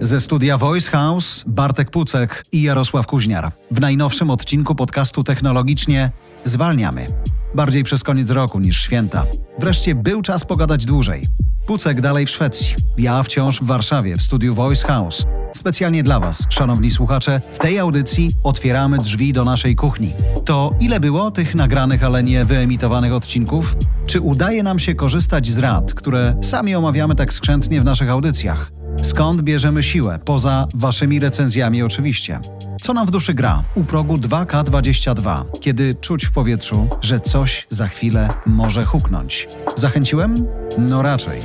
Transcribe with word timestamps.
Ze 0.00 0.20
studia 0.20 0.58
Voice 0.58 0.90
House 0.90 1.44
Bartek 1.46 1.90
Pucek 1.90 2.44
i 2.52 2.62
Jarosław 2.62 3.06
Kuźniar. 3.06 3.52
W 3.70 3.80
najnowszym 3.80 4.30
odcinku 4.30 4.74
podcastu 4.74 5.24
Technologicznie 5.24 6.10
zwalniamy. 6.44 7.06
Bardziej 7.54 7.84
przez 7.84 8.02
koniec 8.02 8.30
roku 8.30 8.60
niż 8.60 8.80
święta. 8.80 9.26
Wreszcie 9.58 9.94
był 9.94 10.22
czas 10.22 10.44
pogadać 10.44 10.84
dłużej. 10.84 11.28
Pucek 11.66 12.00
dalej 12.00 12.26
w 12.26 12.30
Szwecji, 12.30 12.76
ja 12.98 13.22
wciąż 13.22 13.60
w 13.60 13.64
Warszawie 13.64 14.16
w 14.16 14.22
studiu 14.22 14.54
Voice 14.54 14.86
House. 14.86 15.26
Specjalnie 15.56 16.02
dla 16.02 16.20
Was, 16.20 16.46
szanowni 16.48 16.90
słuchacze, 16.90 17.40
w 17.50 17.58
tej 17.58 17.78
audycji 17.78 18.36
otwieramy 18.42 18.98
drzwi 18.98 19.32
do 19.32 19.44
naszej 19.44 19.76
kuchni. 19.76 20.12
To 20.44 20.74
ile 20.80 21.00
było 21.00 21.30
tych 21.30 21.54
nagranych, 21.54 22.04
ale 22.04 22.22
nie 22.22 22.44
wyemitowanych 22.44 23.12
odcinków? 23.12 23.76
Czy 24.06 24.20
udaje 24.20 24.62
nam 24.62 24.78
się 24.78 24.94
korzystać 24.94 25.48
z 25.48 25.58
rad, 25.58 25.94
które 25.94 26.36
sami 26.42 26.74
omawiamy 26.74 27.14
tak 27.14 27.32
skrzętnie 27.32 27.80
w 27.80 27.84
naszych 27.84 28.10
audycjach? 28.10 28.72
Skąd 29.02 29.42
bierzemy 29.42 29.82
siłę? 29.82 30.18
Poza 30.24 30.66
Waszymi 30.74 31.20
recenzjami 31.20 31.82
oczywiście. 31.82 32.40
Co 32.82 32.92
nam 32.92 33.06
w 33.06 33.10
duszy 33.10 33.34
gra? 33.34 33.62
U 33.74 33.84
progu 33.84 34.16
2K22, 34.16 35.44
kiedy 35.60 35.94
czuć 35.94 36.24
w 36.24 36.32
powietrzu, 36.32 36.88
że 37.00 37.20
coś 37.20 37.66
za 37.70 37.88
chwilę 37.88 38.28
może 38.46 38.84
huknąć. 38.84 39.48
Zachęciłem? 39.76 40.46
No 40.78 41.02
raczej. 41.02 41.40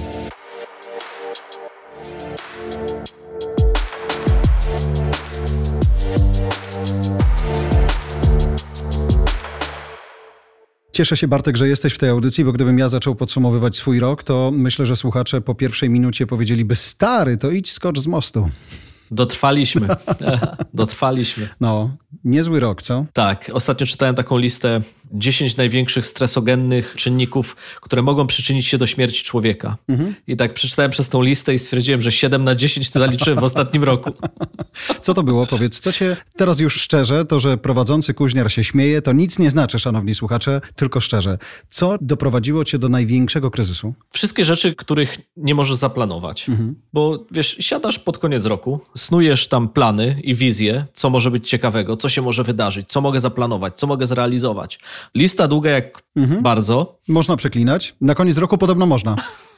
Cieszę 11.02 11.18
się, 11.18 11.28
Bartek, 11.28 11.58
że 11.58 11.68
jesteś 11.68 11.94
w 11.94 11.98
tej 11.98 12.10
audycji, 12.10 12.46
bo 12.46 12.52
gdybym 12.52 12.80
ja 12.80 12.90
zaczął 12.90 13.16
podsumowywać 13.16 13.76
swój 13.76 14.00
rok, 14.00 14.24
to 14.24 14.52
myślę, 14.54 14.86
że 14.86 14.96
słuchacze 14.96 15.42
po 15.42 15.56
pierwszej 15.56 15.90
minucie 15.90 16.28
powiedzieliby: 16.28 16.76
Stary, 16.76 17.38
to 17.38 17.52
idź 17.52 17.72
skocz 17.72 18.00
z 18.00 18.08
mostu. 18.08 18.50
Dotrwaliśmy. 19.12 19.88
Dotrwaliśmy. 20.74 21.50
No, 21.60 21.98
niezły 22.24 22.60
rok, 22.60 22.82
co? 22.82 23.06
Tak. 23.14 23.52
Ostatnio 23.54 23.88
czytałem 23.88 24.16
taką 24.16 24.38
listę 24.38 24.82
10 25.14 25.58
największych 25.58 26.06
stresogennych 26.06 26.94
czynników, 26.96 27.56
które 27.82 28.02
mogą 28.02 28.28
przyczynić 28.28 28.66
się 28.66 28.78
do 28.78 28.88
śmierci 28.88 29.24
człowieka. 29.24 29.78
Mhm. 29.90 30.16
I 30.28 30.38
tak 30.38 30.54
przeczytałem 30.54 30.92
przez 30.92 31.10
tą 31.10 31.22
listę 31.22 31.54
i 31.54 31.60
stwierdziłem, 31.60 32.02
że 32.02 32.12
7 32.12 32.44
na 32.44 32.56
10 32.56 32.90
to 32.90 33.00
zaliczyłem 33.00 33.40
w 33.40 33.44
ostatnim 33.44 33.84
roku. 33.84 34.12
Co 35.02 35.14
to 35.14 35.24
było? 35.24 35.48
Powiedz, 35.48 35.80
co 35.80 35.92
cię 35.92 36.18
teraz 36.36 36.60
już 36.60 36.82
szczerze, 36.82 37.26
to, 37.26 37.40
że 37.40 37.58
prowadzący 37.58 38.14
kuźniar 38.14 38.52
się 38.52 38.64
śmieje, 38.64 39.02
to 39.02 39.14
nic 39.14 39.40
nie 39.40 39.50
znaczy, 39.50 39.80
szanowni 39.80 40.16
słuchacze, 40.16 40.62
tylko 40.76 41.00
szczerze. 41.00 41.38
Co 41.70 41.98
doprowadziło 42.02 42.66
cię 42.66 42.80
do 42.80 42.90
największego 42.90 43.52
kryzysu? 43.52 43.94
Wszystkie 44.12 44.46
rzeczy, 44.46 44.76
których 44.76 45.18
nie 45.38 45.56
możesz 45.56 45.78
zaplanować. 45.78 46.50
Mhm. 46.50 46.76
Bo 46.94 47.26
wiesz, 47.32 47.56
siadasz 47.60 48.00
pod 48.00 48.18
koniec 48.18 48.46
roku, 48.46 48.82
snujesz 48.96 49.48
tam 49.48 49.70
plany 49.70 50.22
i 50.24 50.36
wizje, 50.36 50.86
co 50.94 51.10
może 51.10 51.32
być 51.32 51.50
ciekawego, 51.50 51.98
co 51.98 52.10
się 52.10 52.22
może 52.22 52.44
wydarzyć, 52.44 52.90
co 52.90 53.02
mogę 53.02 53.20
zaplanować, 53.20 53.80
co 53.80 53.88
mogę 53.88 54.08
zrealizować. 54.08 54.80
Lista 55.16 55.48
długa 55.48 55.72
jak 55.72 56.04
mhm. 56.16 56.42
bardzo. 56.42 57.00
Można 57.08 57.36
przeklinać. 57.36 57.96
Na 58.02 58.16
koniec 58.16 58.38
roku 58.38 58.58
podobno 58.58 58.86
można. 58.86 59.16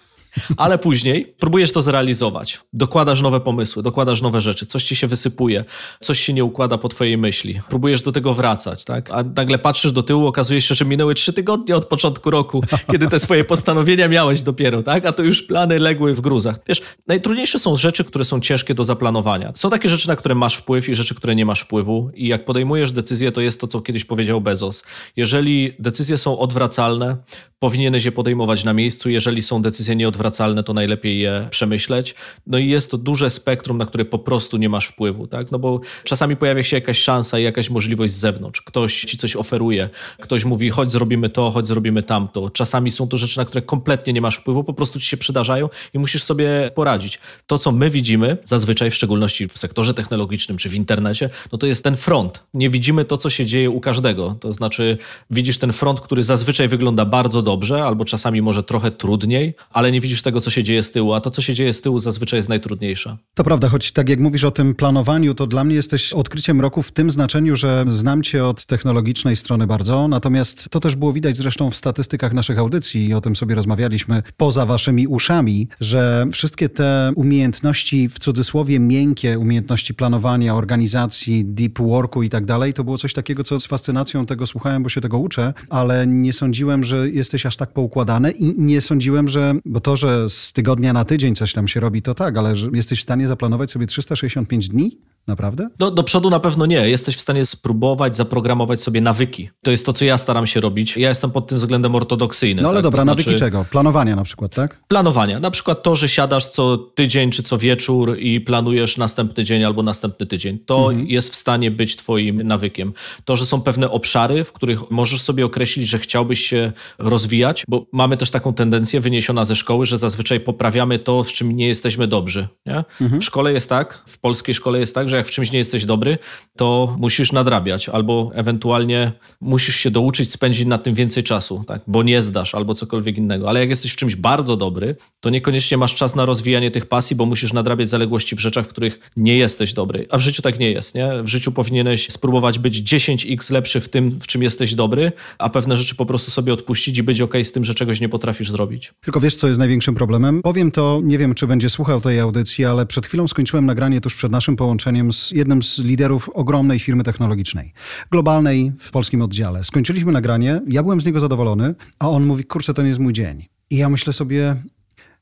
ale 0.58 0.78
później 0.78 1.26
próbujesz 1.40 1.72
to 1.72 1.82
zrealizować. 1.82 2.60
Dokładasz 2.74 3.22
nowe 3.22 3.40
pomysły, 3.40 3.84
dokładasz 3.84 4.22
nowe 4.22 4.42
rzeczy, 4.42 4.66
coś 4.66 4.84
ci 4.84 4.96
się 4.96 5.08
wysypuje, 5.08 5.66
coś 6.00 6.20
się 6.20 6.34
nie 6.34 6.44
układa 6.44 6.78
po 6.78 6.90
twojej 6.90 7.18
myśli. 7.18 7.62
Próbujesz 7.70 8.02
do 8.02 8.12
tego 8.12 8.34
wracać, 8.34 8.86
tak? 8.86 9.12
A 9.12 9.24
nagle 9.24 9.60
patrzysz 9.60 9.92
do 9.92 10.04
tyłu, 10.04 10.28
okazuje 10.28 10.62
się, 10.62 10.76
że 10.76 10.86
minęły 10.86 11.16
trzy 11.16 11.34
tygodnie 11.34 11.76
od 11.76 11.86
początku 11.86 12.30
roku, 12.30 12.64
kiedy 12.92 13.08
te 13.08 13.20
swoje 13.20 13.44
postanowienia 13.44 14.08
miałeś 14.08 14.42
dopiero, 14.42 14.84
tak? 14.84 15.06
A 15.06 15.12
to 15.12 15.24
już 15.24 15.44
plany 15.44 15.80
legły 15.80 16.14
w 16.14 16.22
gruzach. 16.22 16.60
Wiesz, 16.68 16.82
najtrudniejsze 17.08 17.60
są 17.60 17.76
rzeczy, 17.76 18.04
które 18.04 18.26
są 18.26 18.40
ciężkie 18.40 18.74
do 18.74 18.84
zaplanowania. 18.84 19.52
Są 19.56 19.70
takie 19.70 19.90
rzeczy, 19.90 20.08
na 20.08 20.16
które 20.16 20.36
masz 20.36 20.56
wpływ 20.56 20.90
i 20.90 20.96
rzeczy, 20.96 21.16
które 21.16 21.36
nie 21.36 21.46
masz 21.46 21.62
wpływu 21.62 22.12
i 22.14 22.28
jak 22.28 22.46
podejmujesz 22.46 22.92
decyzję, 22.92 23.32
to 23.32 23.42
jest 23.42 23.62
to, 23.62 23.68
co 23.68 23.82
kiedyś 23.82 24.06
powiedział 24.06 24.42
Bezos. 24.42 24.84
Jeżeli 25.16 25.74
decyzje 25.80 26.18
są 26.18 26.40
odwracalne, 26.40 27.18
powinieneś 27.60 28.06
je 28.06 28.12
podejmować 28.12 28.64
na 28.64 28.74
miejscu. 28.74 29.10
Jeżeli 29.10 29.42
są 29.42 29.62
decyzje 29.62 29.96
nieodwracalne, 29.96 30.23
to 30.66 30.74
najlepiej 30.74 31.20
je 31.20 31.48
przemyśleć. 31.50 32.16
No 32.48 32.58
i 32.58 32.68
jest 32.68 32.92
to 32.92 32.98
duże 32.98 33.30
spektrum, 33.30 33.78
na 33.78 33.86
które 33.86 34.06
po 34.06 34.20
prostu 34.20 34.58
nie 34.58 34.70
masz 34.70 34.88
wpływu, 34.88 35.28
tak? 35.28 35.52
No 35.52 35.60
bo 35.60 35.80
czasami 36.04 36.36
pojawia 36.36 36.64
się 36.64 36.78
jakaś 36.78 37.00
szansa 37.00 37.40
i 37.40 37.44
jakaś 37.44 37.70
możliwość 37.70 38.14
z 38.14 38.18
zewnątrz. 38.18 38.62
Ktoś 38.62 39.02
ci 39.02 39.18
coś 39.18 39.36
oferuje, 39.36 39.90
ktoś 40.22 40.46
mówi, 40.46 40.70
chodź 40.70 40.92
zrobimy 40.92 41.30
to, 41.30 41.52
chodź 41.52 41.68
zrobimy 41.68 42.04
tamto. 42.04 42.50
Czasami 42.50 42.92
są 42.92 43.08
to 43.08 43.18
rzeczy, 43.18 43.38
na 43.38 43.46
które 43.46 43.62
kompletnie 43.62 44.14
nie 44.14 44.22
masz 44.22 44.38
wpływu, 44.38 44.64
po 44.64 44.74
prostu 44.74 45.00
ci 45.00 45.06
się 45.06 45.18
przydarzają 45.18 45.70
i 45.94 46.00
musisz 46.00 46.24
sobie 46.24 46.72
poradzić. 46.76 47.20
To, 47.48 47.58
co 47.58 47.72
my 47.72 47.90
widzimy, 47.90 48.38
zazwyczaj 48.44 48.90
w 48.90 48.96
szczególności 48.96 49.48
w 49.48 49.58
sektorze 49.58 49.94
technologicznym 49.94 50.58
czy 50.58 50.70
w 50.70 50.76
internecie, 50.76 51.30
no 51.52 51.58
to 51.58 51.68
jest 51.68 51.84
ten 51.84 51.96
front. 51.96 52.44
Nie 52.54 52.70
widzimy 52.70 53.06
to, 53.06 53.18
co 53.18 53.30
się 53.30 53.46
dzieje 53.46 53.70
u 53.70 53.80
każdego. 53.80 54.36
To 54.40 54.54
znaczy, 54.54 54.98
widzisz 55.30 55.58
ten 55.58 55.74
front, 55.74 56.02
który 56.02 56.24
zazwyczaj 56.24 56.68
wygląda 56.68 57.06
bardzo 57.06 57.42
dobrze, 57.42 57.84
albo 57.84 58.06
czasami 58.06 58.42
może 58.42 58.64
trochę 58.64 58.92
trudniej, 58.92 59.56
ale 59.72 59.92
nie 59.92 60.02
widzisz 60.02 60.13
tego, 60.22 60.42
co 60.42 60.52
się 60.52 60.64
dzieje 60.64 60.84
z 60.84 60.92
tyłu, 60.92 61.14
a 61.14 61.22
to, 61.22 61.32
co 61.32 61.42
się 61.42 61.54
dzieje 61.54 61.74
z 61.74 61.82
tyłu, 61.82 62.00
zazwyczaj 62.00 62.38
jest 62.38 62.50
najtrudniejsze. 62.50 63.18
To 63.34 63.44
prawda, 63.44 63.70
choć 63.70 63.92
tak 63.92 64.10
jak 64.10 64.20
mówisz 64.20 64.44
o 64.44 64.52
tym 64.52 64.76
planowaniu, 64.76 65.34
to 65.34 65.48
dla 65.48 65.64
mnie 65.64 65.76
jesteś 65.76 66.14
odkryciem 66.14 66.62
roku 66.62 66.84
w 66.84 66.92
tym 66.92 67.12
znaczeniu, 67.12 67.56
że 67.56 67.86
znam 67.88 68.24
cię 68.24 68.46
od 68.46 68.66
technologicznej 68.66 69.36
strony 69.36 69.68
bardzo, 69.68 70.08
natomiast 70.08 70.70
to 70.70 70.80
też 70.80 70.96
było 70.96 71.14
widać 71.14 71.38
zresztą 71.38 71.72
w 71.72 71.76
statystykach 71.76 72.34
naszych 72.34 72.60
audycji 72.60 73.08
i 73.08 73.14
o 73.14 73.22
tym 73.22 73.36
sobie 73.36 73.56
rozmawialiśmy 73.56 74.24
poza 74.38 74.66
waszymi 74.66 75.08
uszami, 75.08 75.68
że 75.80 76.26
wszystkie 76.32 76.70
te 76.70 77.12
umiejętności, 77.16 78.10
w 78.10 78.20
cudzysłowie 78.20 78.80
miękkie, 78.80 79.40
umiejętności 79.40 79.94
planowania, 79.94 80.56
organizacji, 80.56 81.46
deep 81.46 81.80
worku 81.80 82.24
i 82.24 82.30
tak 82.30 82.46
dalej, 82.46 82.74
to 82.74 82.84
było 82.84 82.98
coś 82.98 83.14
takiego, 83.14 83.44
co 83.44 83.60
z 83.60 83.66
fascynacją 83.66 84.26
tego 84.26 84.48
słuchałem, 84.48 84.84
bo 84.84 84.90
się 84.90 85.02
tego 85.02 85.18
uczę, 85.18 85.54
ale 85.70 86.08
nie 86.08 86.34
sądziłem, 86.34 86.84
że 86.84 87.10
jesteś 87.10 87.46
aż 87.46 87.56
tak 87.56 87.74
poukładane 87.74 88.32
i 88.32 88.56
nie 88.58 88.82
sądziłem, 88.82 89.28
że, 89.28 89.56
bo 89.66 89.80
to, 89.80 89.96
że 89.96 90.03
z 90.30 90.54
tygodnia 90.54 90.94
na 90.94 91.06
tydzień 91.06 91.36
coś 91.36 91.54
tam 91.54 91.68
się 91.68 91.80
robi, 91.80 92.02
to 92.02 92.14
tak, 92.14 92.38
ale 92.38 92.56
że 92.56 92.70
jesteś 92.74 93.00
w 93.00 93.04
stanie 93.04 93.28
zaplanować 93.28 93.72
sobie 93.72 93.88
365 93.88 94.70
dni? 94.70 94.98
Naprawdę? 95.28 95.70
Do, 95.80 95.92
do 95.92 96.04
przodu 96.04 96.30
na 96.30 96.40
pewno 96.40 96.66
nie. 96.66 96.90
Jesteś 96.90 97.16
w 97.16 97.22
stanie 97.22 97.46
spróbować 97.46 98.18
zaprogramować 98.18 98.82
sobie 98.82 99.02
nawyki. 99.02 99.50
To 99.64 99.72
jest 99.72 99.86
to, 99.86 99.94
co 99.94 100.06
ja 100.06 100.18
staram 100.18 100.48
się 100.48 100.62
robić. 100.62 100.98
Ja 100.98 101.10
jestem 101.10 101.32
pod 101.32 101.48
tym 101.48 101.58
względem 101.58 101.96
ortodoksyjny. 101.96 102.62
No 102.62 102.70
ale 102.70 102.78
tak? 102.78 102.84
dobra, 102.84 103.02
to 103.02 103.06
nawyki 103.06 103.30
znaczy... 103.30 103.40
czego? 103.40 103.66
Planowania 103.72 104.16
na 104.16 104.24
przykład, 104.24 104.56
tak? 104.56 104.82
Planowania. 104.88 105.40
Na 105.40 105.52
przykład 105.52 105.84
to, 105.84 105.96
że 105.96 106.10
siadasz 106.10 106.50
co 106.50 106.78
tydzień 106.78 107.32
czy 107.32 107.44
co 107.44 107.58
wieczór 107.58 108.18
i 108.20 108.42
planujesz 108.42 108.98
następny 108.98 109.44
dzień 109.44 109.64
albo 109.64 109.84
następny 109.84 110.26
tydzień. 110.26 110.60
To 110.60 110.90
mhm. 110.90 111.08
jest 111.08 111.32
w 111.32 111.36
stanie 111.36 111.72
być 111.72 111.96
twoim 111.96 112.42
nawykiem. 112.42 112.94
To, 113.26 113.36
że 113.36 113.46
są 113.46 113.62
pewne 113.62 113.90
obszary, 113.90 114.44
w 114.44 114.54
których 114.54 114.92
możesz 114.92 115.22
sobie 115.22 115.46
określić, 115.46 115.88
że 115.88 116.00
chciałbyś 116.00 116.40
się 116.40 116.72
rozwijać, 116.98 117.64
bo 117.68 117.86
mamy 117.92 118.18
też 118.18 118.32
taką 118.32 118.54
tendencję 118.54 119.00
wyniesiona 119.00 119.46
ze 119.46 119.56
szkoły, 119.56 119.86
że 119.86 119.98
zazwyczaj 119.98 120.40
poprawiamy 120.40 121.00
to, 121.00 121.24
w 121.24 121.34
czym 121.34 121.52
nie 121.52 121.68
jesteśmy 121.68 122.08
dobrzy. 122.08 122.48
Nie? 122.66 122.84
Mhm. 123.02 123.22
W 123.22 123.26
szkole 123.26 123.54
jest 123.54 123.70
tak, 123.70 124.04
w 124.08 124.18
polskiej 124.18 124.56
szkole 124.56 124.80
jest 124.80 124.96
tak, 124.96 125.10
że 125.14 125.18
jak 125.18 125.28
w 125.28 125.32
czymś 125.32 125.52
nie 125.52 125.58
jesteś 125.58 125.86
dobry, 125.86 126.18
to 126.58 126.96
musisz 127.00 127.32
nadrabiać 127.32 127.90
albo 127.90 128.32
ewentualnie 128.34 129.12
musisz 129.42 129.76
się 129.76 129.92
douczyć 129.92 130.32
spędzić 130.32 130.66
nad 130.66 130.84
tym 130.84 130.94
więcej 130.94 131.24
czasu, 131.24 131.64
tak? 131.68 131.82
bo 131.88 132.04
nie 132.04 132.22
zdasz 132.22 132.56
albo 132.56 132.76
cokolwiek 132.76 133.18
innego. 133.18 133.50
Ale 133.50 133.60
jak 133.60 133.70
jesteś 133.70 133.94
w 133.94 133.96
czymś 133.96 134.16
bardzo 134.16 134.58
dobry, 134.58 134.96
to 135.20 135.30
niekoniecznie 135.30 135.78
masz 135.78 135.96
czas 135.96 136.16
na 136.16 136.26
rozwijanie 136.26 136.72
tych 136.72 136.86
pasji, 136.86 137.16
bo 137.16 137.26
musisz 137.26 137.54
nadrabiać 137.54 137.90
zaległości 137.90 138.36
w 138.36 138.40
rzeczach, 138.40 138.66
w 138.66 138.70
których 138.70 139.12
nie 139.18 139.38
jesteś 139.38 139.74
dobry. 139.74 140.08
A 140.10 140.18
w 140.18 140.22
życiu 140.22 140.42
tak 140.42 140.60
nie 140.60 140.72
jest. 140.72 140.96
Nie? 140.96 141.24
W 141.24 141.28
życiu 141.28 141.52
powinieneś 141.52 142.12
spróbować 142.12 142.60
być 142.60 142.82
10x 142.82 143.52
lepszy 143.52 143.82
w 143.82 143.90
tym, 143.90 144.20
w 144.20 144.28
czym 144.28 144.44
jesteś 144.44 144.76
dobry, 144.76 145.12
a 145.38 145.50
pewne 145.50 145.78
rzeczy 145.78 145.96
po 145.96 146.06
prostu 146.06 146.32
sobie 146.32 146.54
odpuścić 146.54 146.98
i 146.98 147.04
być 147.04 147.22
ok 147.22 147.34
z 147.44 147.52
tym, 147.52 147.64
że 147.64 147.76
czegoś 147.76 148.02
nie 148.02 148.10
potrafisz 148.10 148.52
zrobić. 148.52 148.94
Tylko 149.02 149.20
wiesz, 149.20 149.36
co 149.36 149.48
jest 149.48 149.60
największym 149.60 149.96
problemem? 149.96 150.42
Powiem 150.42 150.72
to, 150.72 151.00
nie 151.04 151.18
wiem, 151.18 151.36
czy 151.36 151.48
będzie 151.48 151.70
słuchał 151.70 152.02
tej 152.02 152.20
audycji, 152.20 152.66
ale 152.66 152.86
przed 152.86 153.06
chwilą 153.06 153.28
skończyłem 153.28 153.66
nagranie 153.66 154.02
tuż 154.02 154.16
przed 154.16 154.32
naszym 154.32 154.56
połączeniem 154.56 155.03
z 155.12 155.32
jednym 155.32 155.64
z 155.64 155.80
liderów 155.80 156.30
ogromnej 156.30 156.80
firmy 156.80 157.04
technologicznej, 157.04 157.74
globalnej 158.12 158.72
w 158.80 158.92
polskim 158.92 159.22
oddziale. 159.22 159.64
Skończyliśmy 159.64 160.12
nagranie, 160.12 160.62
ja 160.68 160.84
byłem 160.84 161.02
z 161.02 161.06
niego 161.06 161.20
zadowolony, 161.20 161.76
a 162.00 162.10
on 162.10 162.26
mówi, 162.26 162.44
kurczę, 162.44 162.74
to 162.74 162.82
nie 162.82 162.88
jest 162.88 163.00
mój 163.00 163.14
dzień. 163.14 163.46
I 163.70 163.78
ja 163.78 163.90
myślę 163.90 164.14
sobie, 164.14 164.64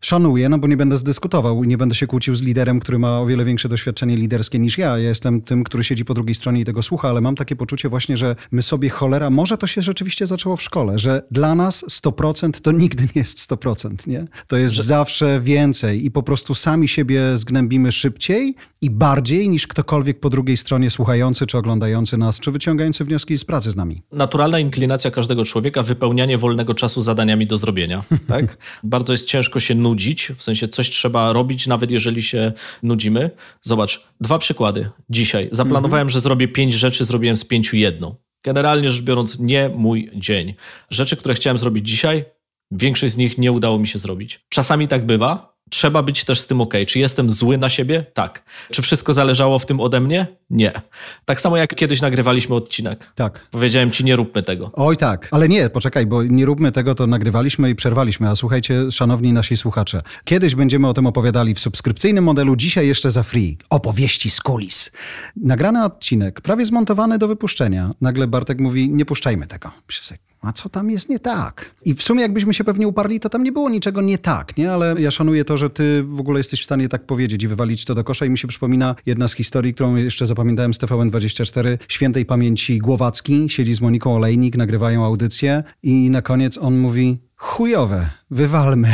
Szanuję, 0.02 0.50
no 0.50 0.58
bo 0.58 0.68
nie 0.68 0.78
będę 0.78 0.98
zdyskutował 0.98 1.64
i 1.64 1.68
nie 1.68 1.78
będę 1.78 1.96
się 1.96 2.08
kłócił 2.08 2.36
z 2.36 2.42
liderem, 2.42 2.80
który 2.80 3.00
ma 3.00 3.20
o 3.20 3.26
wiele 3.26 3.46
większe 3.46 3.70
doświadczenie 3.70 4.18
liderskie 4.18 4.60
niż 4.60 4.78
ja. 4.78 4.98
Ja 4.98 5.10
jestem 5.10 5.42
tym, 5.42 5.64
który 5.64 5.84
siedzi 5.84 6.06
po 6.06 6.14
drugiej 6.14 6.36
stronie 6.36 6.62
i 6.62 6.66
tego 6.66 6.84
słucha, 6.84 7.10
ale 7.10 7.22
mam 7.22 7.36
takie 7.36 7.56
poczucie 7.56 7.90
właśnie, 7.90 8.18
że 8.18 8.36
my 8.52 8.62
sobie 8.62 8.90
cholera, 8.90 9.30
może 9.30 9.58
to 9.58 9.68
się 9.68 9.82
rzeczywiście 9.82 10.28
zaczęło 10.28 10.56
w 10.56 10.62
szkole, 10.62 11.00
że 11.00 11.24
dla 11.32 11.56
nas 11.56 11.86
100% 12.04 12.62
to 12.62 12.72
nigdy 12.72 13.04
nie 13.04 13.22
jest 13.22 13.52
100%, 13.52 14.08
nie? 14.08 14.28
To 14.48 14.58
jest 14.58 14.74
że... 14.74 14.84
zawsze 14.84 15.40
więcej 15.42 16.06
i 16.06 16.12
po 16.12 16.24
prostu 16.24 16.56
sami 16.56 16.88
siebie 16.88 17.38
zgnębimy 17.38 17.92
szybciej 17.92 18.56
i 18.82 18.90
bardziej 18.90 19.50
niż 19.50 19.68
ktokolwiek 19.68 20.20
po 20.20 20.30
drugiej 20.30 20.58
stronie 20.58 20.90
słuchający 20.90 21.48
czy 21.48 21.58
oglądający 21.58 22.18
nas, 22.18 22.40
czy 22.40 22.52
wyciągający 22.52 23.06
wnioski 23.06 23.38
z 23.38 23.46
pracy 23.46 23.72
z 23.72 23.76
nami. 23.76 24.02
Naturalna 24.12 24.60
inklinacja 24.60 25.12
każdego 25.12 25.46
człowieka, 25.46 25.84
wypełnianie 25.84 26.38
wolnego 26.38 26.74
czasu 26.74 27.02
zadaniami 27.02 27.48
do 27.48 27.58
zrobienia, 27.58 28.04
tak? 28.28 28.58
Bardzo 28.84 29.14
jest 29.14 29.26
ciężko 29.26 29.60
się 29.60 29.76
nudzić, 29.76 29.91
w 30.36 30.44
sensie 30.44 30.68
coś 30.68 30.90
trzeba 30.90 31.34
robić, 31.34 31.68
nawet 31.68 31.92
jeżeli 31.92 32.24
się 32.24 32.52
nudzimy. 32.84 33.32
Zobacz, 33.62 34.04
dwa 34.22 34.40
przykłady. 34.40 34.90
Dzisiaj 35.10 35.50
zaplanowałem, 35.52 36.10
że 36.10 36.20
zrobię 36.20 36.48
pięć 36.48 36.74
rzeczy, 36.74 37.06
zrobiłem 37.06 37.38
z 37.38 37.46
pięciu 37.46 37.78
jedną. 37.78 38.16
Generalnie 38.44 38.92
rzecz 38.92 39.02
biorąc, 39.02 39.40
nie 39.40 39.70
mój 39.70 40.12
dzień. 40.16 40.54
Rzeczy, 40.90 41.18
które 41.18 41.34
chciałem 41.34 41.58
zrobić 41.58 41.90
dzisiaj, 41.90 42.26
większość 42.72 43.14
z 43.14 43.18
nich 43.18 43.38
nie 43.38 43.52
udało 43.52 43.80
mi 43.80 43.88
się 43.88 44.00
zrobić. 44.00 44.46
Czasami 44.50 44.88
tak 44.88 45.06
bywa, 45.06 45.51
trzeba 45.72 46.04
być 46.04 46.26
też 46.26 46.40
z 46.40 46.48
tym 46.48 46.62
ok. 46.62 46.74
Czy 46.88 47.00
jestem 47.00 47.32
zły 47.32 47.58
na 47.58 47.70
siebie? 47.70 48.06
Tak. 48.14 48.44
Czy 48.72 48.82
wszystko 48.82 49.14
zależało 49.14 49.60
w 49.60 49.66
tym 49.66 49.80
ode 49.80 50.02
mnie? 50.02 50.28
Nie. 50.50 50.82
Tak 51.26 51.42
samo 51.42 51.58
jak 51.58 51.76
kiedyś 51.76 52.02
nagrywaliśmy 52.02 52.56
odcinek. 52.56 53.12
Tak. 53.16 53.48
Powiedziałem 53.52 53.92
ci, 53.92 54.04
nie 54.04 54.16
róbmy 54.16 54.44
tego. 54.44 54.72
Oj 54.74 54.98
tak, 54.98 55.28
ale 55.32 55.50
nie, 55.50 55.70
poczekaj, 55.70 56.06
bo 56.06 56.24
nie 56.24 56.46
róbmy 56.46 56.72
tego, 56.72 56.96
to 56.96 57.08
nagrywaliśmy 57.08 57.70
i 57.70 57.76
przerwaliśmy. 57.76 58.30
A 58.30 58.36
słuchajcie, 58.36 58.92
szanowni 58.92 59.34
nasi 59.34 59.58
słuchacze, 59.58 60.02
kiedyś 60.24 60.56
będziemy 60.56 60.88
o 60.88 60.94
tym 60.94 61.08
opowiadali 61.08 61.54
w 61.54 61.60
subskrypcyjnym 61.60 62.24
modelu, 62.24 62.56
dzisiaj 62.56 62.88
jeszcze 62.88 63.12
za 63.12 63.24
free. 63.24 63.58
Opowieści 63.70 64.30
z 64.30 64.42
kulis. 64.42 64.92
Nagrany 65.36 65.84
odcinek, 65.84 66.42
prawie 66.42 66.66
zmontowany 66.66 67.18
do 67.18 67.28
wypuszczenia. 67.28 67.92
Nagle 68.02 68.28
Bartek 68.28 68.60
mówi, 68.60 68.90
nie 68.90 69.06
puszczajmy 69.06 69.48
tego. 69.48 69.72
Myślę 69.88 70.31
a 70.42 70.52
co 70.52 70.70
tam 70.70 70.92
jest 70.92 71.10
nie 71.10 71.20
tak? 71.20 71.76
I 71.86 71.94
w 71.94 72.04
sumie 72.04 72.22
jakbyśmy 72.22 72.54
się 72.54 72.64
pewnie 72.64 72.88
uparli, 72.88 73.20
to 73.20 73.30
tam 73.30 73.44
nie 73.44 73.52
było 73.52 73.70
niczego 73.70 74.02
nie 74.02 74.18
tak, 74.18 74.58
nie? 74.58 74.72
Ale 74.72 74.96
ja 75.00 75.12
szanuję 75.12 75.46
to, 75.46 75.58
że 75.58 75.70
ty 75.70 76.04
w 76.04 76.20
ogóle 76.20 76.40
jesteś 76.40 76.62
w 76.62 76.66
stanie 76.66 76.90
tak 76.90 77.06
powiedzieć 77.06 77.44
i 77.44 77.48
wywalić 77.48 77.86
to 77.86 77.96
do 77.96 78.04
kosza 78.04 78.26
i 78.26 78.30
mi 78.30 78.38
się 78.38 78.48
przypomina 78.48 78.96
jedna 79.06 79.28
z 79.28 79.34
historii, 79.34 79.74
którą 79.74 79.96
jeszcze 79.96 80.26
zapamiętałem 80.26 80.74
z 80.74 80.80
TVN24, 80.80 81.78
świętej 81.88 82.26
pamięci 82.26 82.80
Głowacki, 82.80 83.50
siedzi 83.50 83.74
z 83.74 83.82
Moniką 83.82 84.16
Olejnik, 84.16 84.58
nagrywają 84.58 85.06
audycję 85.06 85.64
i 85.84 86.10
na 86.10 86.22
koniec 86.22 86.58
on 86.58 86.78
mówi 86.78 87.22
chujowe, 87.36 88.10
wywalmy 88.32 88.90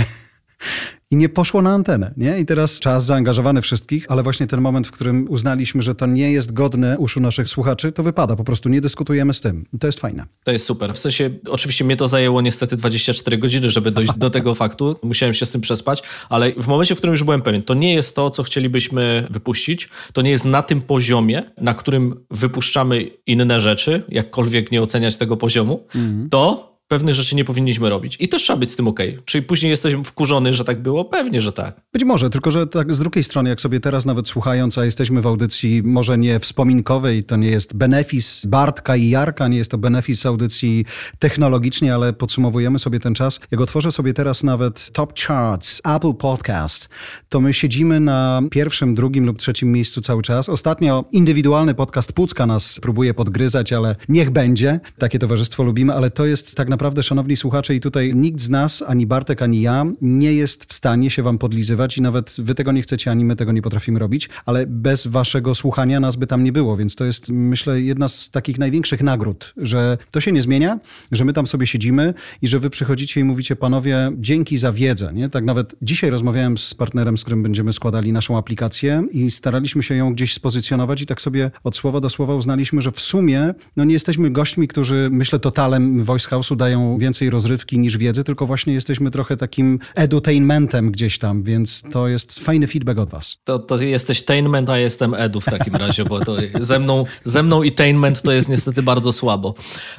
i 1.11 1.15
nie 1.15 1.29
poszło 1.29 1.61
na 1.61 1.73
antenę. 1.73 2.13
Nie? 2.17 2.39
I 2.39 2.45
teraz 2.45 2.79
czas 2.79 3.05
zaangażowany 3.05 3.61
wszystkich, 3.61 4.05
ale 4.09 4.23
właśnie 4.23 4.47
ten 4.47 4.61
moment, 4.61 4.87
w 4.87 4.91
którym 4.91 5.25
uznaliśmy, 5.29 5.81
że 5.81 5.95
to 5.95 6.05
nie 6.05 6.31
jest 6.31 6.53
godne 6.53 6.97
uszu 6.97 7.19
naszych 7.19 7.49
słuchaczy, 7.49 7.91
to 7.91 8.03
wypada. 8.03 8.35
Po 8.35 8.43
prostu 8.43 8.69
nie 8.69 8.81
dyskutujemy 8.81 9.33
z 9.33 9.41
tym. 9.41 9.65
I 9.73 9.79
to 9.79 9.87
jest 9.87 9.99
fajne. 9.99 10.25
To 10.43 10.51
jest 10.51 10.65
super. 10.65 10.93
W 10.93 10.97
sensie, 10.97 11.29
oczywiście 11.49 11.85
mnie 11.85 11.97
to 11.97 12.07
zajęło 12.07 12.41
niestety 12.41 12.75
24 12.75 13.37
godziny, 13.37 13.69
żeby 13.69 13.91
dojść 13.91 14.13
do 14.17 14.29
tego 14.29 14.55
faktu. 14.63 14.95
Musiałem 15.03 15.33
się 15.33 15.45
z 15.45 15.51
tym 15.51 15.61
przespać, 15.61 16.03
ale 16.29 16.53
w 16.53 16.67
momencie, 16.67 16.95
w 16.95 16.97
którym 16.97 17.13
już 17.13 17.23
byłem 17.23 17.41
pewien, 17.41 17.63
to 17.63 17.73
nie 17.73 17.93
jest 17.93 18.15
to, 18.15 18.29
co 18.29 18.43
chcielibyśmy 18.43 19.27
wypuścić. 19.29 19.89
To 20.13 20.21
nie 20.21 20.31
jest 20.31 20.45
na 20.45 20.63
tym 20.63 20.81
poziomie, 20.81 21.43
na 21.57 21.73
którym 21.73 22.25
wypuszczamy 22.31 23.09
inne 23.25 23.59
rzeczy, 23.59 24.03
jakkolwiek 24.09 24.71
nie 24.71 24.81
oceniać 24.81 25.17
tego 25.17 25.37
poziomu. 25.37 25.87
Mm. 25.95 26.29
To 26.29 26.76
pewnych 26.87 27.15
rzeczy 27.15 27.35
nie 27.35 27.45
powinniśmy 27.45 27.89
robić. 27.89 28.17
I 28.19 28.29
też 28.29 28.41
trzeba 28.41 28.59
być 28.59 28.71
z 28.71 28.75
tym 28.75 28.87
ok. 28.87 28.99
Czyli 29.25 29.41
później 29.43 29.69
jesteśmy 29.69 30.03
wkurzony, 30.03 30.53
że 30.53 30.63
tak 30.63 30.81
było? 30.81 31.05
Pewnie, 31.05 31.41
że 31.41 31.51
tak. 31.51 31.81
Być 31.93 32.03
może, 32.03 32.29
tylko 32.29 32.51
że 32.51 32.67
tak 32.67 32.93
z 32.93 32.99
drugiej 32.99 33.23
strony, 33.23 33.49
jak 33.49 33.61
sobie 33.61 33.79
teraz 33.79 34.05
nawet 34.05 34.27
słuchając, 34.27 34.77
a 34.77 34.85
jesteśmy 34.85 35.21
w 35.21 35.27
audycji 35.27 35.83
może 35.83 36.17
nie 36.17 36.39
wspominkowej, 36.39 37.23
to 37.23 37.35
nie 37.35 37.49
jest 37.49 37.77
benefis 37.77 38.45
Bartka 38.45 38.95
i 38.95 39.09
Jarka, 39.09 39.47
nie 39.47 39.57
jest 39.57 39.71
to 39.71 39.77
benefis 39.77 40.25
audycji 40.25 40.85
technologicznie, 41.19 41.95
ale 41.95 42.13
podsumowujemy 42.13 42.79
sobie 42.79 42.99
ten 42.99 43.13
czas. 43.13 43.39
Jak 43.51 43.61
otworzę 43.61 43.91
sobie 43.91 44.13
teraz 44.13 44.43
nawet 44.43 44.89
Top 44.93 45.19
Charts, 45.19 45.81
Apple 45.95 46.13
Podcast, 46.13 46.89
to 47.29 47.41
my 47.41 47.53
siedzimy 47.53 47.99
na 47.99 48.41
pierwszym, 48.51 48.95
drugim 48.95 49.25
lub 49.25 49.37
trzecim 49.37 49.71
miejscu 49.71 50.01
cały 50.01 50.21
czas. 50.21 50.49
Ostatnio 50.49 51.05
indywidualny 51.11 51.73
podcast 51.73 52.13
Pucka 52.13 52.45
nas 52.45 52.79
próbuje 52.81 53.13
podgryzać, 53.13 53.73
ale 53.73 53.95
niech 54.09 54.29
będzie. 54.29 54.79
Takie 54.97 55.19
towarzystwo 55.19 55.63
lubimy, 55.63 55.93
ale 55.93 56.11
to 56.11 56.25
jest 56.25 56.55
tak 56.55 56.69
naprawdę 56.69 56.76
naprawdę, 56.77 57.03
szanowni 57.03 57.37
słuchacze, 57.37 57.75
i 57.75 57.79
tutaj 57.79 58.15
nikt 58.15 58.41
z 58.41 58.49
nas, 58.49 58.83
ani 58.87 59.07
Bartek, 59.07 59.41
ani 59.41 59.61
ja, 59.61 59.85
nie 60.01 60.33
jest 60.33 60.65
w 60.65 60.73
stanie 60.73 61.09
się 61.09 61.23
wam 61.23 61.37
podlizywać 61.37 61.97
i 61.97 62.01
nawet 62.01 62.35
wy 62.39 62.55
tego 62.55 62.71
nie 62.71 62.81
chcecie, 62.81 63.11
ani 63.11 63.25
my 63.25 63.35
tego 63.35 63.51
nie 63.51 63.61
potrafimy 63.61 63.99
robić, 63.99 64.29
ale 64.45 64.67
bez 64.67 65.07
waszego 65.07 65.55
słuchania 65.55 65.99
nas 65.99 66.15
by 66.15 66.27
tam 66.27 66.43
nie 66.43 66.51
było, 66.51 66.77
więc 66.77 66.95
to 66.95 67.05
jest, 67.05 67.31
myślę, 67.31 67.81
jedna 67.81 68.07
z 68.07 68.29
takich 68.29 68.59
największych 68.59 69.01
nagród, 69.01 69.53
że 69.57 69.97
to 70.11 70.21
się 70.21 70.31
nie 70.31 70.41
zmienia, 70.41 70.79
że 71.11 71.25
my 71.25 71.33
tam 71.33 71.47
sobie 71.47 71.67
siedzimy 71.67 72.13
i 72.41 72.47
że 72.47 72.59
wy 72.59 72.69
przychodzicie 72.69 73.21
i 73.21 73.23
mówicie, 73.23 73.55
panowie, 73.55 74.11
dzięki 74.17 74.57
za 74.57 74.71
wiedzę. 74.71 75.11
Nie? 75.13 75.29
Tak 75.29 75.45
nawet 75.45 75.75
dzisiaj 75.81 76.09
rozmawiałem 76.09 76.57
z 76.57 76.73
partnerem, 76.73 77.17
z 77.17 77.21
którym 77.21 77.43
będziemy 77.43 77.73
składali 77.73 78.11
naszą 78.11 78.37
aplikację 78.37 79.03
i 79.11 79.31
staraliśmy 79.31 79.83
się 79.83 79.95
ją 79.95 80.13
gdzieś 80.13 80.33
spozycjonować 80.33 81.01
i 81.01 81.05
tak 81.05 81.21
sobie 81.21 81.51
od 81.63 81.75
słowa 81.75 81.99
do 81.99 82.09
słowa 82.09 82.35
uznaliśmy, 82.35 82.81
że 82.81 82.91
w 82.91 82.99
sumie 82.99 83.53
no 83.77 83.83
nie 83.83 83.93
jesteśmy 83.93 84.29
gośćmi, 84.29 84.67
którzy, 84.67 85.09
myślę, 85.11 85.39
totalem 85.39 86.03
Voice 86.03 86.29
House'u 86.29 86.55
więcej 86.97 87.29
rozrywki 87.29 87.79
niż 87.79 87.97
wiedzy, 87.97 88.23
tylko 88.23 88.45
właśnie 88.45 88.73
jesteśmy 88.73 89.11
trochę 89.11 89.37
takim 89.37 89.79
edutainmentem 89.95 90.91
gdzieś 90.91 91.17
tam, 91.17 91.43
więc 91.43 91.83
to 91.91 92.07
jest 92.07 92.39
fajny 92.39 92.67
feedback 92.67 92.99
od 92.99 93.09
was. 93.09 93.37
To, 93.43 93.59
to 93.59 93.77
jesteś 93.77 94.21
tainment, 94.21 94.69
a 94.69 94.77
jestem 94.77 95.13
edu 95.13 95.41
w 95.41 95.45
takim 95.45 95.75
razie, 95.75 96.05
bo 96.05 96.19
to 96.19 96.35
ze 96.61 96.79
mną, 96.79 97.03
ze 97.23 97.43
mną 97.43 97.63
i 97.63 97.71
tainment 97.71 98.21
to 98.21 98.31
jest 98.31 98.49
niestety 98.49 98.83
bardzo 98.83 99.11
słabo. 99.11 99.53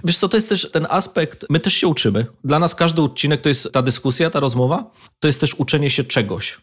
Wiesz 0.05 0.19
co, 0.19 0.29
to 0.29 0.37
jest 0.37 0.49
też 0.49 0.70
ten 0.73 0.87
aspekt, 0.91 1.47
my 1.50 1.61
też 1.61 1.75
się 1.75 1.87
uczymy. 1.87 2.26
Dla 2.44 2.59
nas 2.59 2.75
każdy 2.75 3.03
odcinek 3.03 3.41
to 3.41 3.49
jest 3.49 3.73
ta 3.73 3.82
dyskusja, 3.82 4.31
ta 4.31 4.41
rozmowa, 4.41 4.91
to 5.21 5.29
jest 5.29 5.41
też 5.41 5.55
uczenie 5.55 5.91
się 5.91 6.05
czegoś. 6.05 6.59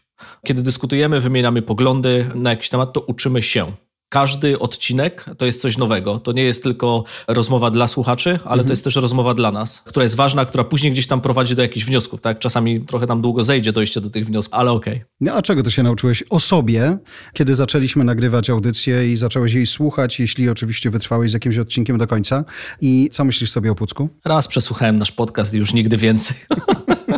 Kiedy 0.46 0.62
dyskutujemy, 0.62 1.20
wymieniamy 1.20 1.62
poglądy 1.62 2.30
na 2.34 2.50
jakiś 2.50 2.68
temat, 2.68 2.92
to 2.92 3.00
uczymy 3.00 3.42
się. 3.42 3.72
Każdy 4.08 4.58
odcinek 4.58 5.24
to 5.38 5.46
jest 5.46 5.60
coś 5.60 5.78
nowego. 5.78 6.18
To 6.18 6.32
nie 6.32 6.42
jest 6.42 6.62
tylko 6.62 7.04
rozmowa 7.28 7.70
dla 7.70 7.88
słuchaczy, 7.88 8.30
ale 8.30 8.52
mhm. 8.52 8.66
to 8.66 8.72
jest 8.72 8.84
też 8.84 8.96
rozmowa 8.96 9.34
dla 9.34 9.52
nas, 9.52 9.82
która 9.86 10.02
jest 10.02 10.16
ważna, 10.16 10.44
która 10.44 10.64
później 10.64 10.92
gdzieś 10.92 11.06
tam 11.06 11.20
prowadzi 11.20 11.54
do 11.54 11.62
jakichś 11.62 11.86
wniosków. 11.86 12.20
Tak? 12.20 12.38
Czasami 12.38 12.80
trochę 12.80 13.06
nam 13.06 13.22
długo 13.22 13.42
zejdzie 13.42 13.72
dojście 13.72 14.00
do 14.00 14.10
tych 14.10 14.26
wniosków, 14.26 14.54
ale 14.54 14.70
okej. 14.72 14.94
Okay. 14.94 15.06
No, 15.20 15.32
a 15.32 15.42
czego 15.42 15.62
ty 15.62 15.70
się 15.70 15.82
nauczyłeś 15.82 16.24
o 16.30 16.40
sobie, 16.40 16.98
kiedy 17.32 17.54
zaczęliśmy 17.54 18.04
nagrywać 18.04 18.50
audycję 18.50 19.12
i 19.12 19.16
zacząłeś 19.16 19.52
jej 19.52 19.66
słuchać, 19.66 20.20
jeśli 20.20 20.48
oczywiście 20.48 20.90
wytrwałeś 20.90 21.30
z 21.30 21.34
jakimś 21.34 21.58
odcinkiem 21.58 21.98
do 21.98 22.06
końca? 22.06 22.44
I 22.80 23.08
co 23.12 23.24
myślisz 23.24 23.50
sobie 23.50 23.72
o 23.72 23.74
Pucku? 23.74 24.08
Raz 24.24 24.48
przesłuchałem 24.48 24.98
nasz 24.98 25.12
podcast 25.12 25.54
i 25.54 25.58
już 25.58 25.72
nigdy 25.72 25.96
więcej. 25.96 26.36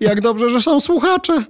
Jak 0.00 0.20
dobrze, 0.20 0.50
że 0.50 0.60
są 0.60 0.80
słuchacze. 0.80 1.44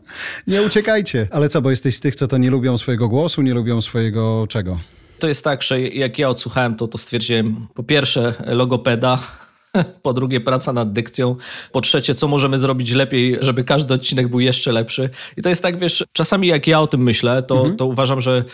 Nie 0.46 0.62
uciekajcie. 0.62 1.28
Ale 1.30 1.48
co, 1.48 1.62
bo 1.62 1.70
jesteś 1.70 1.96
z 1.96 2.00
tych, 2.00 2.16
co 2.16 2.26
to 2.26 2.38
nie 2.38 2.50
lubią 2.50 2.78
swojego 2.78 3.08
głosu, 3.08 3.42
nie 3.42 3.54
lubią 3.54 3.80
swojego 3.80 4.46
czego? 4.48 4.80
To 5.18 5.28
jest 5.28 5.44
tak, 5.44 5.62
że 5.62 5.80
jak 5.80 6.18
ja 6.18 6.28
odsłuchałem 6.28 6.76
to, 6.76 6.88
to 6.88 6.98
stwierdziłem 6.98 7.66
po 7.74 7.82
pierwsze 7.82 8.34
logopeda, 8.46 9.18
po 10.02 10.12
drugie 10.12 10.40
praca 10.40 10.72
nad 10.72 10.92
dykcją, 10.92 11.36
po 11.72 11.80
trzecie 11.80 12.14
co 12.14 12.28
możemy 12.28 12.58
zrobić 12.58 12.92
lepiej, 12.92 13.36
żeby 13.40 13.64
każdy 13.64 13.94
odcinek 13.94 14.28
był 14.28 14.40
jeszcze 14.40 14.72
lepszy. 14.72 15.10
I 15.36 15.42
to 15.42 15.48
jest 15.48 15.62
tak, 15.62 15.78
wiesz, 15.78 16.04
czasami 16.12 16.48
jak 16.48 16.66
ja 16.66 16.80
o 16.80 16.86
tym 16.86 17.02
myślę, 17.02 17.42
to, 17.42 17.56
mhm. 17.56 17.76
to 17.76 17.86
uważam, 17.86 18.20
że 18.20 18.44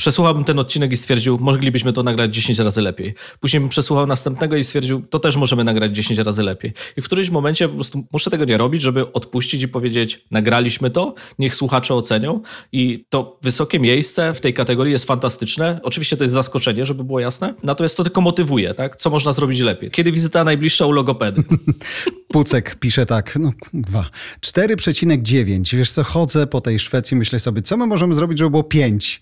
przesłuchałbym 0.00 0.44
ten 0.44 0.58
odcinek 0.58 0.92
i 0.92 0.96
stwierdził, 0.96 1.38
moglibyśmy 1.38 1.92
to 1.92 2.02
nagrać 2.02 2.34
10 2.34 2.58
razy 2.58 2.82
lepiej. 2.82 3.14
Później 3.40 3.60
bym 3.60 3.68
przesłuchał 3.68 4.06
następnego 4.06 4.56
i 4.56 4.64
stwierdził, 4.64 5.02
to 5.02 5.18
też 5.18 5.36
możemy 5.36 5.64
nagrać 5.64 5.96
10 5.96 6.20
razy 6.20 6.42
lepiej. 6.42 6.72
I 6.96 7.00
w 7.00 7.04
którymś 7.04 7.30
momencie 7.30 7.68
po 7.68 7.74
prostu 7.74 8.04
muszę 8.12 8.30
tego 8.30 8.44
nie 8.44 8.56
robić, 8.56 8.82
żeby 8.82 9.12
odpuścić 9.12 9.62
i 9.62 9.68
powiedzieć, 9.68 10.24
nagraliśmy 10.30 10.90
to, 10.90 11.14
niech 11.38 11.54
słuchacze 11.54 11.94
ocenią. 11.94 12.40
I 12.72 13.04
to 13.08 13.38
wysokie 13.42 13.80
miejsce 13.80 14.34
w 14.34 14.40
tej 14.40 14.54
kategorii 14.54 14.92
jest 14.92 15.04
fantastyczne. 15.04 15.80
Oczywiście 15.82 16.16
to 16.16 16.24
jest 16.24 16.34
zaskoczenie, 16.34 16.84
żeby 16.84 17.04
było 17.04 17.20
jasne. 17.20 17.54
Natomiast 17.62 17.96
to 17.96 18.02
tylko 18.02 18.20
motywuje, 18.20 18.74
tak? 18.74 18.96
Co 18.96 19.10
można 19.10 19.32
zrobić 19.32 19.60
lepiej? 19.60 19.90
Kiedy 19.90 20.12
wizyta 20.12 20.44
najbliższa 20.44 20.86
u 20.86 20.92
logopedy? 20.92 21.42
Pucek 22.32 22.74
pisze 22.74 23.06
tak, 23.06 23.38
no 23.40 23.52
4,9. 24.40 25.76
Wiesz 25.76 25.92
co, 25.92 26.04
chodzę 26.04 26.46
po 26.46 26.60
tej 26.60 26.78
Szwecji, 26.78 27.16
myślę 27.16 27.40
sobie, 27.40 27.62
co 27.62 27.76
my 27.76 27.86
możemy 27.86 28.14
zrobić, 28.14 28.38
żeby 28.38 28.50
było 28.50 28.64
5? 28.64 29.20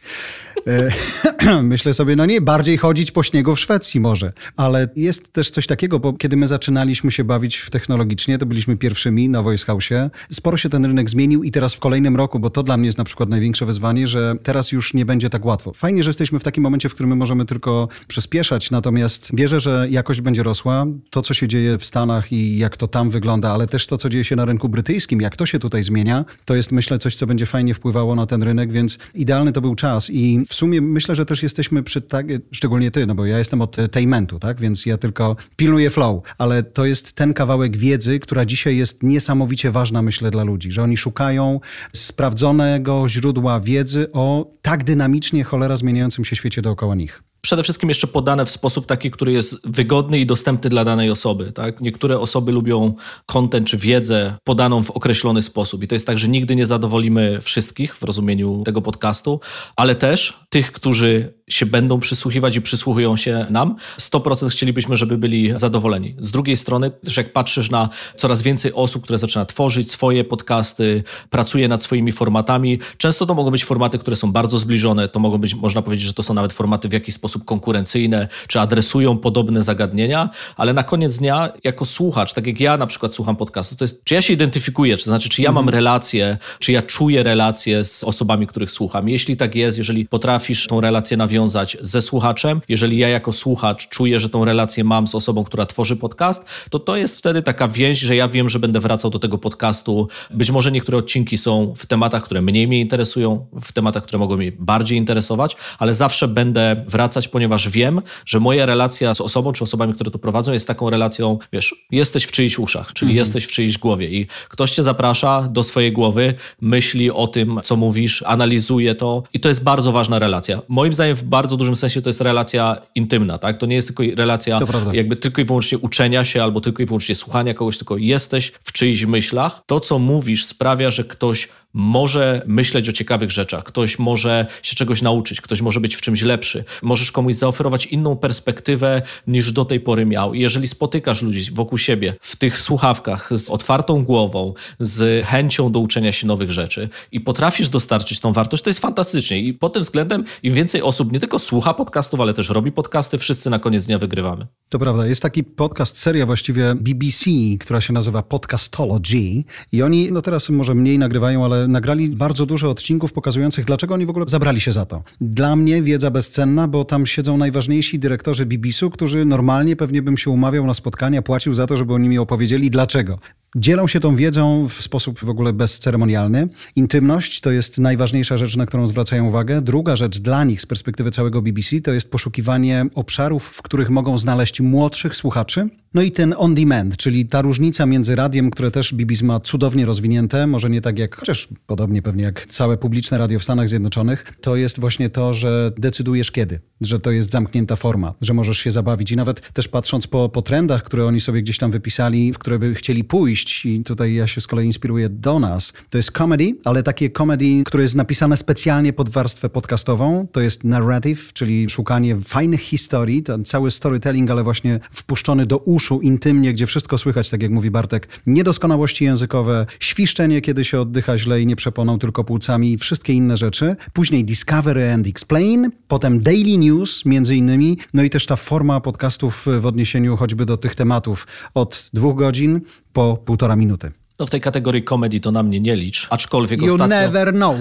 E, 0.69 1.63
myślę 1.63 1.95
sobie, 1.95 2.17
no 2.17 2.27
nie, 2.27 2.41
bardziej 2.41 2.79
chodzić 2.79 3.11
po 3.11 3.23
śniegu 3.23 3.57
w 3.57 3.61
Szwecji 3.61 4.01
może. 4.01 4.33
Ale 4.57 4.89
jest 4.97 5.33
też 5.33 5.51
coś 5.51 5.67
takiego, 5.67 5.99
bo 5.99 6.13
kiedy 6.13 6.37
my 6.37 6.47
zaczynaliśmy 6.47 7.11
się 7.11 7.25
bawić 7.25 7.67
technologicznie, 7.71 8.39
to 8.39 8.47
byliśmy 8.47 8.77
pierwszymi 8.77 9.29
na 9.29 9.43
Voice 9.43 9.65
House. 9.67 9.89
Sporo 10.31 10.57
się 10.57 10.69
ten 10.69 10.85
rynek 10.85 11.11
zmienił 11.11 11.43
i 11.43 11.51
teraz 11.51 11.75
w 11.75 11.81
kolejnym 11.81 12.17
roku, 12.17 12.39
bo 12.39 12.51
to 12.51 12.63
dla 12.63 12.77
mnie 12.77 12.87
jest 12.87 12.99
na 12.99 13.05
przykład 13.05 13.29
największe 13.29 13.67
wyzwanie, 13.67 14.07
że 14.07 14.35
teraz 14.43 14.73
już 14.73 14.95
nie 14.95 15.07
będzie 15.07 15.31
tak 15.31 15.45
łatwo. 15.45 15.73
Fajnie, 15.73 16.03
że 16.03 16.09
jesteśmy 16.09 16.39
w 16.39 16.45
takim 16.45 16.63
momencie, 16.63 16.89
w 16.89 16.95
którym 16.95 17.11
my 17.11 17.17
możemy 17.17 17.45
tylko 17.45 17.89
przyspieszać, 18.09 18.71
natomiast 18.71 19.31
wierzę, 19.35 19.61
że 19.61 19.87
jakość 19.91 20.21
będzie 20.21 20.43
rosła. 20.43 20.87
To, 21.11 21.23
co 21.23 21.35
się 21.35 21.49
dzieje 21.49 21.79
w 21.79 21.85
Stanach 21.85 22.33
i 22.33 22.59
jak 22.59 22.77
to 22.77 22.89
tam 22.89 23.11
wygląda, 23.11 23.51
ale 23.51 23.67
też 23.67 23.87
to, 23.87 23.97
co 23.97 24.09
dzieje 24.09 24.25
się 24.25 24.37
na 24.37 24.45
rynku 24.45 24.69
brytyjskim, 24.69 25.21
jak 25.21 25.37
to 25.37 25.47
się 25.47 25.59
tutaj 25.59 25.83
zmienia, 25.83 26.25
to 26.45 26.55
jest 26.55 26.73
myślę 26.73 26.99
coś, 26.99 27.17
co 27.17 27.27
będzie 27.27 27.47
fajnie 27.47 27.75
wpływało 27.75 28.15
na 28.15 28.27
ten 28.27 28.43
rynek, 28.43 28.73
więc 28.73 28.99
idealny 29.15 29.53
to 29.53 29.61
był 29.61 29.75
czas 29.75 30.11
i 30.11 30.45
w 30.49 30.55
sumie 30.59 30.81
myślę, 30.81 31.15
że 31.15 31.27
też 31.27 31.43
jesteśmy 31.43 31.83
przy 31.83 32.00
tak, 32.00 32.27
szczególnie 32.53 32.91
ty, 32.91 33.07
no 33.07 33.15
bo 33.15 33.27
ja 33.27 33.38
jestem 33.38 33.61
od 33.61 33.77
tainmentu, 33.91 34.38
tak, 34.38 34.61
więc 34.61 34.87
ja 34.87 34.99
tylko 34.99 35.37
pilnuję 35.57 35.91
flow, 35.91 36.23
ale 36.38 36.62
to 36.62 36.85
jest 36.85 37.12
ten 37.12 37.35
kawałek 37.35 37.77
wiedzy, 37.77 38.19
która 38.21 38.45
dzisiaj 38.45 38.77
jest 38.77 39.03
niesamowicie 39.03 39.71
ważna, 39.71 40.03
myślę, 40.03 40.31
dla 40.31 40.45
ludzi, 40.45 40.73
że 40.73 40.83
oni 40.83 40.97
szukają 40.97 41.61
sprawdzonego 41.93 43.09
źródła 43.09 43.61
wiedzy 43.61 44.12
o 44.12 44.50
tak 44.62 44.85
dynamicznie 44.85 45.45
cholera 45.45 45.77
zmieniającym 45.77 46.25
się 46.25 46.37
świecie 46.37 46.62
dookoła 46.62 46.95
nich 46.95 47.23
przede 47.49 47.62
wszystkim 47.62 47.88
jeszcze 47.88 48.07
podane 48.07 48.47
w 48.47 48.50
sposób 48.50 48.87
taki, 48.87 49.11
który 49.11 49.33
jest 49.33 49.69
wygodny 49.69 50.19
i 50.19 50.26
dostępny 50.26 50.71
dla 50.71 50.85
danej 50.85 51.11
osoby. 51.11 51.52
Tak? 51.52 51.81
Niektóre 51.81 52.21
osoby 52.21 52.52
lubią 52.52 52.95
content 53.26 53.69
czy 53.69 53.76
wiedzę 53.76 54.35
podaną 54.45 54.83
w 54.83 54.90
określony 54.90 55.43
sposób. 55.43 55.83
I 55.83 55.88
to 55.88 55.95
jest 55.95 56.07
tak, 56.07 56.19
że 56.19 56.28
nigdy 56.28 56.57
nie 56.57 56.67
zadowolimy 56.67 57.40
wszystkich 57.40 57.97
w 57.97 58.02
rozumieniu 58.02 58.62
tego 58.64 58.83
podcastu, 58.83 59.40
ale 59.76 59.95
też 59.95 60.40
tych, 60.49 60.73
którzy 60.73 61.38
się 61.49 61.67
będą 61.67 62.00
przysłuchiwać 62.00 62.57
i 62.57 62.61
przysłuchują 62.61 63.17
się 63.17 63.47
nam, 63.50 63.76
100% 63.99 64.50
chcielibyśmy, 64.50 64.97
żeby 64.97 65.19
byli 65.19 65.52
zadowoleni. 65.55 66.14
Z 66.19 66.31
drugiej 66.31 66.57
strony, 66.57 66.90
też 66.90 67.17
jak 67.17 67.33
patrzysz 67.33 67.71
na 67.71 67.88
coraz 68.17 68.43
więcej 68.43 68.73
osób, 68.75 69.02
które 69.02 69.19
zaczyna 69.19 69.45
tworzyć 69.45 69.90
swoje 69.90 70.25
podcasty, 70.25 71.02
pracuje 71.31 71.69
nad 71.69 71.83
swoimi 71.83 72.12
formatami, 72.12 72.78
często 72.97 73.26
to 73.26 73.35
mogą 73.35 73.50
być 73.50 73.64
formaty, 73.64 73.99
które 73.99 74.17
są 74.17 74.33
bardzo 74.33 74.59
zbliżone, 74.59 75.09
to 75.09 75.21
mogą 75.21 75.38
być, 75.38 75.55
można 75.55 75.83
powiedzieć, 75.83 76.07
że 76.07 76.14
to 76.14 76.23
są 76.23 76.35
nawet 76.35 76.52
formaty 76.52 76.88
w 76.88 76.93
jakiś 76.93 77.14
sposób 77.14 77.45
konkurencyjne, 77.45 78.28
czy 78.49 78.61
adresują 78.61 79.19
podobne 79.19 79.62
zagadnienia, 79.62 80.31
ale 80.57 80.73
na 80.73 80.85
koniec 80.85 81.19
dnia, 81.19 81.52
jako 81.64 81.85
słuchacz, 81.85 82.33
tak 82.33 82.47
jak 82.47 82.61
ja 82.61 82.76
na 82.76 82.87
przykład 82.87 83.14
słucham 83.14 83.37
podcastu, 83.37 83.76
to 83.76 83.85
jest, 83.85 84.05
czy 84.05 84.14
ja 84.14 84.23
się 84.23 84.35
identyfikuję, 84.35 84.97
to 84.97 85.02
znaczy, 85.02 85.28
czy 85.28 85.43
ja 85.43 85.52
mam 85.52 85.64
mhm. 85.64 85.75
relacje, 85.75 86.38
czy 86.59 86.73
ja 86.73 86.83
czuję 86.83 87.23
relacje 87.23 87.85
z 87.85 88.05
osobami, 88.05 88.47
których 88.47 88.71
słucham. 88.71 89.09
Jeśli 89.09 89.37
tak 89.37 89.55
jest, 89.55 89.78
jeżeli 89.78 90.07
potrafisz 90.07 90.67
tą 90.67 90.81
relację 90.81 91.17
nawiązać, 91.17 91.38
nawiązać 91.38 91.76
ze 91.80 92.02
słuchaczem. 92.02 92.61
Jeżeli 92.68 92.99
ja 92.99 93.09
jako 93.09 93.33
słuchacz 93.33 93.88
czuję, 93.88 94.21
że 94.21 94.28
tą 94.28 94.45
relację 94.45 94.85
mam 94.85 95.07
z 95.07 95.14
osobą, 95.14 95.45
która 95.45 95.66
tworzy 95.66 95.97
podcast, 95.97 96.45
to 96.71 96.78
to 96.78 96.97
jest 96.97 97.18
wtedy 97.18 97.42
taka 97.42 97.68
więź, 97.68 97.99
że 97.99 98.16
ja 98.16 98.28
wiem, 98.28 98.49
że 98.49 98.59
będę 98.59 98.80
wracał 98.80 99.11
do 99.11 99.18
tego 99.18 99.38
podcastu. 99.38 100.09
Być 100.30 100.50
może 100.50 100.73
niektóre 100.73 100.99
odcinki 100.99 101.38
są 101.38 101.75
w 101.76 101.87
tematach, 101.87 102.25
które 102.25 102.42
mniej 102.42 102.68
mnie 102.68 102.80
interesują, 102.80 103.47
w 103.62 103.73
tematach, 103.73 104.02
które 104.02 104.18
mogą 104.18 104.37
mnie 104.37 104.52
bardziej 104.59 104.99
interesować, 104.99 105.57
ale 105.78 105.95
zawsze 105.95 106.28
będę 106.28 106.85
wracać, 106.88 107.28
ponieważ 107.28 107.68
wiem, 107.68 108.02
że 108.26 108.40
moja 108.40 108.66
relacja 108.66 109.14
z 109.14 109.21
osobą 109.21 109.52
czy 109.52 109.64
osobami, 109.64 109.95
które 109.95 110.11
to 110.11 110.18
prowadzą, 110.18 110.52
jest 110.52 110.66
taką 110.66 110.90
relacją, 110.90 111.38
wiesz, 111.52 111.75
jesteś 111.90 112.25
w 112.25 112.30
czyichś 112.30 112.59
uszach, 112.59 112.92
czyli 112.92 113.11
mhm. 113.11 113.18
jesteś 113.18 113.45
w 113.45 113.50
czyichś 113.50 113.78
głowie 113.78 114.09
i 114.09 114.26
ktoś 114.49 114.71
cię 114.71 114.83
zaprasza 114.83 115.42
do 115.42 115.62
swojej 115.62 115.92
głowy, 115.92 116.35
myśli 116.61 117.11
o 117.11 117.26
tym, 117.26 117.61
co 117.62 117.76
mówisz, 117.76 118.23
analizuje 118.26 118.95
to 118.95 119.23
i 119.33 119.40
to 119.40 119.49
jest 119.49 119.62
bardzo 119.62 119.92
ważna 119.92 120.18
relacja. 120.18 120.61
Moim 120.68 120.95
zdaniem 120.95 121.16
w 121.16 121.23
bardzo 121.29 121.57
dużym 121.57 121.77
sensie 121.77 122.03
to 122.03 122.09
jest 122.09 122.21
relacja 122.21 122.77
intymna, 122.95 123.39
tak? 123.39 123.59
To 123.59 123.67
nie 123.67 123.77
jest 123.77 123.89
tylko 123.89 124.03
relacja 124.17 124.59
jakby 124.93 125.17
tylko 125.17 125.41
i 125.41 125.45
wyłącznie 125.45 125.79
uczenia 125.79 126.25
się 126.25 126.43
albo 126.43 126.61
tylko 126.61 126.83
i 126.83 126.87
wyłącznie 126.87 127.15
słuchania 127.15 127.55
kogoś, 127.55 127.79
tylko 127.79 127.97
jesteś 127.97 128.53
w 128.63 128.73
czyichś 128.73 129.05
myślach. 129.05 129.63
To, 129.67 129.81
co 129.81 129.99
mówisz, 129.99 130.45
sprawia, 130.45 130.91
że 130.91 131.05
ktoś 131.05 131.49
może 131.75 132.43
myśleć 132.47 132.89
o 132.89 132.93
ciekawych 132.93 133.31
rzeczach, 133.31 133.65
ktoś 133.65 133.99
może 133.99 134.47
się 134.63 134.75
czegoś 134.75 135.03
nauczyć, 135.03 135.41
ktoś 135.41 135.63
może 135.63 135.81
być 135.81 135.97
w 135.97 136.01
czymś 136.01 136.23
lepszy. 136.23 136.65
Możesz 136.83 137.13
komuś 137.13 137.35
zaoferować 137.35 137.87
inną 137.87 138.17
perspektywę 138.17 139.03
niż 139.27 139.53
do 139.53 139.65
tej 139.65 139.81
pory 139.81 140.07
miał. 140.07 140.35
I 140.35 140.41
jeżeli 140.41 140.67
spotykasz 140.67 141.23
ludzi 141.23 141.51
wokół 141.53 141.79
siebie 141.79 142.15
w 142.21 142.37
tych 142.37 142.59
słuchawkach 142.59 143.39
z 143.39 143.51
otwartą 143.51 144.05
głową, 144.05 144.55
z 144.79 145.27
chęcią 145.27 145.73
do 145.73 145.81
uczenia 145.81 146.13
się 146.13 146.27
nowych 146.27 146.51
rzeczy 146.51 146.89
i 147.13 147.21
potrafisz 147.21 147.69
dostarczyć 147.69 148.21
tą 148.21 148.33
wartość, 148.33 148.63
to 148.63 148.71
jest 148.71 148.81
fantastycznie. 148.81 149.41
I 149.41 149.55
pod 149.55 149.73
tym 149.73 149.83
względem 149.83 150.25
im 150.43 150.55
więcej 150.55 150.83
osób 150.83 151.13
nie 151.13 151.21
tylko 151.21 151.39
słucha 151.39 151.75
podcastów, 151.75 152.21
ale 152.21 152.35
też 152.35 152.49
robi 152.49 152.73
podcasty, 152.73 153.19
wszyscy 153.19 153.51
na 153.51 153.59
koniec 153.59 153.87
dnia 153.87 153.99
wygrywamy. 153.99 154.47
To 154.69 154.79
prawda. 154.79 155.07
Jest 155.07 155.23
taki 155.23 155.45
podcast, 155.45 155.99
seria 155.99 156.27
właściwie 156.27 156.75
BBC, 156.75 157.31
która 157.61 157.81
się 157.81 157.93
nazywa 157.93 158.23
Podcastology 158.23 159.45
i 159.73 159.83
oni, 159.83 160.13
no 160.13 160.23
teraz 160.23 160.51
może 160.51 160.75
mniej 160.75 160.99
nagrywają, 160.99 161.45
ale 161.45 161.58
nagrali 161.69 162.09
bardzo 162.09 162.47
dużo 162.47 162.71
odcinków 162.71 163.12
pokazujących, 163.12 163.65
dlaczego 163.65 163.95
oni 163.95 164.07
w 164.07 164.11
ogóle 164.11 164.25
zabrali 164.29 164.61
się 164.61 164.73
za 164.73 164.87
to. 164.87 165.03
Dla 165.21 165.57
mnie 165.57 165.83
wiedza 165.83 166.11
bezcenna, 166.11 166.69
bo 166.69 166.85
tam 166.85 167.07
siedzą 167.07 167.37
najważniejsi 167.37 167.99
dyrektorzy 167.99 168.47
BBC-u, 168.47 168.91
którzy 168.91 169.25
normalnie 169.25 169.77
pewnie 169.77 170.03
bym 170.03 170.17
się 170.17 170.31
umawiał 170.31 170.67
na 170.67 170.75
spotkania, 170.75 171.23
płacił 171.23 171.55
za 171.55 171.67
to, 171.67 171.77
żeby 171.77 171.95
oni 171.95 172.09
mi 172.09 172.19
opowiedzieli 172.19 172.71
dlaczego. 172.71 173.19
Dzielą 173.57 173.87
się 173.87 174.00
tą 174.00 174.17
wiedzą 174.17 174.69
w 174.69 174.83
sposób 174.83 175.21
w 175.21 175.29
ogóle 175.29 175.53
bezceremonialny. 175.53 176.49
Intymność 176.77 177.41
to 177.41 177.50
jest 177.50 177.79
najważniejsza 177.79 178.37
rzecz, 178.37 178.57
na 178.57 178.67
którą 178.67 178.87
zwracają 178.87 179.27
uwagę. 179.27 179.62
Druga 179.62 179.97
rzecz 179.97 180.19
dla 180.19 180.45
nich 180.45 180.62
z 180.62 180.67
perspektywy 180.67 181.11
całego 181.11 181.43
BBC 181.43 181.81
to 181.81 181.93
jest 181.93 182.11
poszukiwanie 182.11 182.87
obszarów, 182.95 183.45
w 183.45 183.62
których 183.62 183.91
mogą 183.91 184.19
znaleźć 184.19 184.61
młodszych 184.61 185.17
słuchaczy. 185.17 185.69
No 185.95 186.03
i 186.03 186.11
ten 186.12 186.35
on 186.37 186.55
demand, 186.55 186.97
czyli 186.97 187.27
ta 187.27 187.43
różnica 187.43 187.87
między 187.87 188.17
radiem, 188.17 188.50
które 188.50 188.71
też 188.71 188.95
BBC 188.95 189.25
ma 189.25 189.41
cudownie 189.41 189.87
rozwinięte, 189.87 190.47
może 190.47 190.71
nie 190.71 190.81
tak 190.81 190.99
jak, 190.99 191.17
chociaż 191.17 191.48
podobnie 191.67 192.02
pewnie 192.02 192.25
jak 192.25 192.47
całe 192.47 192.76
publiczne 192.76 193.19
radio 193.19 193.38
w 193.38 193.45
Stanach 193.45 193.69
Zjednoczonych, 193.69 194.33
to 194.40 194.57
jest 194.57 194.81
właśnie 194.81 195.11
to, 195.11 195.35
że 195.35 195.73
decydujesz 195.78 196.31
kiedy, 196.31 196.61
że 196.81 197.00
to 197.00 197.11
jest 197.11 197.31
zamknięta 197.31 197.76
forma, 197.76 198.14
że 198.21 198.35
możesz 198.35 198.59
się 198.59 198.71
zabawić. 198.71 199.12
I 199.12 199.17
nawet 199.17 199.52
też 199.52 199.69
patrząc 199.69 200.07
po, 200.07 200.28
po 200.28 200.43
trendach, 200.43 200.83
które 200.83 201.07
oni 201.07 201.21
sobie 201.21 201.43
gdzieś 201.43 201.59
tam 201.59 201.71
wypisali, 201.71 202.33
w 202.33 202.38
które 202.38 202.59
by 202.59 202.75
chcieli 202.75 203.05
pójść, 203.05 203.67
i 203.67 203.85
tutaj 203.85 204.14
ja 204.14 204.26
się 204.26 204.40
z 204.40 204.47
kolei 204.47 204.67
inspiruję 204.67 205.09
do 205.09 205.38
nas, 205.38 205.73
to 205.90 205.99
jest 205.99 206.11
comedy, 206.11 206.57
ale 206.64 206.83
takie 206.83 207.11
comedy, 207.11 207.62
które 207.64 207.83
jest 207.83 207.95
napisane 207.95 208.37
specjalnie 208.37 208.93
pod 208.93 209.09
warstwę 209.09 209.49
podcastową, 209.49 210.26
to 210.33 210.40
jest 210.40 210.64
narrative, 210.64 211.33
czyli 211.33 211.71
szukanie 211.71 212.17
fajnych 212.17 212.61
historii, 212.61 213.23
ten 213.23 213.45
cały 213.45 213.71
storytelling, 213.71 214.31
ale 214.31 214.43
właśnie 214.43 214.81
wpuszczony 214.90 215.47
do 215.47 215.59
uszu 215.59 216.00
intymnie, 216.00 216.52
gdzie 216.52 216.67
wszystko 216.67 216.99
słychać, 216.99 217.31
tak 217.31 217.43
jak 217.43 217.50
mówi 217.50 217.71
Bartek, 217.71 218.09
niedoskonałości 218.26 219.05
językowe, 219.05 219.67
świszczenie, 219.81 220.40
kiedy 220.40 220.64
się 220.64 220.81
oddycha 220.81 221.19
źle 221.19 221.38
i 221.42 221.47
nie 221.47 221.57
przeponą, 221.57 221.99
tylko 221.99 222.25
płucami 222.25 222.73
i 222.73 222.78
wszystkie 222.78 223.12
inne 223.12 223.37
rzeczy. 223.37 223.76
Później 223.92 224.25
Discovery 224.25 224.92
and 224.92 225.07
Explain, 225.07 225.71
potem 225.88 226.23
Daily 226.23 226.59
News 226.59 227.04
między 227.04 227.37
innymi, 227.37 227.78
no 227.95 228.02
i 228.02 228.11
też 228.11 228.26
ta 228.26 228.37
forma 228.37 228.80
podcastów 228.80 229.47
w 229.61 229.66
odniesieniu 229.66 230.16
choćby 230.16 230.47
do 230.47 230.57
tych 230.57 230.75
tematów 230.75 231.26
od 231.54 231.90
dwóch 231.92 232.16
godzin 232.16 232.61
po 232.92 233.16
półtora 233.16 233.57
minuty. 233.57 233.92
No 234.18 234.26
w 234.26 234.30
tej 234.30 234.40
kategorii 234.40 234.85
komedii 234.85 235.21
to 235.21 235.30
na 235.30 235.42
mnie 235.42 235.61
nie 235.61 235.76
licz, 235.76 236.07
aczkolwiek 236.11 236.61
you 236.61 236.73
ostatnio... 236.73 236.97
never 236.97 237.33
know. 237.33 237.57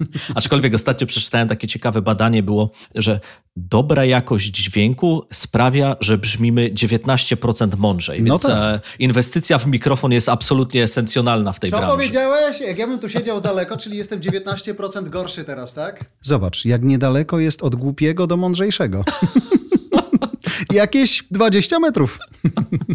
Aczkolwiek 0.34 0.74
ostatnio 0.74 1.06
przeczytałem 1.06 1.48
takie 1.48 1.68
ciekawe 1.68 2.02
badanie, 2.02 2.42
było, 2.42 2.70
że 2.94 3.20
dobra 3.56 4.04
jakość 4.04 4.46
dźwięku 4.46 5.26
sprawia, 5.32 5.96
że 6.00 6.18
brzmimy 6.18 6.70
19% 6.70 7.76
mądrzej. 7.76 8.22
No 8.22 8.24
więc 8.24 8.42
tak. 8.42 8.52
E, 8.52 8.80
inwestycja 8.98 9.58
w 9.58 9.66
mikrofon 9.66 10.12
jest 10.12 10.28
absolutnie 10.28 10.82
esencjonalna 10.82 11.52
w 11.52 11.60
tej 11.60 11.70
Co 11.70 11.76
branży. 11.76 11.92
Co 11.92 11.96
powiedziałeś? 11.96 12.60
Jak 12.60 12.78
ja 12.78 12.86
bym 12.86 12.98
tu 12.98 13.08
siedział 13.08 13.40
daleko, 13.40 13.76
czyli 13.76 13.96
jestem 13.96 14.20
19% 14.20 15.08
gorszy 15.08 15.44
teraz, 15.44 15.74
tak? 15.74 16.04
Zobacz, 16.22 16.64
jak 16.64 16.82
niedaleko 16.82 17.38
jest 17.38 17.62
od 17.62 17.74
głupiego 17.74 18.26
do 18.26 18.36
mądrzejszego. 18.36 19.04
Jakieś 20.72 21.24
20 21.30 21.78
metrów. 21.78 22.18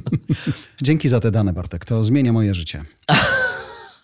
Dzięki 0.82 1.10
za 1.10 1.20
te 1.20 1.32
dane, 1.32 1.54
Bartek. 1.54 1.86
To 1.86 2.04
zmienia 2.04 2.34
moje 2.34 2.54
życie. 2.54 2.84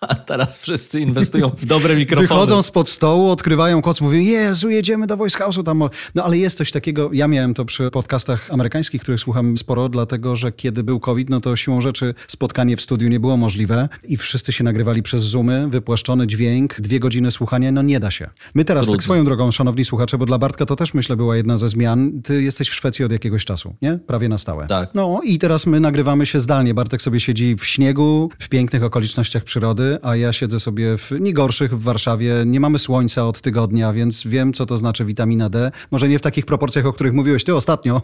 A 0.02 0.16
teraz 0.16 0.58
wszyscy 0.58 1.00
inwestują 1.00 1.52
w 1.58 1.66
dobre 1.66 1.96
mikrofony. 1.96 2.28
Wychodzą 2.28 2.62
spod 2.62 2.90
stołu, 2.90 3.30
odkrywają 3.30 3.82
koc, 3.82 4.02
mówią, 4.02 4.20
Jezu, 4.20 4.70
jedziemy 4.70 5.08
do 5.08 5.18
Voice 5.18 5.40
House'u. 5.40 5.64
Tam. 5.64 5.84
No 6.16 6.24
ale 6.24 6.38
jest 6.38 6.58
coś 6.58 6.72
takiego, 6.72 7.10
ja 7.14 7.28
miałem 7.28 7.54
to 7.54 7.66
przy 7.66 7.92
podcastach 7.92 8.52
amerykańskich, 8.52 9.02
których 9.02 9.20
słucham 9.20 9.58
sporo, 9.58 9.90
dlatego, 9.90 10.36
że 10.36 10.52
kiedy 10.52 10.84
był 10.84 11.00
COVID, 11.00 11.30
no 11.30 11.42
to 11.42 11.56
siłą 11.56 11.82
rzeczy 11.82 12.14
spotkanie 12.28 12.78
w 12.78 12.82
studiu 12.82 13.10
nie 13.10 13.20
było 13.20 13.38
możliwe 13.38 13.90
i 14.04 14.18
wszyscy 14.18 14.54
się 14.54 14.64
nagrywali 14.64 15.04
przez 15.04 15.24
Zoomy, 15.24 15.68
wypłaszczony 15.68 16.28
dźwięk, 16.28 16.82
dwie 16.82 17.00
godziny 17.00 17.32
słuchania, 17.32 17.72
no 17.72 17.82
nie 17.82 18.00
da 18.00 18.12
się. 18.12 18.30
My 18.54 18.66
teraz, 18.66 18.84
Trudno. 18.84 18.98
tak 18.98 19.04
swoją 19.04 19.26
drogą, 19.26 19.52
szanowni 19.52 19.86
słuchacze, 19.86 20.18
bo 20.18 20.26
dla 20.26 20.38
Bartka 20.38 20.66
to 20.66 20.76
też 20.76 20.94
myślę 20.94 21.16
była 21.16 21.38
jedna 21.38 21.58
ze 21.58 21.70
zmian, 21.70 22.22
ty 22.22 22.44
jesteś 22.44 22.70
w 22.70 22.76
Szwecji 22.76 23.06
od 23.06 23.12
jakiegoś 23.12 23.46
czasu, 23.46 23.76
nie? 23.82 23.98
Prawie 24.08 24.30
na 24.30 24.38
stałe. 24.38 24.68
Tak. 24.68 24.90
No 24.94 25.22
i 25.24 25.38
teraz 25.40 25.66
my 25.68 25.80
nagrywamy 25.80 26.26
się 26.26 26.40
zdalnie. 26.40 26.74
Bartek 26.74 27.02
sobie 27.02 27.20
siedzi 27.20 27.56
w 27.56 27.66
śniegu, 27.66 28.30
w 28.40 28.50
pięknych 28.50 28.84
okolicznościach 28.84 29.44
przyrody, 29.44 29.89
A 30.04 30.16
ja 30.16 30.34
siedzę 30.34 30.60
sobie 30.60 30.98
w 30.98 31.12
nie 31.20 31.34
gorszych 31.34 31.78
w 31.78 31.84
Warszawie. 31.84 32.34
Nie 32.46 32.60
mamy 32.60 32.80
słońca 32.80 33.28
od 33.28 33.42
tygodnia, 33.42 33.94
więc 33.94 34.28
wiem, 34.28 34.54
co 34.54 34.66
to 34.66 34.78
znaczy 34.78 35.06
witamina 35.06 35.50
D. 35.50 35.72
Może 35.92 36.10
nie 36.10 36.20
w 36.20 36.22
takich 36.22 36.46
proporcjach, 36.46 36.86
o 36.86 36.94
których 36.94 37.14
mówiłeś 37.14 37.44
ty 37.44 37.56
ostatnio, 37.56 38.02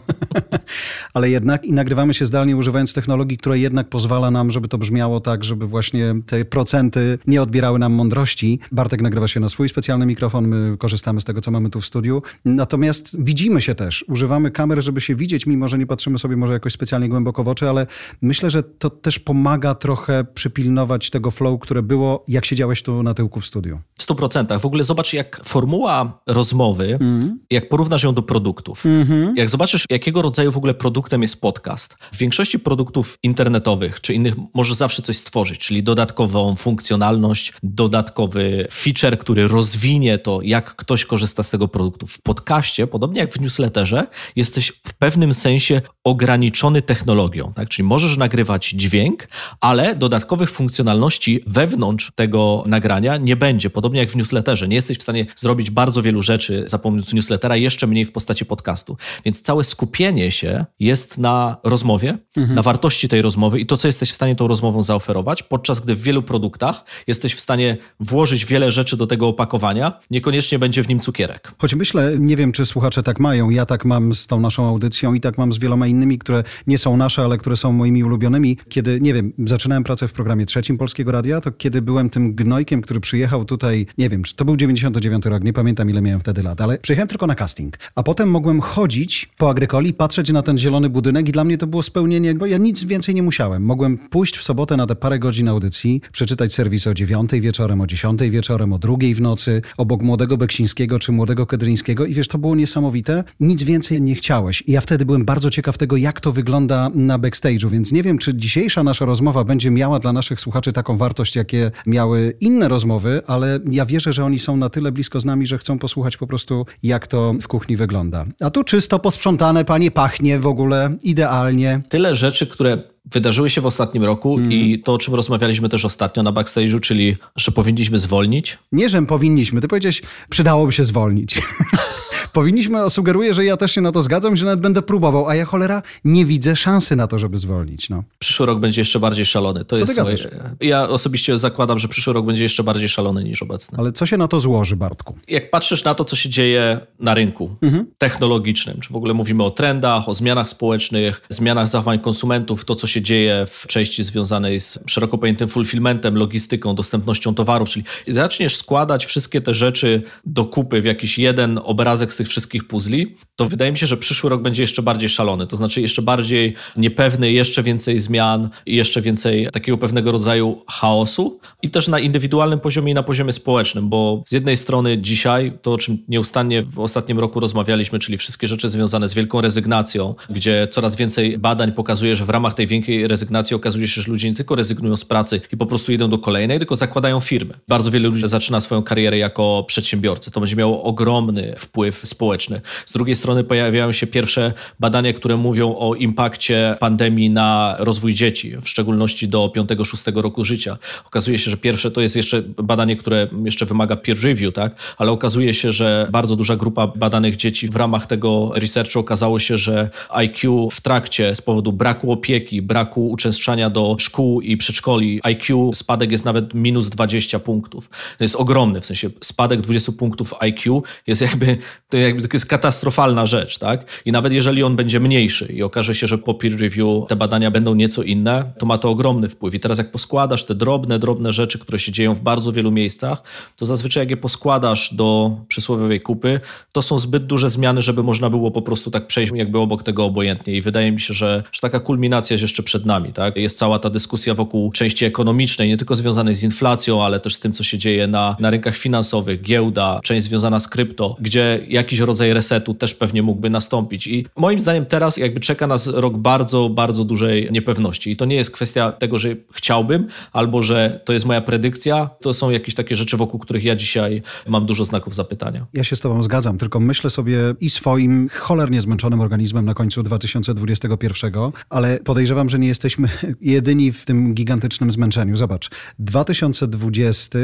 ale 1.14 1.30
jednak 1.30 1.64
i 1.64 1.72
nagrywamy 1.72 2.14
się 2.14 2.26
zdalnie 2.26 2.56
używając 2.56 2.92
technologii, 2.92 3.38
która 3.38 3.56
jednak 3.56 3.88
pozwala 3.88 4.30
nam, 4.30 4.50
żeby 4.50 4.68
to 4.68 4.78
brzmiało 4.78 5.20
tak, 5.20 5.44
żeby 5.44 5.66
właśnie 5.66 6.14
te 6.26 6.44
procenty 6.44 7.18
nie 7.26 7.42
odbierały 7.42 7.78
nam 7.78 7.92
mądrości. 7.92 8.60
Bartek 8.72 9.02
nagrywa 9.02 9.28
się 9.28 9.40
na 9.40 9.48
swój 9.48 9.68
specjalny 9.68 10.06
mikrofon, 10.06 10.46
my 10.48 10.76
korzystamy 10.76 11.20
z 11.20 11.24
tego, 11.24 11.40
co 11.40 11.50
mamy 11.50 11.70
tu 11.70 11.80
w 11.80 11.86
studiu. 11.86 12.22
Natomiast 12.44 13.24
widzimy 13.24 13.60
się 13.60 13.74
też, 13.74 14.04
używamy 14.08 14.50
kamer, 14.50 14.82
żeby 14.82 15.00
się 15.00 15.14
widzieć, 15.14 15.46
mimo 15.46 15.68
że 15.68 15.78
nie 15.78 15.86
patrzymy 15.86 16.18
sobie 16.18 16.36
może 16.36 16.52
jakoś 16.52 16.72
specjalnie 16.72 17.08
głęboko 17.08 17.44
w 17.44 17.48
oczy, 17.48 17.68
ale 17.68 17.86
myślę, 18.22 18.50
że 18.50 18.62
to 18.62 18.90
też 18.90 19.18
pomaga 19.18 19.74
trochę 19.74 20.24
przypilnować 20.34 21.10
tego 21.10 21.30
flow, 21.30 21.60
które 21.76 21.86
było, 21.86 22.24
jak 22.28 22.44
siedziałeś 22.44 22.82
tu 22.82 23.02
na 23.02 23.14
tyłku 23.14 23.40
w 23.40 23.46
studiu. 23.46 23.80
W 23.94 24.02
stu 24.02 24.14
procentach. 24.14 24.60
W 24.60 24.66
ogóle 24.66 24.84
zobacz, 24.84 25.12
jak 25.12 25.40
formuła 25.44 26.20
rozmowy, 26.26 26.98
mm. 27.00 27.38
jak 27.50 27.68
porównasz 27.68 28.02
ją 28.02 28.14
do 28.14 28.22
produktów. 28.22 28.86
Mm 28.86 29.06
-hmm. 29.06 29.32
Jak 29.36 29.48
zobaczysz, 29.48 29.84
jakiego 29.90 30.22
rodzaju 30.22 30.52
w 30.52 30.56
ogóle 30.56 30.74
produktem 30.74 31.22
jest 31.22 31.40
podcast. 31.40 31.96
W 32.12 32.16
większości 32.18 32.58
produktów 32.58 33.18
internetowych 33.22 34.00
czy 34.00 34.14
innych 34.14 34.34
możesz 34.54 34.74
zawsze 34.74 35.02
coś 35.02 35.18
stworzyć, 35.18 35.58
czyli 35.58 35.82
dodatkową 35.82 36.56
funkcjonalność, 36.56 37.52
dodatkowy 37.62 38.68
feature, 38.72 39.18
który 39.18 39.48
rozwinie 39.48 40.18
to, 40.18 40.38
jak 40.42 40.76
ktoś 40.76 41.04
korzysta 41.04 41.42
z 41.42 41.50
tego 41.50 41.68
produktu. 41.68 42.06
W 42.06 42.22
podcaście, 42.22 42.86
podobnie 42.86 43.20
jak 43.20 43.32
w 43.32 43.40
newsletterze, 43.40 44.06
jesteś 44.36 44.72
w 44.86 44.94
pewnym 44.94 45.34
sensie 45.34 45.82
ograniczony 46.04 46.82
technologią. 46.82 47.52
Tak? 47.56 47.68
Czyli 47.68 47.88
możesz 47.88 48.16
nagrywać 48.16 48.68
dźwięk, 48.68 49.28
ale 49.60 49.94
dodatkowych 49.94 50.50
funkcjonalności 50.50 51.26
wewnątrz 51.66 52.12
tego 52.14 52.64
nagrania 52.66 53.16
nie 53.16 53.36
będzie. 53.36 53.70
Podobnie 53.70 54.00
jak 54.00 54.10
w 54.10 54.16
newsletterze. 54.16 54.68
Nie 54.68 54.76
jesteś 54.76 54.98
w 54.98 55.02
stanie 55.02 55.26
zrobić 55.36 55.70
bardzo 55.70 56.02
wielu 56.02 56.22
rzeczy 56.22 56.64
za 56.66 56.78
pomocą 56.78 57.16
newslettera, 57.16 57.56
jeszcze 57.56 57.86
mniej 57.86 58.04
w 58.04 58.12
postaci 58.12 58.44
podcastu. 58.44 58.96
Więc 59.24 59.42
całe 59.42 59.64
skupienie 59.64 60.30
się 60.30 60.64
jest 60.80 61.18
na 61.18 61.56
rozmowie, 61.64 62.18
mhm. 62.36 62.54
na 62.54 62.62
wartości 62.62 63.08
tej 63.08 63.22
rozmowy 63.22 63.60
i 63.60 63.66
to, 63.66 63.76
co 63.76 63.88
jesteś 63.88 64.10
w 64.10 64.14
stanie 64.14 64.36
tą 64.36 64.48
rozmową 64.48 64.82
zaoferować, 64.82 65.42
podczas 65.42 65.80
gdy 65.80 65.94
w 65.94 66.02
wielu 66.02 66.22
produktach 66.22 66.84
jesteś 67.06 67.34
w 67.34 67.40
stanie 67.40 67.76
włożyć 68.00 68.46
wiele 68.46 68.70
rzeczy 68.70 68.96
do 68.96 69.06
tego 69.06 69.28
opakowania, 69.28 70.00
niekoniecznie 70.10 70.58
będzie 70.58 70.82
w 70.82 70.88
nim 70.88 71.00
cukierek. 71.00 71.52
Choć 71.58 71.74
myślę, 71.74 72.12
nie 72.18 72.36
wiem, 72.36 72.52
czy 72.52 72.66
słuchacze 72.66 73.02
tak 73.02 73.20
mają, 73.20 73.50
ja 73.50 73.66
tak 73.66 73.84
mam 73.84 74.14
z 74.14 74.26
tą 74.26 74.40
naszą 74.40 74.68
audycją 74.68 75.14
i 75.14 75.20
tak 75.20 75.38
mam 75.38 75.52
z 75.52 75.58
wieloma 75.58 75.86
innymi, 75.86 76.18
które 76.18 76.42
nie 76.66 76.78
są 76.78 76.96
nasze, 76.96 77.22
ale 77.22 77.38
które 77.38 77.56
są 77.56 77.72
moimi 77.72 78.04
ulubionymi. 78.04 78.58
Kiedy, 78.68 79.00
nie 79.00 79.14
wiem, 79.14 79.32
zaczynałem 79.38 79.84
pracę 79.84 80.08
w 80.08 80.12
programie 80.12 80.46
trzecim 80.46 80.78
Polskiego 80.78 81.12
Radia, 81.12 81.40
to 81.40 81.52
kiedy 81.58 81.82
byłem 81.82 82.10
tym 82.10 82.34
gnojkiem, 82.34 82.82
który 82.82 83.00
przyjechał 83.00 83.44
tutaj, 83.44 83.86
nie 83.98 84.08
wiem, 84.08 84.22
czy 84.22 84.36
to 84.36 84.44
był 84.44 84.56
99 84.56 85.26
rok, 85.26 85.44
nie 85.44 85.52
pamiętam 85.52 85.90
ile 85.90 86.02
miałem 86.02 86.20
wtedy 86.20 86.42
lat, 86.42 86.60
ale 86.60 86.78
przyjechałem 86.78 87.08
tylko 87.08 87.26
na 87.26 87.34
casting. 87.34 87.78
A 87.94 88.02
potem 88.02 88.30
mogłem 88.30 88.60
chodzić 88.60 89.28
po 89.38 89.50
Agrykoli, 89.50 89.94
patrzeć 89.94 90.32
na 90.32 90.42
ten 90.42 90.58
zielony 90.58 90.90
budynek 90.90 91.28
i 91.28 91.32
dla 91.32 91.44
mnie 91.44 91.58
to 91.58 91.66
było 91.66 91.82
spełnienie, 91.82 92.34
bo 92.34 92.46
ja 92.46 92.58
nic 92.58 92.84
więcej 92.84 93.14
nie 93.14 93.22
musiałem. 93.22 93.62
Mogłem 93.62 93.98
pójść 93.98 94.36
w 94.36 94.42
sobotę 94.42 94.76
na 94.76 94.86
te 94.86 94.96
parę 94.96 95.18
godzin 95.18 95.48
audycji, 95.48 96.00
przeczytać 96.12 96.54
serwis 96.54 96.86
o 96.86 96.94
9 96.94 97.30
wieczorem, 97.32 97.80
o 97.80 97.86
10 97.86 98.20
wieczorem, 98.20 98.72
o 98.72 98.78
drugiej 98.78 99.14
w 99.14 99.20
nocy, 99.20 99.62
obok 99.76 100.02
młodego 100.02 100.36
Beksińskiego 100.36 100.98
czy 100.98 101.12
młodego 101.12 101.46
Kedryńskiego 101.46 102.06
i 102.06 102.14
wiesz, 102.14 102.28
to 102.28 102.38
było 102.38 102.54
niesamowite. 102.54 103.24
Nic 103.40 103.62
więcej 103.62 104.02
nie 104.02 104.14
chciałeś. 104.14 104.62
I 104.66 104.72
ja 104.72 104.80
wtedy 104.80 105.04
byłem 105.04 105.24
bardzo 105.24 105.50
ciekaw 105.50 105.78
tego, 105.78 105.96
jak 105.96 106.20
to 106.20 106.32
wygląda 106.32 106.90
na 106.94 107.18
backstage'u, 107.18 107.70
więc 107.70 107.92
nie 107.92 108.02
wiem, 108.02 108.18
czy 108.18 108.34
dzisiejsza 108.34 108.82
nasza 108.82 109.04
rozmowa 109.04 109.44
będzie 109.44 109.70
miała 109.70 109.98
dla 109.98 110.12
naszych 110.12 110.40
słuchaczy 110.40 110.72
taką 110.72 110.96
wartość, 110.96 111.36
jakie 111.46 111.70
miały 111.86 112.34
inne 112.40 112.68
rozmowy, 112.68 113.22
ale 113.26 113.60
ja 113.70 113.86
wierzę, 113.86 114.12
że 114.12 114.24
oni 114.24 114.38
są 114.38 114.56
na 114.56 114.70
tyle 114.70 114.92
blisko 114.92 115.20
z 115.20 115.24
nami, 115.24 115.46
że 115.46 115.58
chcą 115.58 115.78
posłuchać 115.78 116.16
po 116.16 116.26
prostu, 116.26 116.66
jak 116.82 117.06
to 117.06 117.34
w 117.42 117.48
kuchni 117.48 117.76
wygląda. 117.76 118.24
A 118.40 118.50
tu 118.50 118.64
czysto 118.64 118.98
posprzątane, 118.98 119.64
panie, 119.64 119.90
pachnie 119.90 120.38
w 120.38 120.46
ogóle 120.46 120.96
idealnie. 121.02 121.82
Tyle 121.88 122.14
rzeczy, 122.14 122.46
które 122.46 122.78
wydarzyły 123.12 123.50
się 123.50 123.60
w 123.60 123.66
ostatnim 123.66 124.04
roku 124.04 124.34
mm. 124.34 124.52
i 124.52 124.82
to, 124.84 124.92
o 124.92 124.98
czym 124.98 125.14
rozmawialiśmy 125.14 125.68
też 125.68 125.84
ostatnio 125.84 126.22
na 126.22 126.32
backstage'u, 126.32 126.80
czyli 126.80 127.16
że 127.36 127.52
powinniśmy 127.52 127.98
zwolnić. 127.98 128.58
Nie, 128.72 128.88
że 128.88 129.06
powinniśmy. 129.06 129.60
Ty 129.60 129.68
powiedziałeś, 129.68 130.02
przydałoby 130.30 130.72
się 130.72 130.84
zwolnić. 130.84 131.38
powinniśmy, 132.36 132.90
sugeruję, 132.90 133.34
że 133.34 133.44
ja 133.44 133.56
też 133.56 133.72
się 133.72 133.80
na 133.80 133.92
to 133.92 134.02
zgadzam, 134.02 134.36
że 134.36 134.44
nawet 134.44 134.60
będę 134.60 134.82
próbował, 134.82 135.28
a 135.28 135.34
ja 135.34 135.44
cholera 135.44 135.82
nie 136.04 136.24
widzę 136.24 136.56
szansy 136.56 136.96
na 136.96 137.06
to, 137.06 137.18
żeby 137.18 137.38
zwolnić. 137.38 137.90
No. 137.90 138.02
Przyszły 138.18 138.46
rok 138.46 138.60
będzie 138.60 138.80
jeszcze 138.80 139.00
bardziej 139.00 139.26
szalony. 139.26 139.64
To 139.64 139.76
co 139.76 139.82
jest 139.82 140.00
moje... 140.00 140.16
Ja 140.60 140.88
osobiście 140.88 141.38
zakładam, 141.38 141.78
że 141.78 141.88
przyszły 141.88 142.12
rok 142.12 142.26
będzie 142.26 142.42
jeszcze 142.42 142.62
bardziej 142.62 142.88
szalony 142.88 143.24
niż 143.24 143.42
obecny. 143.42 143.78
Ale 143.78 143.92
co 143.92 144.06
się 144.06 144.16
na 144.16 144.28
to 144.28 144.40
złoży, 144.40 144.76
Bartku? 144.76 145.18
Jak 145.28 145.50
patrzysz 145.50 145.84
na 145.84 145.94
to, 145.94 146.04
co 146.04 146.16
się 146.16 146.28
dzieje 146.28 146.80
na 147.00 147.14
rynku 147.14 147.56
mhm. 147.62 147.86
technologicznym, 147.98 148.80
czy 148.80 148.92
w 148.92 148.96
ogóle 148.96 149.14
mówimy 149.14 149.44
o 149.44 149.50
trendach, 149.50 150.08
o 150.08 150.14
zmianach 150.14 150.48
społecznych, 150.48 151.22
zmianach 151.28 151.68
zachowań 151.68 151.98
konsumentów, 151.98 152.64
to, 152.64 152.74
co 152.74 152.86
się 152.86 153.02
dzieje 153.02 153.44
w 153.48 153.66
części 153.66 154.02
związanej 154.02 154.60
z 154.60 154.78
szeroko 154.86 155.18
pojętym 155.18 155.48
fulfillmentem, 155.48 156.16
logistyką, 156.16 156.74
dostępnością 156.74 157.34
towarów, 157.34 157.68
czyli 157.68 157.84
zaczniesz 158.08 158.56
składać 158.56 159.06
wszystkie 159.06 159.40
te 159.40 159.54
rzeczy 159.54 160.02
do 160.26 160.44
kupy 160.44 160.80
w 160.80 160.84
jakiś 160.84 161.18
jeden 161.18 161.60
obrazek 161.64 162.12
z 162.12 162.16
tych 162.16 162.25
wszystkich 162.26 162.66
puzli, 162.66 163.16
to 163.36 163.44
wydaje 163.44 163.72
mi 163.72 163.78
się, 163.78 163.86
że 163.86 163.96
przyszły 163.96 164.30
rok 164.30 164.42
będzie 164.42 164.62
jeszcze 164.62 164.82
bardziej 164.82 165.08
szalony, 165.08 165.46
to 165.46 165.56
znaczy 165.56 165.80
jeszcze 165.80 166.02
bardziej 166.02 166.54
niepewny, 166.76 167.32
jeszcze 167.32 167.62
więcej 167.62 167.98
zmian 167.98 168.48
i 168.66 168.76
jeszcze 168.76 169.00
więcej 169.00 169.48
takiego 169.52 169.78
pewnego 169.78 170.12
rodzaju 170.12 170.62
chaosu 170.70 171.40
i 171.62 171.70
też 171.70 171.88
na 171.88 171.98
indywidualnym 171.98 172.60
poziomie 172.60 172.92
i 172.92 172.94
na 172.94 173.02
poziomie 173.02 173.32
społecznym, 173.32 173.88
bo 173.88 174.22
z 174.26 174.32
jednej 174.32 174.56
strony 174.56 174.98
dzisiaj 174.98 175.58
to, 175.62 175.72
o 175.72 175.78
czym 175.78 175.98
nieustannie 176.08 176.62
w 176.62 176.78
ostatnim 176.78 177.18
roku 177.18 177.40
rozmawialiśmy, 177.40 177.98
czyli 177.98 178.18
wszystkie 178.18 178.48
rzeczy 178.48 178.70
związane 178.70 179.08
z 179.08 179.14
wielką 179.14 179.40
rezygnacją, 179.40 180.14
gdzie 180.30 180.68
coraz 180.70 180.96
więcej 180.96 181.38
badań 181.38 181.72
pokazuje, 181.72 182.16
że 182.16 182.24
w 182.24 182.30
ramach 182.30 182.54
tej 182.54 182.66
wielkiej 182.66 183.08
rezygnacji 183.08 183.56
okazuje 183.56 183.88
się, 183.88 184.02
że 184.02 184.10
ludzie 184.10 184.30
nie 184.30 184.36
tylko 184.36 184.54
rezygnują 184.54 184.96
z 184.96 185.04
pracy 185.04 185.40
i 185.52 185.56
po 185.56 185.66
prostu 185.66 185.92
idą 185.92 186.10
do 186.10 186.18
kolejnej, 186.18 186.58
tylko 186.58 186.76
zakładają 186.76 187.20
firmy. 187.20 187.54
Bardzo 187.68 187.90
wielu 187.90 188.10
ludzi 188.10 188.28
zaczyna 188.28 188.60
swoją 188.60 188.82
karierę 188.82 189.18
jako 189.18 189.64
przedsiębiorcy. 189.66 190.30
To 190.30 190.40
będzie 190.40 190.56
miało 190.56 190.82
ogromny 190.82 191.54
wpływ 191.58 192.00
społeczny. 192.16 192.60
Z 192.86 192.92
drugiej 192.92 193.16
strony 193.16 193.44
pojawiają 193.44 193.92
się 193.92 194.06
pierwsze 194.06 194.52
badania, 194.80 195.12
które 195.12 195.36
mówią 195.36 195.76
o 195.76 195.94
impakcie 195.94 196.76
pandemii 196.80 197.30
na 197.30 197.76
rozwój 197.78 198.14
dzieci, 198.14 198.56
w 198.62 198.68
szczególności 198.68 199.28
do 199.28 199.52
5-6 199.56 200.20
roku 200.20 200.44
życia. 200.44 200.78
Okazuje 201.06 201.38
się, 201.38 201.50
że 201.50 201.56
pierwsze 201.56 201.90
to 201.90 202.00
jest 202.00 202.16
jeszcze 202.16 202.42
badanie, 202.42 202.96
które 202.96 203.28
jeszcze 203.44 203.66
wymaga 203.66 203.96
peer 203.96 204.22
review, 204.22 204.54
tak? 204.54 204.74
ale 204.96 205.10
okazuje 205.10 205.54
się, 205.54 205.72
że 205.72 206.08
bardzo 206.10 206.36
duża 206.36 206.56
grupa 206.56 206.86
badanych 206.86 207.36
dzieci 207.36 207.68
w 207.68 207.76
ramach 207.76 208.06
tego 208.06 208.52
researchu 208.54 208.98
okazało 208.98 209.38
się, 209.38 209.58
że 209.58 209.90
IQ 210.10 210.70
w 210.70 210.80
trakcie 210.80 211.34
z 211.34 211.40
powodu 211.40 211.72
braku 211.72 212.12
opieki, 212.12 212.62
braku 212.62 213.10
uczęszczania 213.10 213.70
do 213.70 213.96
szkół 213.98 214.40
i 214.40 214.56
przedszkoli, 214.56 215.20
IQ 215.22 215.74
spadek 215.74 216.10
jest 216.10 216.24
nawet 216.24 216.54
minus 216.54 216.88
20 216.88 217.38
punktów. 217.38 217.90
To 218.18 218.24
jest 218.24 218.36
ogromny, 218.36 218.80
w 218.80 218.86
sensie 218.86 219.10
spadek 219.20 219.60
20 219.60 219.92
punktów 219.92 220.34
IQ 220.40 220.82
jest 221.06 221.22
jakby, 221.22 221.58
to 221.88 221.96
jakby 222.06 222.28
to 222.28 222.36
jest 222.36 222.46
katastrofalna 222.46 223.26
rzecz, 223.26 223.58
tak? 223.58 224.02
I 224.04 224.12
nawet 224.12 224.32
jeżeli 224.32 224.62
on 224.62 224.76
będzie 224.76 225.00
mniejszy 225.00 225.52
i 225.52 225.62
okaże 225.62 225.94
się, 225.94 226.06
że 226.06 226.18
po 226.18 226.34
peer 226.34 226.60
review 226.60 227.06
te 227.08 227.16
badania 227.16 227.50
będą 227.50 227.74
nieco 227.74 228.02
inne, 228.02 228.52
to 228.58 228.66
ma 228.66 228.78
to 228.78 228.90
ogromny 228.90 229.28
wpływ. 229.28 229.54
I 229.54 229.60
teraz 229.60 229.78
jak 229.78 229.90
poskładasz 229.90 230.44
te 230.44 230.54
drobne, 230.54 230.98
drobne 230.98 231.32
rzeczy, 231.32 231.58
które 231.58 231.78
się 231.78 231.92
dzieją 231.92 232.14
w 232.14 232.20
bardzo 232.20 232.52
wielu 232.52 232.70
miejscach, 232.70 233.22
to 233.56 233.66
zazwyczaj 233.66 234.02
jak 234.02 234.10
je 234.10 234.16
poskładasz 234.16 234.94
do 234.94 235.36
przysłowiowej 235.48 236.00
kupy, 236.00 236.40
to 236.72 236.82
są 236.82 236.98
zbyt 236.98 237.26
duże 237.26 237.48
zmiany, 237.48 237.82
żeby 237.82 238.02
można 238.02 238.30
było 238.30 238.50
po 238.50 238.62
prostu 238.62 238.90
tak 238.90 239.06
przejść 239.06 239.32
jakby 239.34 239.58
obok 239.58 239.82
tego 239.82 240.04
obojętnie. 240.04 240.56
I 240.56 240.62
wydaje 240.62 240.92
mi 240.92 241.00
się, 241.00 241.14
że, 241.14 241.42
że 241.52 241.60
taka 241.60 241.80
kulminacja 241.80 242.34
jest 242.34 242.42
jeszcze 242.42 242.62
przed 242.62 242.86
nami, 242.86 243.12
tak? 243.12 243.36
Jest 243.36 243.58
cała 243.58 243.78
ta 243.78 243.90
dyskusja 243.90 244.34
wokół 244.34 244.72
części 244.72 245.04
ekonomicznej, 245.04 245.68
nie 245.68 245.76
tylko 245.76 245.94
związanej 245.94 246.34
z 246.34 246.42
inflacją, 246.42 247.04
ale 247.04 247.20
też 247.20 247.34
z 247.34 247.40
tym, 247.40 247.52
co 247.52 247.64
się 247.64 247.78
dzieje 247.78 248.06
na, 248.06 248.36
na 248.40 248.50
rynkach 248.50 248.76
finansowych, 248.76 249.42
giełda, 249.42 250.00
część 250.02 250.26
związana 250.26 250.60
z 250.60 250.68
krypto, 250.68 251.16
gdzie 251.20 251.66
jakiś 251.86 251.98
rodzaj 251.98 252.32
resetu 252.32 252.74
też 252.74 252.94
pewnie 252.94 253.22
mógłby 253.22 253.50
nastąpić. 253.50 254.06
I 254.06 254.26
moim 254.36 254.60
zdaniem 254.60 254.86
teraz 254.86 255.16
jakby 255.16 255.40
czeka 255.40 255.66
nas 255.66 255.86
rok 255.86 256.16
bardzo, 256.16 256.68
bardzo 256.68 257.04
dużej 257.04 257.48
niepewności. 257.52 258.10
I 258.10 258.16
to 258.16 258.24
nie 258.24 258.36
jest 258.36 258.50
kwestia 258.50 258.92
tego, 258.92 259.18
że 259.18 259.28
chciałbym, 259.52 260.06
albo 260.32 260.62
że 260.62 261.00
to 261.04 261.12
jest 261.12 261.26
moja 261.26 261.40
predykcja. 261.40 262.10
To 262.20 262.32
są 262.32 262.50
jakieś 262.50 262.74
takie 262.74 262.96
rzeczy, 262.96 263.16
wokół 263.16 263.40
których 263.40 263.64
ja 263.64 263.76
dzisiaj 263.76 264.22
mam 264.48 264.66
dużo 264.66 264.84
znaków 264.84 265.14
zapytania. 265.14 265.66
Ja 265.74 265.84
się 265.84 265.96
z 265.96 266.00
Tobą 266.00 266.22
zgadzam, 266.22 266.58
tylko 266.58 266.80
myślę 266.80 267.10
sobie 267.10 267.38
i 267.60 267.70
swoim 267.70 268.28
cholernie 268.32 268.80
zmęczonym 268.80 269.20
organizmem 269.20 269.64
na 269.64 269.74
końcu 269.74 270.02
2021, 270.02 271.32
ale 271.70 271.98
podejrzewam, 272.04 272.48
że 272.48 272.58
nie 272.58 272.68
jesteśmy 272.68 273.08
jedyni 273.40 273.92
w 273.92 274.04
tym 274.04 274.34
gigantycznym 274.34 274.90
zmęczeniu. 274.90 275.36
Zobacz, 275.36 275.70
2020 275.98 277.38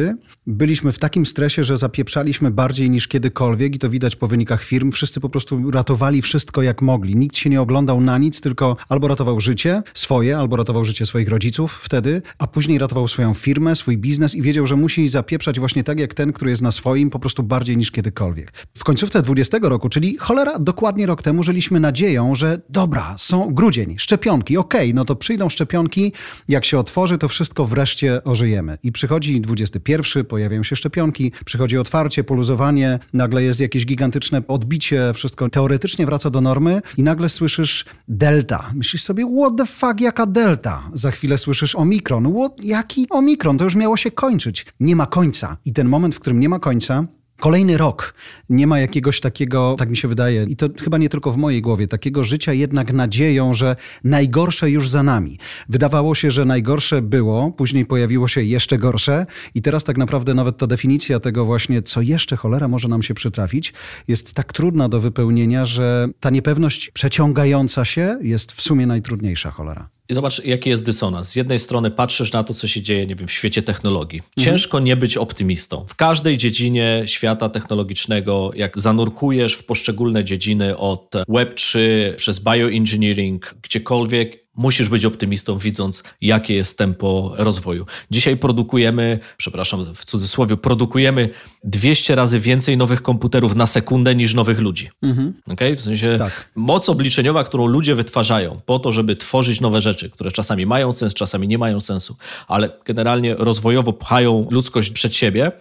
byliśmy 0.47 0.93
w 0.93 0.99
takim 0.99 1.27
stresie, 1.27 1.65
że 1.65 1.77
zapieprzaliśmy 1.77 2.51
bardziej 2.51 2.91
niż 2.91 3.09
kiedykolwiek 3.09 3.75
i 3.75 3.79
to 3.79 3.91
widać 3.91 4.17
po 4.17 4.29
wynikach 4.33 4.65
firm. 4.65 4.93
Wszyscy 4.93 5.21
po 5.21 5.29
prostu 5.29 5.71
ratowali 5.71 6.23
wszystko 6.23 6.63
jak 6.63 6.83
mogli. 6.83 7.17
Nikt 7.17 7.37
się 7.37 7.51
nie 7.51 7.61
oglądał 7.61 8.01
na 8.01 8.19
nic, 8.19 8.41
tylko 8.41 8.77
albo 8.89 9.09
ratował 9.09 9.41
życie 9.41 9.83
swoje, 9.95 10.39
albo 10.39 10.57
ratował 10.57 10.85
życie 10.85 11.07
swoich 11.07 11.29
rodziców 11.29 11.81
wtedy, 11.83 12.23
a 12.39 12.47
później 12.47 12.79
ratował 12.79 13.09
swoją 13.09 13.35
firmę, 13.35 13.77
swój 13.77 13.99
biznes 13.99 14.35
i 14.35 14.43
wiedział, 14.43 14.67
że 14.67 14.77
musi 14.77 15.09
zapieprzać 15.09 15.59
właśnie 15.59 15.85
tak 15.85 16.01
jak 16.01 16.15
ten, 16.15 16.33
który 16.33 16.51
jest 16.51 16.63
na 16.63 16.73
swoim, 16.73 17.11
po 17.11 17.19
prostu 17.19 17.43
bardziej 17.43 17.77
niż 17.77 17.91
kiedykolwiek. 17.91 18.53
W 18.75 18.85
końcówce 18.85 19.23
20 19.23 19.59
roku, 19.63 19.89
czyli 19.89 20.17
cholera, 20.19 20.59
dokładnie 20.59 21.07
rok 21.07 21.23
temu, 21.23 21.43
żyliśmy 21.43 21.81
nadzieją, 21.81 22.35
że 22.35 22.61
dobra, 22.69 23.15
są 23.19 23.55
grudzień, 23.55 23.95
szczepionki, 23.99 24.57
okej, 24.57 24.81
okay, 24.81 24.95
no 24.95 25.05
to 25.05 25.17
przyjdą 25.17 25.49
szczepionki, 25.49 26.13
jak 26.49 26.65
się 26.65 26.79
otworzy, 26.79 27.19
to 27.19 27.29
wszystko 27.29 27.65
wreszcie 27.65 28.25
ożyjemy. 28.25 28.79
I 28.83 28.93
przychodzi 28.93 29.41
21, 29.41 30.25
pojawiają 30.25 30.63
się 30.63 30.77
szczepionki, 30.77 31.33
przychodzi 31.45 31.79
otwarcie, 31.79 32.25
poluzowanie, 32.25 32.99
nagle 33.13 33.43
jest 33.43 33.61
jakieś 33.61 33.87
gigantyczne 33.87 34.22
odbicie, 34.49 35.13
wszystko 35.15 35.49
teoretycznie 35.49 36.07
wraca 36.07 36.31
do 36.31 36.41
normy 36.41 36.83
i 36.97 37.03
nagle 37.03 37.29
słyszysz 37.29 37.85
delta. 38.09 38.71
Myślisz 38.75 39.03
sobie, 39.03 39.27
what 39.39 39.57
the 39.57 39.67
fuck, 39.67 40.01
jaka 40.01 40.27
delta? 40.27 40.83
Za 40.93 41.11
chwilę 41.11 41.39
słyszysz 41.39 41.75
omikron. 41.75 42.35
What, 42.35 42.65
jaki 42.65 43.07
omikron? 43.11 43.59
To 43.59 43.65
już 43.65 43.75
miało 43.75 43.97
się 43.97 44.11
kończyć. 44.11 44.67
Nie 44.81 44.97
ma 44.97 45.07
końca. 45.07 45.57
I 45.65 45.73
ten 45.73 45.89
moment, 45.89 46.15
w 46.15 46.21
którym 46.21 46.41
nie 46.41 46.49
ma 46.49 46.59
końca, 46.59 47.07
Kolejny 47.43 47.79
rok 47.79 48.15
nie 48.51 48.67
ma 48.67 48.81
jakiegoś 48.81 49.21
takiego, 49.21 49.75
tak 49.79 49.91
mi 49.91 49.97
się 49.97 50.09
wydaje, 50.09 50.47
i 50.49 50.57
to 50.57 50.69
chyba 50.81 50.99
nie 50.99 51.09
tylko 51.09 51.33
w 51.33 51.37
mojej 51.37 51.63
głowie, 51.63 51.89
takiego 51.89 52.25
życia 52.25 52.53
jednak 52.53 52.93
nadzieją, 52.93 53.55
że 53.55 53.77
najgorsze 54.05 54.71
już 54.71 54.89
za 54.89 55.03
nami. 55.03 55.39
Wydawało 55.69 56.15
się, 56.15 56.31
że 56.31 56.45
najgorsze 56.45 57.03
było, 57.03 57.51
później 57.51 57.87
pojawiło 57.87 58.29
się 58.29 58.43
jeszcze 58.43 58.79
gorsze, 58.79 59.27
i 59.55 59.63
teraz 59.63 59.85
tak 59.85 59.99
naprawdę 59.99 60.35
nawet 60.35 60.59
ta 60.59 60.67
definicja 60.67 61.21
tego 61.21 61.45
właśnie, 61.45 61.83
co 61.83 62.01
jeszcze 62.03 62.37
cholera 62.37 62.69
może 62.69 62.89
nam 62.89 63.03
się 63.03 63.15
przytrafić, 63.15 63.75
jest 64.09 64.35
tak 64.35 64.53
trudna 64.53 64.89
do 64.89 65.01
wypełnienia, 65.01 65.65
że 65.65 66.09
ta 66.21 66.31
niepewność 66.31 66.91
przeciągająca 66.91 67.85
się 67.85 68.19
jest 68.21 68.53
w 68.53 68.63
sumie 68.63 68.87
najtrudniejsza 68.87 69.51
cholera. 69.51 69.92
I 70.09 70.15
zobacz, 70.15 70.45
jaki 70.45 70.71
jest 70.71 70.85
dysonans. 70.85 71.29
Z 71.29 71.37
jednej 71.37 71.59
strony 71.59 71.91
patrzysz 71.91 72.33
na 72.33 72.45
to, 72.45 72.55
co 72.55 72.69
się 72.69 72.83
dzieje, 72.83 73.07
nie 73.07 73.15
wiem, 73.15 73.29
w 73.29 73.33
świecie 73.33 73.63
technologii. 73.63 74.23
Ciężko 74.39 74.81
nie 74.81 74.97
być 74.97 75.17
optymistą. 75.17 75.85
W 75.89 75.95
każdej 75.95 76.37
dziedzinie 76.37 77.03
świata 77.07 77.49
technologicznego, 77.49 78.51
jak 78.55 78.79
zanurkujesz 78.79 79.55
w 79.55 79.65
poszczególne 79.65 80.25
dziedziny 80.25 80.77
od 80.77 81.11
Web3 81.29 81.79
przez 82.17 82.41
bioengineering, 82.41 83.55
gdziekolwiek, 83.63 84.42
Musisz 84.57 84.89
być 84.89 85.05
optymistą, 85.05 85.59
widząc, 85.59 86.03
jakie 86.21 86.55
jest 86.55 86.79
tempo 86.79 87.33
rozwoju. 87.37 87.87
Dzisiaj 88.11 88.37
produkujemy, 88.37 89.19
przepraszam, 89.37 89.95
w 89.95 90.05
cudzysłowie, 90.05 90.57
produkujemy 90.57 91.29
200 91.65 92.15
razy 92.15 92.41
więcej 92.41 92.77
nowych 92.77 93.03
komputerów 93.03 93.55
na 93.55 93.67
sekundę 93.67 94.15
niż 94.15 94.35
nowych 94.35 94.59
ludzi. 94.59 94.91
Mhm. 95.03 95.33
Okay? 95.53 95.77
W 95.77 95.81
sensie 95.81 96.17
tak. 96.19 96.51
moc 96.55 96.89
obliczeniowa, 96.89 97.45
którą 97.45 97.67
ludzie 97.67 97.95
wytwarzają 97.95 98.61
po 98.67 98.79
to, 98.79 98.93
żeby 98.93 99.17
tworzyć 99.17 99.61
nowe 99.61 99.81
rzeczy, 99.81 100.11
które 100.11 100.33
czasami 100.33 100.67
mają 100.67 100.93
sens, 100.93 101.15
czasami 101.15 101.49
nie 101.49 101.59
mają 101.59 101.81
sensu, 101.81 102.17
ale 102.49 102.71
generalnie 102.85 103.35
rozwojowo 103.35 103.93
pchają 103.93 104.47
ludzkość 104.51 104.91
przed 104.91 105.17
siebie, 105.17 105.53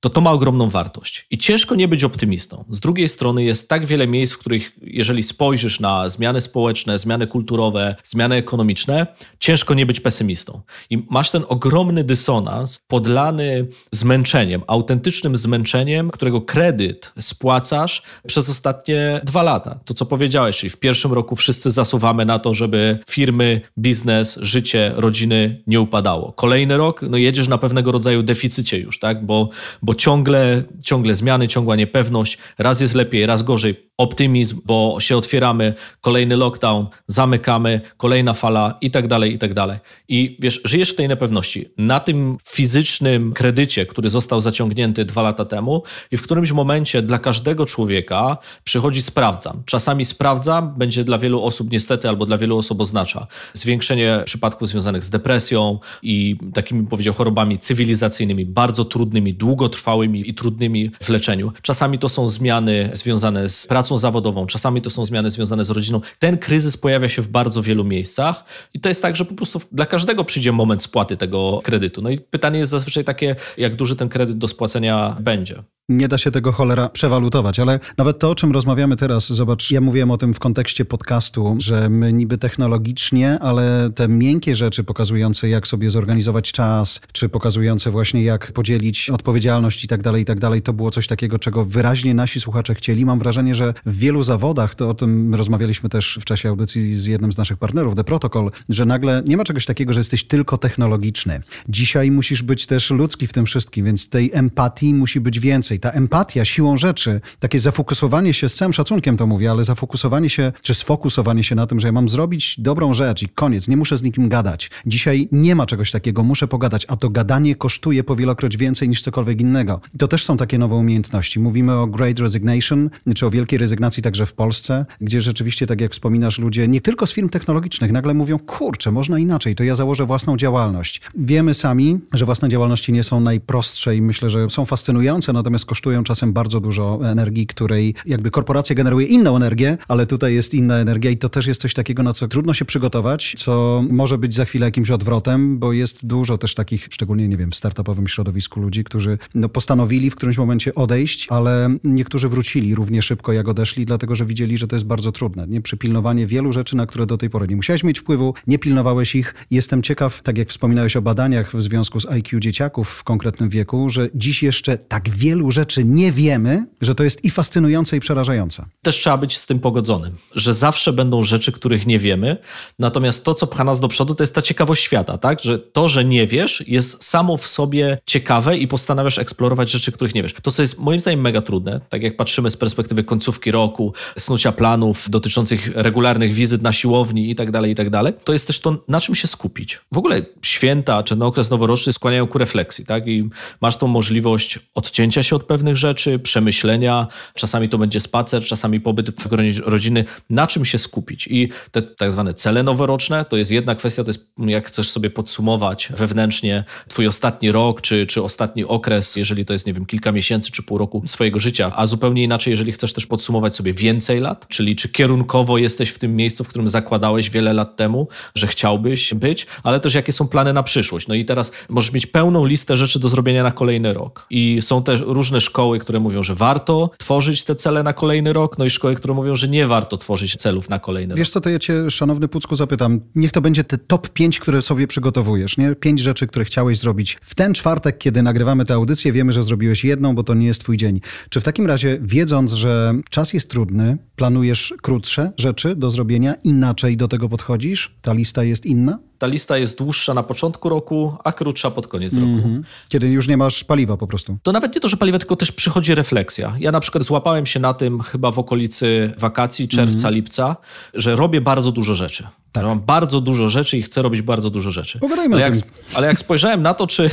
to 0.00 0.10
to 0.10 0.20
ma 0.20 0.30
ogromną 0.30 0.70
wartość. 0.70 1.26
I 1.30 1.38
ciężko 1.38 1.74
nie 1.74 1.88
być 1.88 2.04
optymistą. 2.04 2.64
Z 2.70 2.80
drugiej 2.80 3.08
strony 3.08 3.44
jest 3.44 3.68
tak 3.68 3.86
wiele 3.86 4.06
miejsc, 4.06 4.34
w 4.34 4.38
których 4.38 4.72
jeżeli 4.82 5.22
spojrzysz 5.22 5.80
na 5.80 6.08
zmiany 6.08 6.40
społeczne, 6.40 6.98
zmiany 6.98 7.26
kulturowe, 7.26 7.96
zmiany 8.04 8.34
ekonomiczne, 8.34 9.06
ciężko 9.38 9.74
nie 9.74 9.86
być 9.86 10.00
pesymistą. 10.00 10.60
I 10.90 11.06
masz 11.10 11.30
ten 11.30 11.44
ogromny 11.48 12.04
dysonans 12.04 12.80
podlany 12.86 13.66
zmęczeniem, 13.90 14.62
autentycznym 14.66 15.36
zmęczeniem, 15.36 16.10
którego 16.10 16.40
kredyt 16.40 17.12
spłacasz 17.20 18.02
przez 18.26 18.50
ostatnie 18.50 19.20
dwa 19.24 19.42
lata. 19.42 19.80
To, 19.84 19.94
co 19.94 20.06
powiedziałeś, 20.06 20.58
czyli 20.58 20.70
w 20.70 20.76
pierwszym 20.76 21.12
roku 21.12 21.36
wszyscy 21.36 21.70
zasuwamy 21.70 22.24
na 22.24 22.38
to, 22.38 22.54
żeby 22.54 22.98
firmy, 23.10 23.60
biznes, 23.78 24.38
życie, 24.42 24.92
rodziny 24.96 25.62
nie 25.66 25.80
upadało. 25.80 26.32
Kolejny 26.32 26.76
rok, 26.76 27.02
no 27.02 27.16
jedziesz 27.16 27.48
na 27.48 27.58
pewnego 27.58 27.92
rodzaju 27.92 28.22
deficycie 28.22 28.78
już, 28.78 28.98
tak? 28.98 29.26
Bo, 29.26 29.50
bo 29.86 29.94
ciągle, 29.94 30.62
ciągle 30.84 31.14
zmiany, 31.14 31.48
ciągła 31.48 31.76
niepewność, 31.76 32.38
raz 32.58 32.80
jest 32.80 32.94
lepiej, 32.94 33.26
raz 33.26 33.42
gorzej, 33.42 33.86
optymizm, 33.98 34.60
bo 34.64 34.96
się 35.00 35.16
otwieramy, 35.16 35.74
kolejny 36.00 36.36
lockdown, 36.36 36.86
zamykamy, 37.06 37.80
kolejna 37.96 38.34
fala 38.34 38.78
i 38.80 38.90
tak 38.90 39.08
dalej, 39.08 39.34
i 39.34 39.38
tak 39.38 39.54
dalej. 39.54 39.78
I 40.08 40.36
wiesz, 40.40 40.60
żyjesz 40.64 40.90
w 40.90 40.94
tej 40.94 41.08
niepewności. 41.08 41.68
Na 41.78 42.00
tym 42.00 42.36
fizycznym 42.44 43.32
kredycie, 43.32 43.86
który 43.86 44.10
został 44.10 44.40
zaciągnięty 44.40 45.04
dwa 45.04 45.22
lata 45.22 45.44
temu 45.44 45.82
i 46.10 46.16
w 46.16 46.22
którymś 46.22 46.52
momencie 46.52 47.02
dla 47.02 47.18
każdego 47.18 47.66
człowieka 47.66 48.38
przychodzi 48.64 49.02
sprawdzam. 49.02 49.62
Czasami 49.66 50.04
sprawdzam 50.04 50.74
będzie 50.78 51.04
dla 51.04 51.18
wielu 51.18 51.42
osób 51.42 51.72
niestety 51.72 52.08
albo 52.08 52.26
dla 52.26 52.38
wielu 52.38 52.58
osób 52.58 52.80
oznacza 52.80 53.26
zwiększenie 53.52 54.22
przypadków 54.24 54.68
związanych 54.68 55.04
z 55.04 55.10
depresją 55.10 55.78
i 56.02 56.36
takimi, 56.54 56.86
powiedział, 56.86 57.14
chorobami 57.14 57.58
cywilizacyjnymi, 57.58 58.46
bardzo 58.46 58.84
trudnymi, 58.84 59.34
długotrwałymi 59.76 60.30
i 60.30 60.34
trudnymi 60.34 60.90
w 61.02 61.08
leczeniu. 61.08 61.52
Czasami 61.62 61.98
to 61.98 62.08
są 62.08 62.28
zmiany 62.28 62.90
związane 62.92 63.48
z 63.48 63.66
pracą 63.66 63.98
zawodową, 63.98 64.46
czasami 64.46 64.82
to 64.82 64.90
są 64.90 65.04
zmiany 65.04 65.30
związane 65.30 65.64
z 65.64 65.70
rodziną. 65.70 66.00
Ten 66.18 66.38
kryzys 66.38 66.76
pojawia 66.76 67.08
się 67.08 67.22
w 67.22 67.28
bardzo 67.28 67.62
wielu 67.62 67.84
miejscach 67.84 68.44
i 68.74 68.80
to 68.80 68.88
jest 68.88 69.02
tak, 69.02 69.16
że 69.16 69.24
po 69.24 69.34
prostu 69.34 69.60
dla 69.72 69.86
każdego 69.86 70.24
przyjdzie 70.24 70.52
moment 70.52 70.82
spłaty 70.82 71.16
tego 71.16 71.60
kredytu. 71.64 72.02
No 72.02 72.10
i 72.10 72.18
pytanie 72.18 72.58
jest 72.58 72.70
zazwyczaj 72.70 73.04
takie, 73.04 73.36
jak 73.56 73.76
duży 73.76 73.96
ten 73.96 74.08
kredyt 74.08 74.38
do 74.38 74.48
spłacenia 74.48 75.16
będzie 75.20 75.62
nie 75.88 76.08
da 76.08 76.18
się 76.18 76.30
tego 76.30 76.52
cholera 76.52 76.88
przewalutować, 76.88 77.60
ale 77.60 77.80
nawet 77.98 78.18
to, 78.18 78.30
o 78.30 78.34
czym 78.34 78.52
rozmawiamy 78.52 78.96
teraz, 78.96 79.32
zobacz, 79.32 79.70
ja 79.70 79.80
mówiłem 79.80 80.10
o 80.10 80.16
tym 80.16 80.34
w 80.34 80.38
kontekście 80.38 80.84
podcastu, 80.84 81.56
że 81.58 81.88
my 81.88 82.12
niby 82.12 82.38
technologicznie, 82.38 83.38
ale 83.38 83.90
te 83.94 84.08
miękkie 84.08 84.56
rzeczy 84.56 84.84
pokazujące, 84.84 85.48
jak 85.48 85.68
sobie 85.68 85.90
zorganizować 85.90 86.52
czas, 86.52 87.00
czy 87.12 87.28
pokazujące 87.28 87.90
właśnie, 87.90 88.22
jak 88.22 88.52
podzielić 88.52 89.10
odpowiedzialność 89.10 89.65
i 89.84 89.88
tak 89.88 90.02
dalej, 90.02 90.22
i 90.22 90.24
tak 90.24 90.40
dalej, 90.40 90.62
to 90.62 90.72
było 90.72 90.90
coś 90.90 91.06
takiego, 91.06 91.38
czego 91.38 91.64
wyraźnie 91.64 92.14
nasi 92.14 92.40
słuchacze 92.40 92.74
chcieli. 92.74 93.06
Mam 93.06 93.18
wrażenie, 93.18 93.54
że 93.54 93.74
w 93.86 93.98
wielu 93.98 94.22
zawodach, 94.22 94.74
to 94.74 94.90
o 94.90 94.94
tym 94.94 95.34
rozmawialiśmy 95.34 95.88
też 95.88 96.18
w 96.20 96.24
czasie 96.24 96.48
audycji 96.48 96.96
z 96.96 97.06
jednym 97.06 97.32
z 97.32 97.36
naszych 97.36 97.58
partnerów, 97.58 97.94
The 97.94 98.04
Protocol, 98.04 98.50
że 98.68 98.84
nagle 98.84 99.22
nie 99.26 99.36
ma 99.36 99.44
czegoś 99.44 99.66
takiego, 99.66 99.92
że 99.92 100.00
jesteś 100.00 100.24
tylko 100.24 100.58
technologiczny. 100.58 101.40
Dzisiaj 101.68 102.10
musisz 102.10 102.42
być 102.42 102.66
też 102.66 102.90
ludzki 102.90 103.26
w 103.26 103.32
tym 103.32 103.46
wszystkim, 103.46 103.84
więc 103.84 104.08
tej 104.08 104.30
empatii 104.34 104.94
musi 104.94 105.20
być 105.20 105.40
więcej 105.40 105.56
więcej. 105.56 105.80
Ta 105.80 105.90
empatia 105.90 106.44
siłą 106.44 106.76
rzeczy, 106.76 107.20
takie 107.38 107.58
zafokusowanie 107.58 108.34
się, 108.34 108.48
z 108.48 108.54
całym 108.54 108.72
szacunkiem 108.72 109.16
to 109.16 109.26
mówię, 109.26 109.50
ale 109.50 109.64
zafokusowanie 109.64 110.30
się, 110.30 110.52
czy 110.62 110.74
sfokusowanie 110.74 111.44
się 111.44 111.54
na 111.54 111.66
tym, 111.66 111.80
że 111.80 111.88
ja 111.88 111.92
mam 111.92 112.08
zrobić 112.08 112.60
dobrą 112.60 112.92
rzecz 112.92 113.22
i 113.22 113.28
koniec, 113.28 113.68
nie 113.68 113.76
muszę 113.76 113.96
z 113.96 114.02
nikim 114.02 114.28
gadać. 114.28 114.70
Dzisiaj 114.86 115.28
nie 115.32 115.54
ma 115.54 115.66
czegoś 115.66 115.90
takiego, 115.90 116.22
muszę 116.22 116.48
pogadać, 116.48 116.86
a 116.88 116.96
to 116.96 117.10
gadanie 117.10 117.54
kosztuje 117.54 118.04
powielokroć 118.04 118.56
więcej 118.56 118.88
niż 118.88 119.02
cokolwiek 119.02 119.40
innego. 119.40 119.55
I 119.94 119.98
to 119.98 120.08
też 120.08 120.24
są 120.24 120.36
takie 120.36 120.58
nowe 120.58 120.74
umiejętności. 120.74 121.40
Mówimy 121.40 121.72
o 121.72 121.86
Great 121.86 122.18
Resignation, 122.18 122.90
czy 123.14 123.26
o 123.26 123.30
wielkiej 123.30 123.58
rezygnacji 123.58 124.02
także 124.02 124.26
w 124.26 124.32
Polsce, 124.32 124.86
gdzie 125.00 125.20
rzeczywiście, 125.20 125.66
tak 125.66 125.80
jak 125.80 125.92
wspominasz, 125.92 126.38
ludzie 126.38 126.68
nie 126.68 126.80
tylko 126.80 127.06
z 127.06 127.12
firm 127.12 127.28
technologicznych 127.28 127.92
nagle 127.92 128.14
mówią, 128.14 128.38
kurczę, 128.38 128.92
można 128.92 129.18
inaczej, 129.18 129.54
to 129.54 129.64
ja 129.64 129.74
założę 129.74 130.06
własną 130.06 130.36
działalność. 130.36 131.00
Wiemy 131.14 131.54
sami, 131.54 131.98
że 132.12 132.24
własne 132.24 132.48
działalności 132.48 132.92
nie 132.92 133.04
są 133.04 133.20
najprostsze 133.20 133.96
i 133.96 134.02
myślę, 134.02 134.30
że 134.30 134.50
są 134.50 134.64
fascynujące, 134.64 135.32
natomiast 135.32 135.64
kosztują 135.64 136.04
czasem 136.04 136.32
bardzo 136.32 136.60
dużo 136.60 137.00
energii, 137.10 137.46
której 137.46 137.94
jakby 138.06 138.30
korporacja 138.30 138.76
generuje 138.76 139.06
inną 139.06 139.36
energię, 139.36 139.78
ale 139.88 140.06
tutaj 140.06 140.34
jest 140.34 140.54
inna 140.54 140.76
energia 140.76 141.10
i 141.10 141.16
to 141.16 141.28
też 141.28 141.46
jest 141.46 141.60
coś 141.60 141.74
takiego, 141.74 142.02
na 142.02 142.12
co 142.12 142.28
trudno 142.28 142.54
się 142.54 142.64
przygotować, 142.64 143.34
co 143.38 143.84
może 143.90 144.18
być 144.18 144.34
za 144.34 144.44
chwilę 144.44 144.66
jakimś 144.66 144.90
odwrotem, 144.90 145.58
bo 145.58 145.72
jest 145.72 146.06
dużo 146.06 146.38
też 146.38 146.54
takich, 146.54 146.88
szczególnie, 146.90 147.28
nie 147.28 147.36
wiem, 147.36 147.50
w 147.50 147.56
startupowym 147.56 148.08
środowisku 148.08 148.60
ludzi, 148.60 148.84
którzy 148.84 149.18
postanowili 149.48 150.10
w 150.10 150.14
którymś 150.14 150.38
momencie 150.38 150.74
odejść, 150.74 151.26
ale 151.30 151.76
niektórzy 151.84 152.28
wrócili 152.28 152.74
równie 152.74 153.02
szybko, 153.02 153.32
jak 153.32 153.48
odeszli, 153.48 153.86
dlatego 153.86 154.14
że 154.14 154.26
widzieli, 154.26 154.58
że 154.58 154.66
to 154.66 154.76
jest 154.76 154.86
bardzo 154.86 155.12
trudne. 155.12 155.46
Nie 155.48 155.60
przypilnowanie 155.60 156.26
wielu 156.26 156.52
rzeczy, 156.52 156.76
na 156.76 156.86
które 156.86 157.06
do 157.06 157.18
tej 157.18 157.30
pory 157.30 157.48
nie 157.48 157.56
musiałeś 157.56 157.84
mieć 157.84 157.98
wpływu, 157.98 158.34
nie 158.46 158.58
pilnowałeś 158.58 159.14
ich. 159.14 159.34
Jestem 159.50 159.82
ciekaw, 159.82 160.22
tak 160.22 160.38
jak 160.38 160.48
wspominałeś 160.48 160.96
o 160.96 161.02
badaniach 161.02 161.56
w 161.56 161.62
związku 161.62 162.00
z 162.00 162.06
IQ 162.06 162.40
dzieciaków 162.40 162.88
w 162.88 163.04
konkretnym 163.04 163.48
wieku, 163.48 163.90
że 163.90 164.08
dziś 164.14 164.42
jeszcze 164.42 164.78
tak 164.78 165.08
wielu 165.08 165.50
rzeczy 165.50 165.84
nie 165.84 166.12
wiemy, 166.12 166.66
że 166.80 166.94
to 166.94 167.04
jest 167.04 167.24
i 167.24 167.30
fascynujące, 167.30 167.96
i 167.96 168.00
przerażające. 168.00 168.64
Też 168.82 168.96
trzeba 168.96 169.18
być 169.18 169.38
z 169.38 169.46
tym 169.46 169.58
pogodzonym, 169.58 170.16
że 170.34 170.54
zawsze 170.54 170.92
będą 170.92 171.22
rzeczy, 171.22 171.52
których 171.52 171.86
nie 171.86 171.98
wiemy, 171.98 172.36
natomiast 172.78 173.24
to, 173.24 173.34
co 173.34 173.46
pcha 173.46 173.64
nas 173.64 173.80
do 173.80 173.88
przodu, 173.88 174.14
to 174.14 174.22
jest 174.22 174.34
ta 174.34 174.42
ciekawość 174.42 174.82
świata, 174.82 175.18
tak? 175.18 175.42
Że 175.42 175.58
to, 175.58 175.88
że 175.88 176.04
nie 176.04 176.26
wiesz, 176.26 176.64
jest 176.66 177.04
samo 177.04 177.36
w 177.36 177.46
sobie 177.46 177.98
ciekawe 178.06 178.58
i 178.58 178.68
postanawiasz 178.68 179.18
eksplorować 179.36 179.70
rzeczy, 179.70 179.92
których 179.92 180.14
nie 180.14 180.22
wiesz. 180.22 180.32
To, 180.42 180.50
co 180.50 180.62
jest 180.62 180.78
moim 180.78 181.00
zdaniem 181.00 181.20
mega 181.20 181.42
trudne, 181.42 181.80
tak 181.88 182.02
jak 182.02 182.16
patrzymy 182.16 182.50
z 182.50 182.56
perspektywy 182.56 183.04
końcówki 183.04 183.50
roku, 183.50 183.92
snucia 184.18 184.52
planów 184.52 185.10
dotyczących 185.10 185.70
regularnych 185.74 186.32
wizyt 186.32 186.62
na 186.62 186.72
siłowni 186.72 187.30
i 187.30 187.34
tak 187.34 187.50
dalej, 187.50 187.72
i 187.72 187.74
tak 187.74 187.90
dalej, 187.90 188.12
to 188.24 188.32
jest 188.32 188.46
też 188.46 188.60
to, 188.60 188.84
na 188.88 189.00
czym 189.00 189.14
się 189.14 189.28
skupić. 189.28 189.80
W 189.92 189.98
ogóle 189.98 190.22
święta 190.42 191.02
czy 191.02 191.16
na 191.16 191.26
okres 191.26 191.50
noworoczny 191.50 191.92
skłaniają 191.92 192.26
ku 192.26 192.38
refleksji, 192.38 192.86
tak? 192.86 193.08
I 193.08 193.28
masz 193.60 193.76
tą 193.76 193.86
możliwość 193.86 194.58
odcięcia 194.74 195.22
się 195.22 195.36
od 195.36 195.44
pewnych 195.44 195.76
rzeczy, 195.76 196.18
przemyślenia, 196.18 197.06
czasami 197.34 197.68
to 197.68 197.78
będzie 197.78 198.00
spacer, 198.00 198.44
czasami 198.44 198.80
pobyt 198.80 199.10
w 199.10 199.28
gronie 199.28 199.52
rodziny, 199.64 200.04
na 200.30 200.46
czym 200.46 200.64
się 200.64 200.78
skupić. 200.78 201.28
I 201.30 201.48
te 201.70 201.82
tak 201.82 202.12
zwane 202.12 202.34
cele 202.34 202.62
noworoczne 202.62 203.24
to 203.24 203.36
jest 203.36 203.50
jedna 203.50 203.74
kwestia, 203.74 204.04
to 204.04 204.08
jest 204.08 204.26
jak 204.38 204.66
chcesz 204.66 204.90
sobie 204.90 205.10
podsumować 205.10 205.88
wewnętrznie 205.96 206.64
twój 206.88 207.06
ostatni 207.06 207.52
rok, 207.52 207.80
czy, 207.80 208.06
czy 208.06 208.22
ostatni 208.22 208.64
okres, 208.64 209.16
jeżeli 209.26 209.44
to 209.44 209.52
jest, 209.52 209.66
nie 209.66 209.74
wiem, 209.74 209.86
kilka 209.86 210.12
miesięcy, 210.12 210.50
czy 210.52 210.62
pół 210.62 210.78
roku 210.78 211.02
swojego 211.06 211.38
życia, 211.38 211.72
a 211.76 211.86
zupełnie 211.86 212.22
inaczej, 212.22 212.50
jeżeli 212.50 212.72
chcesz 212.72 212.92
też 212.92 213.06
podsumować 213.06 213.56
sobie 213.56 213.72
więcej 213.72 214.20
lat, 214.20 214.48
czyli 214.48 214.76
czy 214.76 214.88
kierunkowo 214.88 215.58
jesteś 215.58 215.88
w 215.88 215.98
tym 215.98 216.16
miejscu, 216.16 216.44
w 216.44 216.48
którym 216.48 216.68
zakładałeś 216.68 217.30
wiele 217.30 217.52
lat 217.52 217.76
temu, 217.76 218.08
że 218.34 218.46
chciałbyś 218.46 219.14
być, 219.14 219.46
ale 219.62 219.80
też 219.80 219.94
jakie 219.94 220.12
są 220.12 220.28
plany 220.28 220.52
na 220.52 220.62
przyszłość. 220.62 221.08
No 221.08 221.14
i 221.14 221.24
teraz 221.24 221.52
możesz 221.68 221.92
mieć 221.92 222.06
pełną 222.06 222.44
listę 222.44 222.76
rzeczy 222.76 222.98
do 222.98 223.08
zrobienia 223.08 223.42
na 223.42 223.50
kolejny 223.50 223.94
rok. 223.94 224.26
I 224.30 224.58
są 224.62 224.82
też 224.82 225.00
różne 225.00 225.40
szkoły, 225.40 225.78
które 225.78 226.00
mówią, 226.00 226.22
że 226.22 226.34
warto 226.34 226.90
tworzyć 226.98 227.44
te 227.44 227.54
cele 227.54 227.82
na 227.82 227.92
kolejny 227.92 228.32
rok, 228.32 228.58
no 228.58 228.64
i 228.64 228.70
szkoły, 228.70 228.94
które 228.94 229.14
mówią, 229.14 229.36
że 229.36 229.48
nie 229.48 229.66
warto 229.66 229.96
tworzyć 229.96 230.36
celów 230.36 230.68
na 230.68 230.78
kolejny 230.78 231.14
Wiesz 231.14 231.28
rok. 231.28 231.32
co, 231.32 231.40
to 231.40 231.50
ja 231.50 231.58
cię, 231.58 231.90
szanowny 231.90 232.28
Pucku, 232.28 232.54
zapytam. 232.54 233.00
Niech 233.14 233.32
to 233.32 233.40
będzie 233.40 233.64
te 233.64 233.78
top 233.78 234.08
5, 234.08 234.40
które 234.40 234.62
sobie 234.62 234.86
przygotowujesz, 234.86 235.56
nie? 235.58 235.74
Pięć 235.74 236.00
rzeczy, 236.00 236.26
które 236.26 236.44
chciałeś 236.44 236.78
zrobić. 236.78 237.18
W 237.20 237.34
ten 237.34 237.54
czwartek, 237.54 237.98
kiedy 237.98 238.22
nagrywamy 238.22 238.64
tę 238.64 238.74
audycję, 238.74 239.12
wiemy, 239.16 239.32
że 239.32 239.44
zrobiłeś 239.44 239.84
jedną, 239.84 240.14
bo 240.14 240.22
to 240.22 240.34
nie 240.34 240.46
jest 240.46 240.60
twój 240.60 240.76
dzień. 240.76 241.00
Czy 241.30 241.40
w 241.40 241.44
takim 241.44 241.66
razie, 241.66 241.98
wiedząc, 242.02 242.52
że 242.52 242.94
czas 243.10 243.32
jest 243.32 243.50
trudny, 243.50 243.98
planujesz 244.16 244.74
krótsze 244.82 245.32
rzeczy 245.36 245.76
do 245.76 245.90
zrobienia, 245.90 246.34
inaczej 246.44 246.96
do 246.96 247.08
tego 247.08 247.28
podchodzisz? 247.28 247.94
Ta 248.02 248.12
lista 248.12 248.44
jest 248.44 248.66
inna? 248.66 248.98
Ta 249.18 249.26
lista 249.26 249.58
jest 249.58 249.78
dłuższa 249.78 250.14
na 250.14 250.22
początku 250.22 250.68
roku, 250.68 251.16
a 251.24 251.32
krótsza 251.32 251.70
pod 251.70 251.86
koniec 251.86 252.14
roku. 252.14 252.26
Mhm. 252.26 252.64
Kiedy 252.88 253.08
już 253.08 253.28
nie 253.28 253.36
masz 253.36 253.64
paliwa 253.64 253.96
po 253.96 254.06
prostu. 254.06 254.36
To 254.42 254.52
nawet 254.52 254.74
nie 254.74 254.80
to, 254.80 254.88
że 254.88 254.96
paliwa, 254.96 255.18
tylko 255.18 255.36
też 255.36 255.52
przychodzi 255.52 255.94
refleksja. 255.94 256.56
Ja 256.60 256.72
na 256.72 256.80
przykład 256.80 257.04
złapałem 257.04 257.46
się 257.46 257.60
na 257.60 257.74
tym 257.74 258.00
chyba 258.00 258.32
w 258.32 258.38
okolicy 258.38 259.14
wakacji, 259.18 259.68
czerwca, 259.68 260.10
lipca, 260.10 260.56
że 260.94 261.16
robię 261.16 261.40
bardzo 261.40 261.72
dużo 261.72 261.94
rzeczy. 261.94 262.26
Że 262.56 262.62
mam 262.62 262.80
bardzo 262.80 263.20
dużo 263.20 263.48
rzeczy 263.48 263.78
i 263.78 263.82
chcę 263.82 264.02
robić 264.02 264.22
bardzo 264.22 264.50
dużo 264.50 264.72
rzeczy. 264.72 264.98
Pogadajmy 264.98 265.36
ale 265.36 265.44
jak, 265.44 265.54
ale 265.94 266.06
jak 266.06 266.18
spojrzałem 266.18 266.62
na 266.62 266.74
to, 266.74 266.86
czy, 266.86 267.10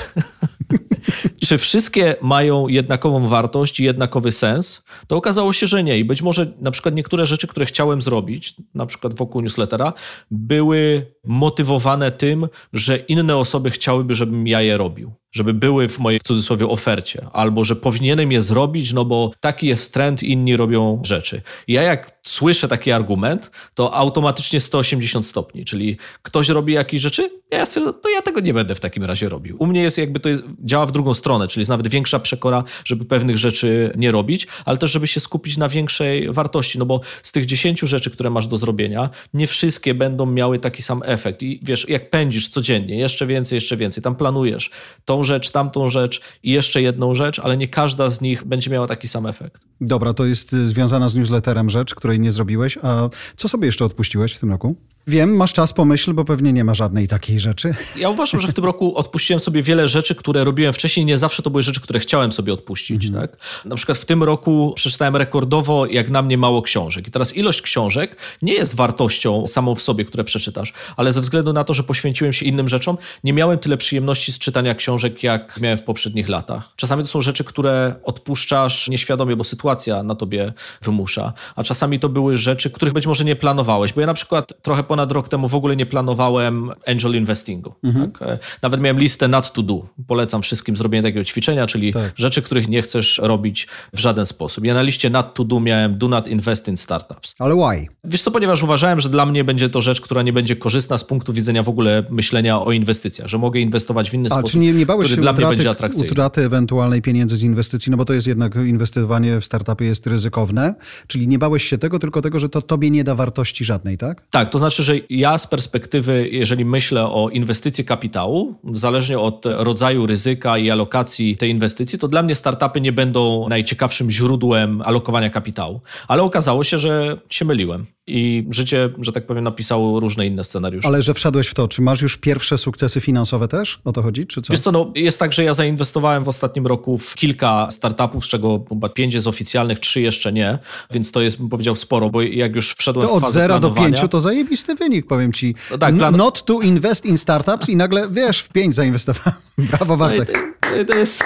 czy 1.53 1.57
wszystkie 1.57 2.15
mają 2.21 2.67
jednakową 2.67 3.27
wartość 3.27 3.79
i 3.79 3.83
jednakowy 3.83 4.31
sens, 4.31 4.83
to 5.07 5.15
okazało 5.15 5.53
się, 5.53 5.67
że 5.67 5.83
nie. 5.83 5.97
I 5.97 6.05
być 6.05 6.21
może 6.21 6.53
na 6.61 6.71
przykład 6.71 6.95
niektóre 6.95 7.25
rzeczy, 7.25 7.47
które 7.47 7.65
chciałem 7.65 8.01
zrobić, 8.01 8.55
na 8.75 8.85
przykład 8.85 9.13
wokół 9.17 9.41
newslettera, 9.41 9.93
były 10.31 11.05
motywowane 11.23 12.11
tym, 12.11 12.47
że 12.73 12.97
inne 12.97 13.37
osoby 13.37 13.71
chciałyby, 13.71 14.15
żebym 14.15 14.47
ja 14.47 14.61
je 14.61 14.77
robił. 14.77 15.11
Żeby 15.31 15.53
były 15.53 15.89
w 15.89 15.99
mojej 15.99 16.19
w 16.19 16.23
cudzysłowie 16.23 16.67
ofercie, 16.67 17.27
albo 17.33 17.63
że 17.63 17.75
powinienem 17.75 18.31
je 18.31 18.41
zrobić, 18.41 18.93
no 18.93 19.05
bo 19.05 19.31
taki 19.39 19.67
jest 19.67 19.93
trend, 19.93 20.23
inni 20.23 20.57
robią 20.57 21.01
rzeczy. 21.03 21.41
Ja 21.67 21.81
jak 21.81 22.19
słyszę 22.23 22.67
taki 22.67 22.91
argument, 22.91 23.51
to 23.73 23.93
automatycznie 23.93 24.61
180 24.61 25.25
stopni, 25.25 25.65
czyli 25.65 25.97
ktoś 26.21 26.49
robi 26.49 26.73
jakieś 26.73 27.01
rzeczy, 27.01 27.29
ja 27.51 27.65
stwierdzam, 27.65 27.93
to 28.01 28.09
ja 28.09 28.21
tego 28.21 28.39
nie 28.39 28.53
będę 28.53 28.75
w 28.75 28.79
takim 28.79 29.03
razie 29.03 29.29
robił. 29.29 29.55
U 29.59 29.67
mnie 29.67 29.81
jest 29.81 29.97
jakby 29.97 30.19
to 30.19 30.29
jest, 30.29 30.43
działa 30.59 30.85
w 30.85 30.91
drugą 30.91 31.13
stronę, 31.13 31.42
czyli 31.47 31.61
jest 31.61 31.69
nawet 31.69 31.87
większa 31.87 32.19
przekora, 32.19 32.63
żeby 32.85 33.05
pewnych 33.05 33.37
rzeczy 33.37 33.93
nie 33.95 34.11
robić, 34.11 34.47
ale 34.65 34.77
też 34.77 34.91
żeby 34.91 35.07
się 35.07 35.19
skupić 35.19 35.57
na 35.57 35.69
większej 35.69 36.31
wartości, 36.31 36.79
no 36.79 36.85
bo 36.85 37.01
z 37.23 37.31
tych 37.31 37.45
10 37.45 37.79
rzeczy, 37.79 38.11
które 38.11 38.29
masz 38.29 38.47
do 38.47 38.57
zrobienia, 38.57 39.09
nie 39.33 39.47
wszystkie 39.47 39.93
będą 39.93 40.25
miały 40.25 40.59
taki 40.59 40.81
sam 40.81 41.01
efekt. 41.05 41.43
I 41.43 41.59
wiesz, 41.63 41.89
jak 41.89 42.09
pędzisz 42.09 42.49
codziennie, 42.49 42.97
jeszcze 42.97 43.27
więcej, 43.27 43.55
jeszcze 43.55 43.77
więcej, 43.77 44.03
tam 44.03 44.15
planujesz 44.15 44.69
tą 45.05 45.23
rzecz, 45.23 45.49
tamtą 45.49 45.89
rzecz 45.89 46.21
i 46.43 46.51
jeszcze 46.51 46.81
jedną 46.81 47.15
rzecz, 47.15 47.39
ale 47.39 47.57
nie 47.57 47.67
każda 47.67 48.09
z 48.09 48.21
nich 48.21 48.43
będzie 48.43 48.71
miała 48.71 48.87
taki 48.87 49.07
sam 49.07 49.25
efekt. 49.25 49.61
Dobra, 49.81 50.13
to 50.13 50.25
jest 50.25 50.53
y, 50.53 50.67
związana 50.67 51.09
z 51.09 51.15
newsletterem 51.15 51.69
rzecz, 51.69 51.95
której 51.95 52.19
nie 52.19 52.31
zrobiłeś. 52.31 52.77
A 52.81 53.09
co 53.35 53.47
sobie 53.47 53.65
jeszcze 53.65 53.85
odpuściłeś 53.85 54.33
w 54.33 54.39
tym 54.39 54.51
roku? 54.51 54.75
Wiem, 55.07 55.35
masz 55.35 55.53
czas 55.53 55.73
pomyśl, 55.73 56.13
bo 56.13 56.25
pewnie 56.25 56.53
nie 56.53 56.63
ma 56.63 56.73
żadnej 56.73 57.07
takiej 57.07 57.39
rzeczy. 57.39 57.75
Ja 57.97 58.09
uważam, 58.09 58.39
że 58.41 58.47
w 58.47 58.53
tym 58.53 58.65
roku 58.65 58.97
odpuściłem 58.97 59.39
sobie 59.39 59.61
wiele 59.61 59.87
rzeczy, 59.87 60.15
które 60.15 60.43
robiłem 60.43 60.73
wcześniej. 60.73 61.05
Nie 61.05 61.17
zawsze 61.17 61.43
to 61.43 61.49
były 61.49 61.63
rzeczy, 61.63 61.81
które 61.81 61.99
chciałem 61.99 62.31
sobie 62.31 62.53
odpuścić. 62.53 63.11
Tak? 63.11 63.37
Na 63.65 63.75
przykład 63.75 63.97
w 63.97 64.05
tym 64.05 64.23
roku 64.23 64.73
przeczytałem 64.75 65.15
rekordowo, 65.15 65.85
jak 65.85 66.09
na 66.09 66.21
mnie, 66.21 66.37
mało 66.37 66.61
książek. 66.61 67.07
I 67.07 67.11
teraz 67.11 67.35
ilość 67.35 67.61
książek 67.61 68.17
nie 68.41 68.53
jest 68.53 68.75
wartością 68.75 69.47
samą 69.47 69.75
w 69.75 69.81
sobie, 69.81 70.05
które 70.05 70.23
przeczytasz, 70.23 70.73
ale 70.97 71.11
ze 71.11 71.21
względu 71.21 71.53
na 71.53 71.63
to, 71.63 71.73
że 71.73 71.83
poświęciłem 71.83 72.33
się 72.33 72.45
innym 72.45 72.67
rzeczom, 72.67 72.97
nie 73.23 73.33
miałem 73.33 73.59
tyle 73.59 73.77
przyjemności 73.77 74.31
z 74.31 74.39
czytania 74.39 74.75
książek, 74.75 75.23
jak 75.23 75.59
miałem 75.61 75.77
w 75.77 75.83
poprzednich 75.83 76.29
latach. 76.29 76.69
Czasami 76.75 77.03
to 77.03 77.09
są 77.09 77.21
rzeczy, 77.21 77.43
które 77.43 77.95
odpuszczasz 78.03 78.87
nieświadomie, 78.87 79.35
bo 79.35 79.43
sytuacja 79.43 80.03
na 80.03 80.15
tobie 80.15 80.53
wymusza, 80.81 81.33
a 81.55 81.63
czasami 81.63 81.99
to 81.99 82.09
były 82.09 82.35
rzeczy, 82.35 82.69
których 82.69 82.93
być 82.93 83.07
może 83.07 83.25
nie 83.25 83.35
planowałeś, 83.35 83.93
bo 83.93 84.01
ja 84.01 84.07
na 84.07 84.13
przykład 84.13 84.53
trochę 84.61 84.83
ponad 84.93 85.11
rok 85.11 85.29
temu 85.29 85.47
w 85.47 85.55
ogóle 85.55 85.75
nie 85.75 85.85
planowałem 85.85 86.71
angel 86.87 87.15
investingu. 87.15 87.73
Tak? 87.83 88.21
E, 88.29 88.37
Nawet 88.61 88.81
miałem 88.81 88.99
listę 88.99 89.27
not 89.27 89.51
to 89.53 89.63
do. 89.63 89.85
Polecam 90.07 90.41
wszystkim 90.41 90.77
zrobienie 90.77 91.03
takiego 91.03 91.23
ćwiczenia, 91.25 91.67
czyli 91.67 91.93
Tak. 91.93 92.13
rzeczy, 92.15 92.41
których 92.41 92.67
nie 92.69 92.81
chcesz 92.81 93.19
robić 93.23 93.67
w 93.93 93.99
żaden 93.99 94.25
sposób. 94.25 94.65
Ja 94.65 94.73
na 94.73 94.81
liście 94.81 95.09
not 95.09 95.33
to 95.33 95.43
do 95.43 95.59
miałem 95.59 95.97
do 95.97 96.07
not 96.07 96.27
invest 96.27 96.67
in 96.67 96.77
startups. 96.77 97.33
Ale 97.39 97.55
why? 97.55 97.87
Wiesz 98.03 98.21
co, 98.21 98.31
ponieważ 98.31 98.63
uważałem, 98.63 98.99
że 98.99 99.09
dla 99.09 99.25
mnie 99.25 99.43
będzie 99.43 99.69
to 99.69 99.81
rzecz, 99.81 100.01
która 100.01 100.21
nie 100.21 100.33
będzie 100.33 100.55
korzystna 100.55 100.97
z 100.97 101.03
punktu 101.03 101.33
widzenia 101.33 101.63
w 101.63 101.69
ogóle 101.69 102.03
myślenia 102.09 102.61
o 102.61 102.71
inwestycjach, 102.71 103.27
że 103.27 103.37
mogę 103.37 103.59
inwestować 103.59 104.09
w 104.09 104.13
inny 104.13 104.29
A 104.31 104.33
sposób, 104.33 104.49
czy 104.51 104.59
nie, 104.59 104.73
nie 104.73 104.85
bałeś 104.85 105.05
który 105.05 105.15
się 105.15 105.21
dla 105.21 105.33
mnie 105.33 105.41
będzie 105.41 105.53
utraty, 105.61 105.69
atrakcyjny. 105.77 106.11
utraty 106.11 106.41
ewentualnej 106.41 107.01
pieniędzy 107.01 107.35
z 107.37 107.43
inwestycji? 107.43 107.91
No 107.91 107.97
bo 107.97 108.05
to 108.05 108.13
jest 108.13 108.27
jednak 108.27 108.55
inwestowanie 108.55 109.39
w 109.41 109.45
startupy 109.45 109.85
jest 109.85 110.07
ryzykowne. 110.07 110.75
Czyli 111.07 111.27
nie 111.27 111.39
bałeś 111.39 111.63
się 111.63 111.77
tego, 111.77 111.99
tylko 111.99 112.21
tego, 112.21 112.39
że 112.39 112.49
to 112.49 112.61
tobie 112.61 112.89
nie 112.89 113.03
da 113.03 113.15
wartości 113.15 113.65
żadnej, 113.65 113.97
tak? 113.97 114.23
Tak, 114.29 114.49
to 114.49 114.59
znaczy, 114.59 114.82
że 114.83 114.95
ja 115.09 115.37
z 115.37 115.47
perspektywy, 115.47 116.29
jeżeli 116.31 116.65
myślę 116.65 117.05
o 117.05 117.29
inwestycji 117.29 117.85
kapitału, 117.85 118.55
zależnie 118.73 119.19
od 119.19 119.45
rodzaju 119.45 120.05
ryzyka 120.05 120.57
i 120.57 120.69
alokacji 120.69 121.37
tej 121.37 121.49
inwestycji, 121.49 121.99
to 121.99 122.07
dla 122.07 122.23
mnie 122.23 122.35
startupy 122.35 122.81
nie 122.81 122.91
będą 122.91 123.49
najciekawszym 123.49 124.11
źródłem 124.11 124.81
alokowania 124.81 125.29
kapitału. 125.29 125.81
Ale 126.07 126.23
okazało 126.23 126.63
się, 126.63 126.77
że 126.77 127.17
się 127.29 127.45
myliłem 127.45 127.85
i 128.07 128.47
życie, 128.51 128.89
że 128.99 129.11
tak 129.11 129.25
powiem, 129.25 129.43
napisało 129.43 129.99
różne 129.99 130.27
inne 130.27 130.43
scenariusze. 130.43 130.87
Ale 130.87 131.01
że 131.01 131.13
wszedłeś 131.13 131.47
w 131.47 131.53
to, 131.53 131.67
czy 131.67 131.81
masz 131.81 132.01
już 132.01 132.17
pierwsze 132.17 132.57
sukcesy 132.57 133.01
finansowe 133.01 133.47
też? 133.47 133.79
O 133.85 133.91
to 133.91 134.01
chodzi, 134.01 134.25
czy 134.25 134.41
co? 134.41 134.53
Wiesz 134.53 134.59
co, 134.59 134.71
no, 134.71 134.91
jest 134.95 135.19
tak, 135.19 135.33
że 135.33 135.43
ja 135.43 135.53
zainwestowałem 135.53 136.23
w 136.23 136.27
ostatnim 136.27 136.67
roku 136.67 136.97
w 136.97 137.15
kilka 137.15 137.67
startupów, 137.71 138.25
z 138.25 138.27
czego 138.27 138.65
chyba 138.69 138.89
pięć 138.89 139.13
jest 139.13 139.27
oficjalnych, 139.27 139.79
trzy 139.79 140.01
jeszcze 140.01 140.33
nie, 140.33 140.59
więc 140.91 141.11
to 141.11 141.21
jest, 141.21 141.37
bym 141.37 141.49
powiedział, 141.49 141.75
sporo, 141.75 142.09
bo 142.09 142.21
jak 142.21 142.55
już 142.55 142.73
wszedłem 142.73 143.07
To 143.07 143.13
w 143.13 143.17
od 143.17 143.23
fazę 143.23 143.39
0 143.39 143.53
do 143.53 143.59
planowania, 143.59 143.97
5 143.97 144.11
to 144.11 144.21
zajebisty 144.21 144.72
wynik, 144.75 145.07
powiem 145.07 145.33
ci. 145.33 145.55
No 145.71 145.77
tak, 145.77 145.95
plan- 145.95 146.17
Not 146.17 146.45
to 146.45 146.61
invest 146.61 147.05
in 147.05 147.17
startups 147.17 147.69
i 147.69 147.75
nagle, 147.75 148.07
wiesz, 148.11 148.39
w 148.41 148.49
5 148.49 148.75
zainwestowałem. 148.75 149.33
Brawo, 149.57 149.85
No 149.93 149.97
Bartek. 149.97 150.55
to, 150.61 150.85
to 150.93 150.97
jest... 150.97 151.23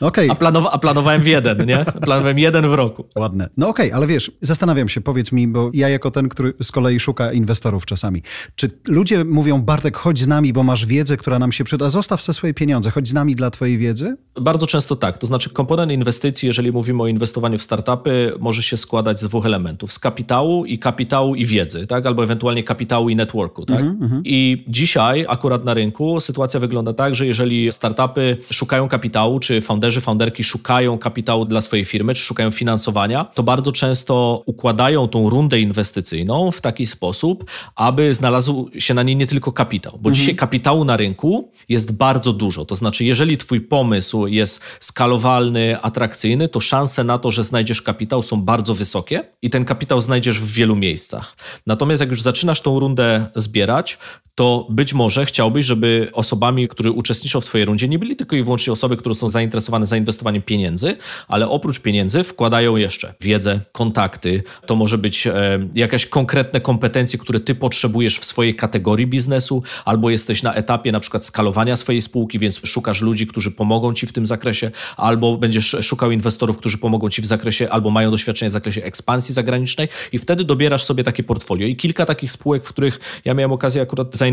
Okej. 0.00 0.30
A, 0.30 0.34
planowa- 0.34 0.68
a 0.72 0.78
planowałem 0.78 1.22
w 1.22 1.26
jeden, 1.26 1.66
nie? 1.66 1.84
Planowałem 2.02 2.38
jeden 2.38 2.68
w 2.68 2.74
roku. 2.74 3.04
Ładne. 3.16 3.48
No 3.56 3.68
okej, 3.68 3.92
ale 3.92 4.06
wiesz, 4.06 4.30
zastanawiam 4.40 4.88
się, 4.88 5.00
powiedz 5.00 5.32
mi, 5.32 5.48
bo 5.48 5.70
ja 5.74 5.88
jako 5.88 6.10
ten, 6.10 6.28
który 6.28 6.52
z 6.62 6.72
kolei 6.72 7.00
szuka 7.00 7.32
inwestorów 7.32 7.86
czasami. 7.86 8.22
Czy 8.54 8.68
ludzie 8.88 9.24
mówią, 9.24 9.62
Bartek, 9.62 9.96
chodź 9.96 10.18
z 10.18 10.26
nami, 10.26 10.52
bo 10.52 10.62
masz 10.62 10.86
wiedzę, 10.86 11.16
która 11.16 11.38
nam 11.38 11.52
się 11.52 11.64
przyda, 11.64 11.90
zostaw 11.90 12.22
se 12.22 12.34
swoje 12.34 12.54
pieniądze, 12.54 12.90
chodź 12.90 13.08
z 13.08 13.14
nami 13.14 13.34
dla 13.34 13.50
twojej 13.50 13.78
wiedzy? 13.78 14.16
Bardzo 14.40 14.66
często 14.66 14.96
tak. 14.96 15.18
To 15.18 15.26
znaczy 15.26 15.50
komponent 15.50 15.92
inwestycji, 15.92 16.46
jeżeli 16.46 16.72
mówimy 16.72 17.02
o 17.02 17.06
inwestowaniu 17.06 17.58
w 17.58 17.62
startupy, 17.62 18.32
może 18.40 18.62
się 18.62 18.76
składać 18.76 19.20
z 19.20 19.24
dwóch 19.24 19.46
elementów. 19.46 19.92
Z 19.92 19.98
kapitału 19.98 20.64
i 20.64 20.78
kapitału 20.78 21.34
i 21.34 21.46
wiedzy, 21.46 21.86
tak? 21.86 22.06
Albo 22.06 22.22
ewentualnie 22.22 22.64
kapitału 22.64 23.08
i 23.08 23.16
networku, 23.16 23.66
tak? 23.66 23.84
I 24.24 24.64
dzisiaj 24.68 25.26
akurat 25.28 25.64
na 25.64 25.74
rynku 25.74 26.20
sytuacja 26.20 26.60
wygląda 26.60 26.92
tak, 26.92 27.14
że 27.14 27.26
jeżeli 27.26 27.72
startupy 27.72 28.36
szukają 28.52 28.88
kapitału, 28.88 29.40
czy 29.40 29.60
founderzy, 29.60 29.89
founderki 30.00 30.44
szukają 30.44 30.98
kapitału 30.98 31.44
dla 31.44 31.60
swojej 31.60 31.84
firmy, 31.84 32.14
czy 32.14 32.22
szukają 32.22 32.50
finansowania, 32.50 33.24
to 33.24 33.42
bardzo 33.42 33.72
często 33.72 34.42
układają 34.46 35.08
tą 35.08 35.30
rundę 35.30 35.60
inwestycyjną 35.60 36.50
w 36.50 36.60
taki 36.60 36.86
sposób, 36.86 37.50
aby 37.76 38.14
znalazł 38.14 38.70
się 38.78 38.94
na 38.94 39.02
niej 39.02 39.16
nie 39.16 39.26
tylko 39.26 39.52
kapitał. 39.52 39.98
Bo 40.00 40.10
dzisiaj 40.10 40.34
kapitału 40.36 40.84
na 40.84 40.96
rynku 40.96 41.50
jest 41.68 41.92
bardzo 41.92 42.32
dużo. 42.32 42.64
To 42.64 42.74
znaczy, 42.74 43.04
jeżeli 43.04 43.36
twój 43.36 43.60
pomysł 43.60 44.26
jest 44.26 44.60
skalowalny, 44.80 45.80
atrakcyjny, 45.82 46.48
to 46.48 46.60
szanse 46.60 47.04
na 47.04 47.18
to, 47.18 47.30
że 47.30 47.44
znajdziesz 47.44 47.82
kapitał 47.82 48.22
są 48.22 48.42
bardzo 48.42 48.74
wysokie 48.74 49.24
i 49.42 49.50
ten 49.50 49.64
kapitał 49.64 50.00
znajdziesz 50.00 50.40
w 50.40 50.52
wielu 50.52 50.76
miejscach. 50.76 51.36
Natomiast 51.66 52.00
jak 52.00 52.10
już 52.10 52.22
zaczynasz 52.22 52.60
tą 52.60 52.80
rundę 52.80 53.30
zbierać, 53.34 53.98
to 54.40 54.66
być 54.70 54.94
może 54.94 55.26
chciałbyś, 55.26 55.66
żeby 55.66 56.10
osobami, 56.12 56.68
które 56.68 56.90
uczestniczą 56.90 57.40
w 57.40 57.44
twojej 57.44 57.64
rundzie, 57.64 57.88
nie 57.88 57.98
byli 57.98 58.16
tylko 58.16 58.36
i 58.36 58.42
wyłącznie 58.42 58.72
osoby, 58.72 58.96
które 58.96 59.14
są 59.14 59.28
zainteresowane 59.28 59.86
zainwestowaniem 59.86 60.42
pieniędzy, 60.42 60.96
ale 61.28 61.48
oprócz 61.48 61.80
pieniędzy 61.80 62.24
wkładają 62.24 62.76
jeszcze 62.76 63.14
wiedzę, 63.20 63.60
kontakty, 63.72 64.42
to 64.66 64.76
może 64.76 64.98
być 64.98 65.26
e, 65.26 65.32
jakaś 65.74 66.06
konkretne 66.06 66.60
kompetencje, 66.60 67.18
które 67.18 67.40
ty 67.40 67.54
potrzebujesz 67.54 68.18
w 68.18 68.24
swojej 68.24 68.54
kategorii 68.54 69.06
biznesu, 69.06 69.62
albo 69.84 70.10
jesteś 70.10 70.42
na 70.42 70.54
etapie 70.54 70.92
na 70.92 71.00
przykład 71.00 71.24
skalowania 71.24 71.76
swojej 71.76 72.02
spółki, 72.02 72.38
więc 72.38 72.60
szukasz 72.64 73.02
ludzi, 73.02 73.26
którzy 73.26 73.50
pomogą 73.50 73.94
ci 73.94 74.06
w 74.06 74.12
tym 74.12 74.26
zakresie, 74.26 74.70
albo 74.96 75.36
będziesz 75.36 75.76
szukał 75.82 76.10
inwestorów, 76.10 76.58
którzy 76.58 76.78
pomogą 76.78 77.10
ci 77.10 77.22
w 77.22 77.26
zakresie, 77.26 77.70
albo 77.70 77.90
mają 77.90 78.10
doświadczenie 78.10 78.50
w 78.50 78.52
zakresie 78.52 78.84
ekspansji 78.84 79.34
zagranicznej 79.34 79.88
i 80.12 80.18
wtedy 80.18 80.44
dobierasz 80.44 80.84
sobie 80.84 81.04
takie 81.04 81.22
portfolio. 81.22 81.66
I 81.66 81.76
kilka 81.76 82.06
takich 82.06 82.32
spółek, 82.32 82.64
w 82.64 82.68
których 82.68 83.00
ja 83.24 83.34
miałem 83.34 83.52
okazję 83.52 83.82
akurat 83.82 84.16
zainwestować, 84.16 84.29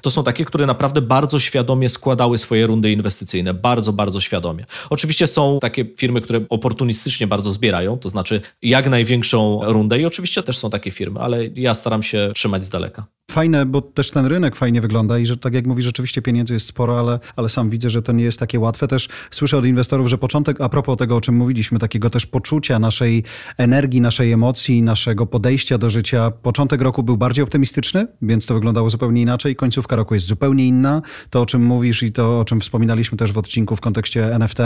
to 0.00 0.10
są 0.10 0.24
takie, 0.24 0.44
które 0.44 0.66
naprawdę 0.66 1.02
bardzo 1.02 1.38
świadomie 1.38 1.88
składały 1.88 2.38
swoje 2.38 2.66
rundy 2.66 2.92
inwestycyjne. 2.92 3.54
Bardzo, 3.54 3.92
bardzo 3.92 4.20
świadomie. 4.20 4.64
Oczywiście 4.90 5.26
są 5.26 5.58
takie 5.60 5.84
firmy, 5.98 6.20
które 6.20 6.40
oportunistycznie 6.48 7.26
bardzo 7.26 7.52
zbierają, 7.52 7.98
to 7.98 8.08
znaczy 8.08 8.40
jak 8.62 8.88
największą 8.88 9.60
rundę 9.64 9.98
i 9.98 10.06
oczywiście 10.06 10.42
też 10.42 10.58
są 10.58 10.70
takie 10.70 10.90
firmy, 10.90 11.20
ale 11.20 11.46
ja 11.46 11.74
staram 11.74 12.02
się 12.02 12.32
trzymać 12.34 12.64
z 12.64 12.68
daleka. 12.68 13.06
Fajne, 13.32 13.66
bo 13.66 13.80
też 13.80 14.10
ten 14.10 14.26
rynek 14.26 14.56
fajnie 14.56 14.80
wygląda 14.80 15.18
i 15.18 15.26
że 15.26 15.36
tak 15.36 15.54
jak 15.54 15.66
mówisz, 15.66 15.84
rzeczywiście 15.84 16.22
pieniędzy 16.22 16.54
jest 16.54 16.66
sporo, 16.66 16.98
ale, 16.98 17.20
ale 17.36 17.48
sam 17.48 17.70
widzę, 17.70 17.90
że 17.90 18.02
to 18.02 18.12
nie 18.12 18.24
jest 18.24 18.40
takie 18.40 18.60
łatwe. 18.60 18.88
Też 18.88 19.08
słyszę 19.30 19.58
od 19.58 19.66
inwestorów, 19.66 20.08
że 20.08 20.18
początek, 20.18 20.60
a 20.60 20.68
propos 20.68 20.96
tego, 20.96 21.16
o 21.16 21.20
czym 21.20 21.34
mówiliśmy, 21.34 21.78
takiego 21.78 22.10
też 22.10 22.26
poczucia 22.26 22.78
naszej 22.78 23.24
energii, 23.58 24.00
naszej 24.00 24.32
emocji, 24.32 24.82
naszego 24.82 25.26
podejścia 25.26 25.78
do 25.78 25.90
życia, 25.90 26.30
początek 26.30 26.82
roku 26.82 27.02
był 27.02 27.16
bardziej 27.16 27.42
optymistyczny, 27.42 28.06
więc 28.22 28.46
to 28.46 28.54
wyglądało 28.54 28.90
zupełnie 28.90 29.22
inaczej. 29.22 29.56
Końcówka 29.56 29.96
roku 29.96 30.14
jest 30.14 30.26
zupełnie 30.26 30.66
inna. 30.66 31.02
To, 31.30 31.40
o 31.40 31.46
czym 31.46 31.62
mówisz 31.62 32.02
i 32.02 32.12
to, 32.12 32.40
o 32.40 32.44
czym 32.44 32.60
wspominaliśmy 32.60 33.18
też 33.18 33.32
w 33.32 33.38
odcinku 33.38 33.76
w 33.76 33.80
kontekście 33.80 34.34
NFT, 34.34 34.58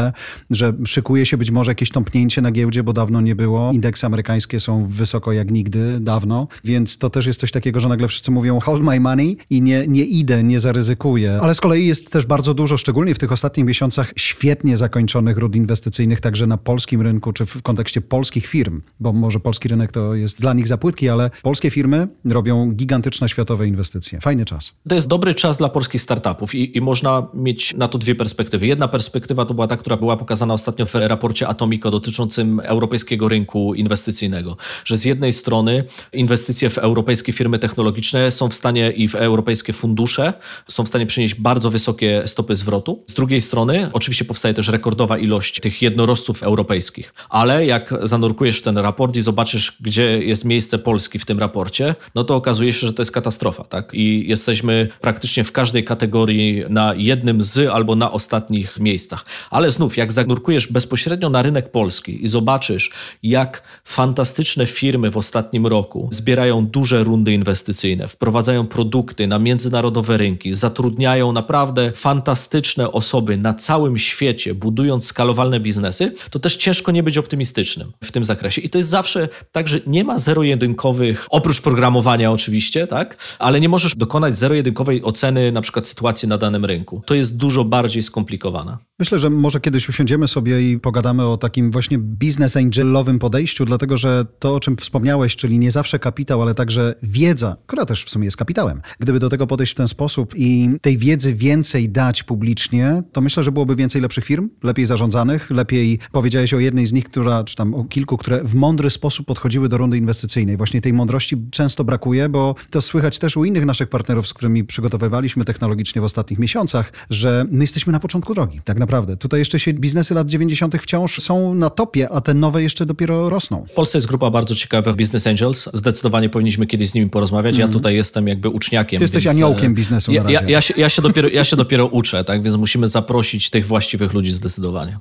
że 0.51 0.73
szykuje 0.87 1.27
się 1.27 1.37
być 1.37 1.51
może 1.51 1.71
jakieś 1.71 1.91
tąpnięcie 1.91 2.43
na 2.43 2.51
giełdzie, 2.51 2.83
bo 2.83 2.93
dawno 2.93 3.21
nie 3.21 3.37
było. 3.37 3.73
Indeksy 3.73 4.07
amerykańskie 4.07 4.61
są 4.61 4.85
wysoko 4.85 5.33
jak 5.33 5.51
nigdy, 5.51 6.01
dawno, 6.01 6.49
więc 6.65 6.99
to 6.99 7.11
też 7.11 7.27
jest 7.27 7.41
coś 7.41 7.53
takiego, 7.53 7.81
że 7.81 7.89
nagle 7.89 8.09
wszyscy 8.09 8.31
mówią 8.31 8.56
hold 8.61 8.83
my 8.83 9.01
money 9.01 9.37
i 9.51 9.63
nie, 9.63 9.87
nie 9.87 10.05
idę, 10.05 10.43
nie 10.43 10.61
zaryzykuję. 10.61 11.39
Ale 11.43 11.55
z 11.55 11.61
kolei 11.61 11.87
jest 11.87 12.13
też 12.13 12.27
bardzo 12.27 12.55
dużo, 12.55 12.77
szczególnie 12.77 13.15
w 13.15 13.19
tych 13.19 13.33
ostatnich 13.33 13.67
miesiącach, 13.67 14.13
świetnie 14.17 14.77
zakończonych 14.77 15.39
rund 15.39 15.57
inwestycyjnych 15.57 16.21
także 16.21 16.47
na 16.47 16.57
polskim 16.57 17.03
rynku, 17.03 17.33
czy 17.33 17.47
w 17.47 17.63
kontekście 17.63 18.01
polskich 18.01 18.47
firm, 18.47 18.83
bo 19.01 19.13
może 19.13 19.41
polski 19.41 19.69
rynek 19.69 19.93
to 19.93 20.15
jest 20.15 20.41
dla 20.41 20.55
nich 20.55 20.69
za 20.69 20.79
płytki, 20.79 21.09
ale 21.09 21.31
polskie 21.43 21.71
firmy 21.71 22.09
robią 22.25 22.73
gigantyczne 22.73 23.29
światowe 23.29 23.69
inwestycje. 23.69 24.21
Fajny 24.21 24.45
czas. 24.45 24.73
To 24.89 24.95
jest 24.95 25.07
dobry 25.07 25.35
czas 25.35 25.59
dla 25.59 25.69
polskich 25.69 26.03
startupów 26.03 26.55
i, 26.55 26.77
i 26.77 26.81
można 26.81 27.27
mieć 27.35 27.75
na 27.75 27.89
to 27.89 27.99
dwie 27.99 28.15
perspektywy. 28.15 28.67
Jedna 28.67 28.89
perspektywa 28.89 29.47
to 29.47 29.55
była 29.55 29.67
ta, 29.67 29.77
która 29.77 29.97
była 29.97 30.17
pokazana 30.17 30.55
ostatnio 30.55 30.87
w 30.87 30.95
raporcie 30.95 31.49
Atomico 31.49 31.91
dotyczącym 31.91 32.61
europejskiego 32.61 33.29
rynku 33.29 33.75
inwestycyjnego, 33.75 34.57
że 34.85 34.97
z 34.97 35.05
jednej 35.05 35.33
strony 35.33 35.85
inwestycje 36.13 36.71
w 36.71 36.79
europejskie 36.79 37.33
firmy 37.33 37.59
technologiczne 37.59 38.31
są 38.37 38.49
w 38.49 38.55
stanie 38.55 38.91
i 38.91 39.09
w 39.09 39.15
europejskie 39.15 39.73
fundusze 39.73 40.33
są 40.69 40.85
w 40.85 40.89
stanie 40.89 41.07
przynieść 41.07 41.35
bardzo 41.35 41.71
wysokie 41.71 42.23
stopy 42.27 42.57
zwrotu. 42.57 43.05
Z 43.07 43.15
drugiej 43.15 43.41
strony 43.41 43.91
oczywiście 43.93 44.25
powstaje 44.25 44.55
też 44.55 44.69
rekordowa 44.69 45.19
ilość 45.19 45.61
tych 45.61 45.83
jednorożców 45.83 46.43
europejskich, 46.43 47.15
ale 47.29 47.67
jak 47.67 47.95
zanurkujesz 48.03 48.59
w 48.59 48.63
ten 48.63 48.79
raport 48.79 49.17
i 49.17 49.23
zobaczysz, 49.23 49.77
gdzie 49.81 50.25
jest 50.25 50.45
miejsce 50.45 50.79
Polski 50.79 51.19
w 51.19 51.25
tym 51.25 51.39
raporcie, 51.39 51.95
no 52.15 52.25
to 52.25 52.35
okazuje 52.37 52.73
się, 52.73 52.87
że 52.87 52.93
to 52.93 53.03
jest 53.03 53.13
katastrofa, 53.13 53.65
tak? 53.65 53.95
I 53.95 54.29
jesteśmy 54.29 54.89
praktycznie 55.01 55.45
w 55.45 55.53
każdej 55.53 55.85
kategorii 55.85 56.65
na 56.69 56.95
jednym 56.95 57.43
z 57.43 57.71
albo 57.71 57.97
na 57.97 58.11
ostatnich 58.13 58.79
miejscach. 58.81 59.25
Ale 59.51 59.71
znów, 59.71 59.97
jak 59.97 60.13
zanurkujesz 60.13 60.73
bezpośrednio 60.73 61.31
na 61.31 61.43
rynek 61.43 61.71
polski 61.71 62.25
i 62.25 62.29
zobaczysz, 62.29 62.91
jak 63.23 63.63
fantastyczne 63.85 64.67
firmy 64.67 65.11
w 65.11 65.17
ostatnim 65.17 65.67
roku 65.67 66.09
zbierają 66.13 66.67
duże 66.67 67.05
rundy 67.05 67.33
inwestycyjne, 67.33 68.09
wprowadzają 68.27 68.67
produkty 68.67 69.27
na 69.27 69.39
międzynarodowe 69.39 70.17
rynki, 70.17 70.55
zatrudniają 70.55 71.33
naprawdę 71.33 71.93
fantastyczne 71.93 72.93
osoby 72.93 73.37
na 73.37 73.55
całym 73.55 73.99
świecie, 73.99 74.55
budując 74.55 75.07
skalowalne 75.07 75.61
biznesy, 75.61 76.13
to 76.31 76.39
też 76.39 76.57
ciężko 76.57 76.93
nie 76.93 77.03
być 77.03 77.19
optymistycznym 77.19 77.93
w 78.05 78.13
tym 78.13 78.25
zakresie. 78.25 78.61
I 78.61 78.71
to 78.71 78.79
jest 78.79 78.91
zawsze 78.91 79.29
tak, 79.53 79.69
że 79.69 79.81
nie 79.87 80.05
ma 80.05 80.19
zero-jedynkowych, 80.19 81.27
oprócz 81.31 81.61
programowania 81.61 82.33
oczywiście, 82.33 82.87
tak, 82.87 83.37
ale 83.39 83.61
nie 83.61 83.69
możesz 83.69 83.95
dokonać 83.95 84.39
zero-jedynkowej 84.39 85.03
oceny 85.03 85.53
na 85.53 85.61
przykład 85.61 85.87
sytuacji 85.87 86.29
na 86.29 86.39
danym 86.39 86.65
rynku. 86.65 87.03
To 87.07 87.15
jest 87.15 87.37
dużo 87.37 87.65
bardziej 87.65 88.03
skomplikowane. 88.03 88.77
Myślę, 88.99 89.19
że 89.19 89.31
może 89.31 89.61
kiedyś 89.61 89.89
usiądziemy 89.89 90.29
sobie 90.29 90.73
i 90.73 90.81
pogadamy 90.81 91.27
o 91.27 91.37
takim 91.37 91.71
właśnie 91.71 91.99
biznes 91.99 92.57
angelowym 92.57 93.19
podejściu, 93.19 93.65
dlatego 93.65 93.97
że 93.97 94.27
to, 94.39 94.55
o 94.55 94.61
czym 94.61 94.77
wspomniałeś, 94.77 95.37
czyli 95.37 95.59
nie 95.59 95.71
zawsze 95.71 95.99
kapitał, 95.99 96.43
ale 96.43 96.55
także 96.55 96.95
wiedza, 97.03 97.57
która 97.67 97.85
też 97.85 98.05
w 98.05 98.11
sumie 98.11 98.25
jest 98.25 98.37
kapitałem. 98.37 98.81
Gdyby 98.99 99.19
do 99.19 99.29
tego 99.29 99.47
podejść 99.47 99.73
w 99.73 99.77
ten 99.77 99.89
sposób 99.89 100.35
i 100.37 100.71
tej 100.81 100.99
wiedzy 100.99 101.35
więcej 101.35 101.89
dać 101.89 102.23
publicznie, 102.23 103.03
to 103.13 103.21
myślę, 103.21 103.43
że 103.43 103.53
byłoby 103.53 103.77
więcej 103.77 104.03
lepszych 104.03 104.25
firm, 104.25 104.49
lepiej 104.63 104.87
zarządzanych, 104.87 105.51
lepiej 105.51 105.99
powiedziałeś 106.13 106.55
o 106.55 106.59
jednej 106.59 106.87
z 106.87 106.93
nich, 106.93 107.05
która, 107.05 107.45
czy 107.45 107.57
tam 107.57 107.75
o 107.75 107.85
kilku, 107.85 108.17
które 108.17 108.45
w 108.45 108.55
mądry 108.55 108.91
sposób 108.91 109.27
podchodziły 109.27 109.69
do 109.69 109.79
rundy 109.79 109.99
inwestycyjnej. 109.99 110.57
Właśnie 110.57 110.81
tej 110.81 110.93
mądrości 110.93 111.37
często 111.51 111.85
brakuje, 111.85 112.29
bo 112.29 112.55
to 112.71 112.83
słychać 112.83 113.19
też 113.19 113.37
u 113.37 113.45
innych 113.45 113.65
naszych 113.65 113.89
partnerów, 113.89 114.29
z 114.29 114.35
którymi 114.35 114.65
przygotowywaliśmy 114.65 115.45
technologicznie 115.45 116.03
w 116.03 116.05
ostatnich 116.05 116.39
miesiącach, 116.39 116.93
że 117.11 117.47
my 117.51 117.65
jesteśmy 117.65 117.93
na 117.93 118.01
początku 118.01 118.35
drogi, 118.35 118.61
tak 118.65 118.79
naprawdę. 118.79 118.86
Tutaj 119.19 119.41
jeszcze 119.41 119.59
się 119.59 119.73
biznesy 119.73 120.15
lat 120.15 120.29
90. 120.29 120.77
wciąż 120.83 121.23
są 121.23 121.55
na 121.55 121.71
topie, 121.71 122.09
a 122.13 122.21
te 122.21 122.35
nowe 122.35 122.63
jeszcze 122.63 122.87
dopiero 122.87 123.31
rosną. 123.31 123.65
W 123.69 123.73
Polsce 123.73 123.99
jest 123.99 124.09
grupa 124.09 124.31
bardzo 124.31 124.55
ciekawych 124.55 124.97
business 124.97 125.27
angels. 125.27 125.69
Zdecydowanie 125.73 126.29
powinniśmy 126.29 126.67
kiedyś 126.67 126.91
z 126.91 126.95
nimi 126.95 127.11
porozmawiać. 127.11 127.55
Mm. 127.55 127.61
Ja 127.61 127.65
mhm. 127.65 127.81
tutaj 127.81 127.95
jestem 127.95 128.29
jakby 128.29 128.49
uczniakiem. 128.49 128.99
Ty 128.99 129.05
jesteś 129.05 129.25
więc, 129.25 129.37
aniołkiem 129.37 129.73
e, 129.73 129.75
biznesu 129.75 130.13
ja, 130.13 130.23
na 130.23 130.31
razie. 130.31 130.45
Ja, 130.45 130.51
ja, 130.51 130.61
się, 130.61 130.75
ja, 130.77 130.89
się 130.89 131.03
dopiero, 131.03 131.29
ja 131.29 131.45
się 131.45 131.57
dopiero 131.57 131.87
uczę, 131.87 132.25
tak? 132.25 132.43
więc 132.43 132.57
musimy 132.57 132.89
zaprosić 132.89 133.51
tych 133.51 133.67
właściwych 133.67 134.13
ludzi 134.13 134.33
zdecydowanie. 134.33 134.99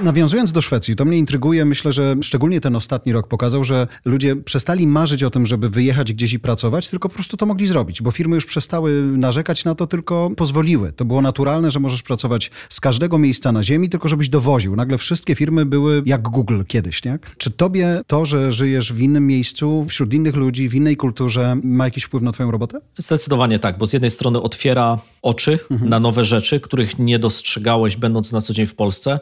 Nawiązując 0.00 0.52
do 0.52 0.62
Szwecji, 0.62 0.96
to 0.96 1.04
mnie 1.04 1.18
intryguje. 1.18 1.64
Myślę, 1.64 1.92
że 1.92 2.16
szczególnie 2.22 2.60
ten 2.60 2.76
ostatni 2.76 3.12
rok 3.12 3.28
pokazał, 3.28 3.64
że 3.64 3.86
ludzie 4.04 4.36
przestali 4.36 4.86
marzyć 4.86 5.22
o 5.22 5.30
tym, 5.30 5.46
żeby 5.46 5.68
wyjechać 5.68 6.12
gdzieś 6.12 6.32
i 6.32 6.38
pracować, 6.38 6.88
tylko 6.88 7.08
po 7.08 7.14
prostu 7.14 7.36
to 7.36 7.46
mogli 7.46 7.66
zrobić, 7.66 8.02
bo 8.02 8.10
firmy 8.10 8.34
już 8.34 8.46
przestały 8.46 9.02
narzekać 9.02 9.64
na 9.64 9.74
to, 9.74 9.86
tylko 9.86 10.30
pozwoliły. 10.36 10.92
To 10.92 11.04
było 11.04 11.22
naturalne, 11.22 11.70
że 11.70 11.80
możesz 11.80 12.02
pracować 12.02 12.50
z 12.68 12.80
każdego 12.80 13.18
miejsca 13.18 13.52
na 13.52 13.62
ziemi, 13.62 13.88
tylko 13.88 14.08
żebyś 14.08 14.28
dowoził. 14.28 14.76
Nagle 14.76 14.98
wszystkie 14.98 15.34
firmy 15.34 15.66
były 15.66 16.02
jak 16.06 16.22
Google 16.22 16.62
kiedyś, 16.66 17.04
nie? 17.04 17.18
Czy 17.38 17.50
tobie 17.50 18.00
to, 18.06 18.26
że 18.26 18.52
żyjesz 18.52 18.92
w 18.92 19.00
innym 19.00 19.26
miejscu, 19.26 19.84
wśród 19.88 20.14
innych 20.14 20.36
ludzi, 20.36 20.68
w 20.68 20.74
innej 20.74 20.96
kulturze, 20.96 21.56
ma 21.62 21.84
jakiś 21.84 22.04
wpływ 22.04 22.22
na 22.22 22.32
twoją 22.32 22.50
robotę? 22.50 22.80
Zdecydowanie 22.96 23.58
tak, 23.58 23.78
bo 23.78 23.86
z 23.86 23.92
jednej 23.92 24.10
strony 24.10 24.42
otwiera 24.42 24.98
oczy 25.22 25.58
mhm. 25.70 25.90
na 25.90 26.00
nowe 26.00 26.24
rzeczy, 26.24 26.60
których 26.60 26.98
nie 26.98 27.18
dostrzegałeś 27.18 27.96
będąc 27.96 28.32
na 28.32 28.40
co 28.40 28.54
dzień 28.54 28.66
w 28.66 28.74
Polsce, 28.74 29.20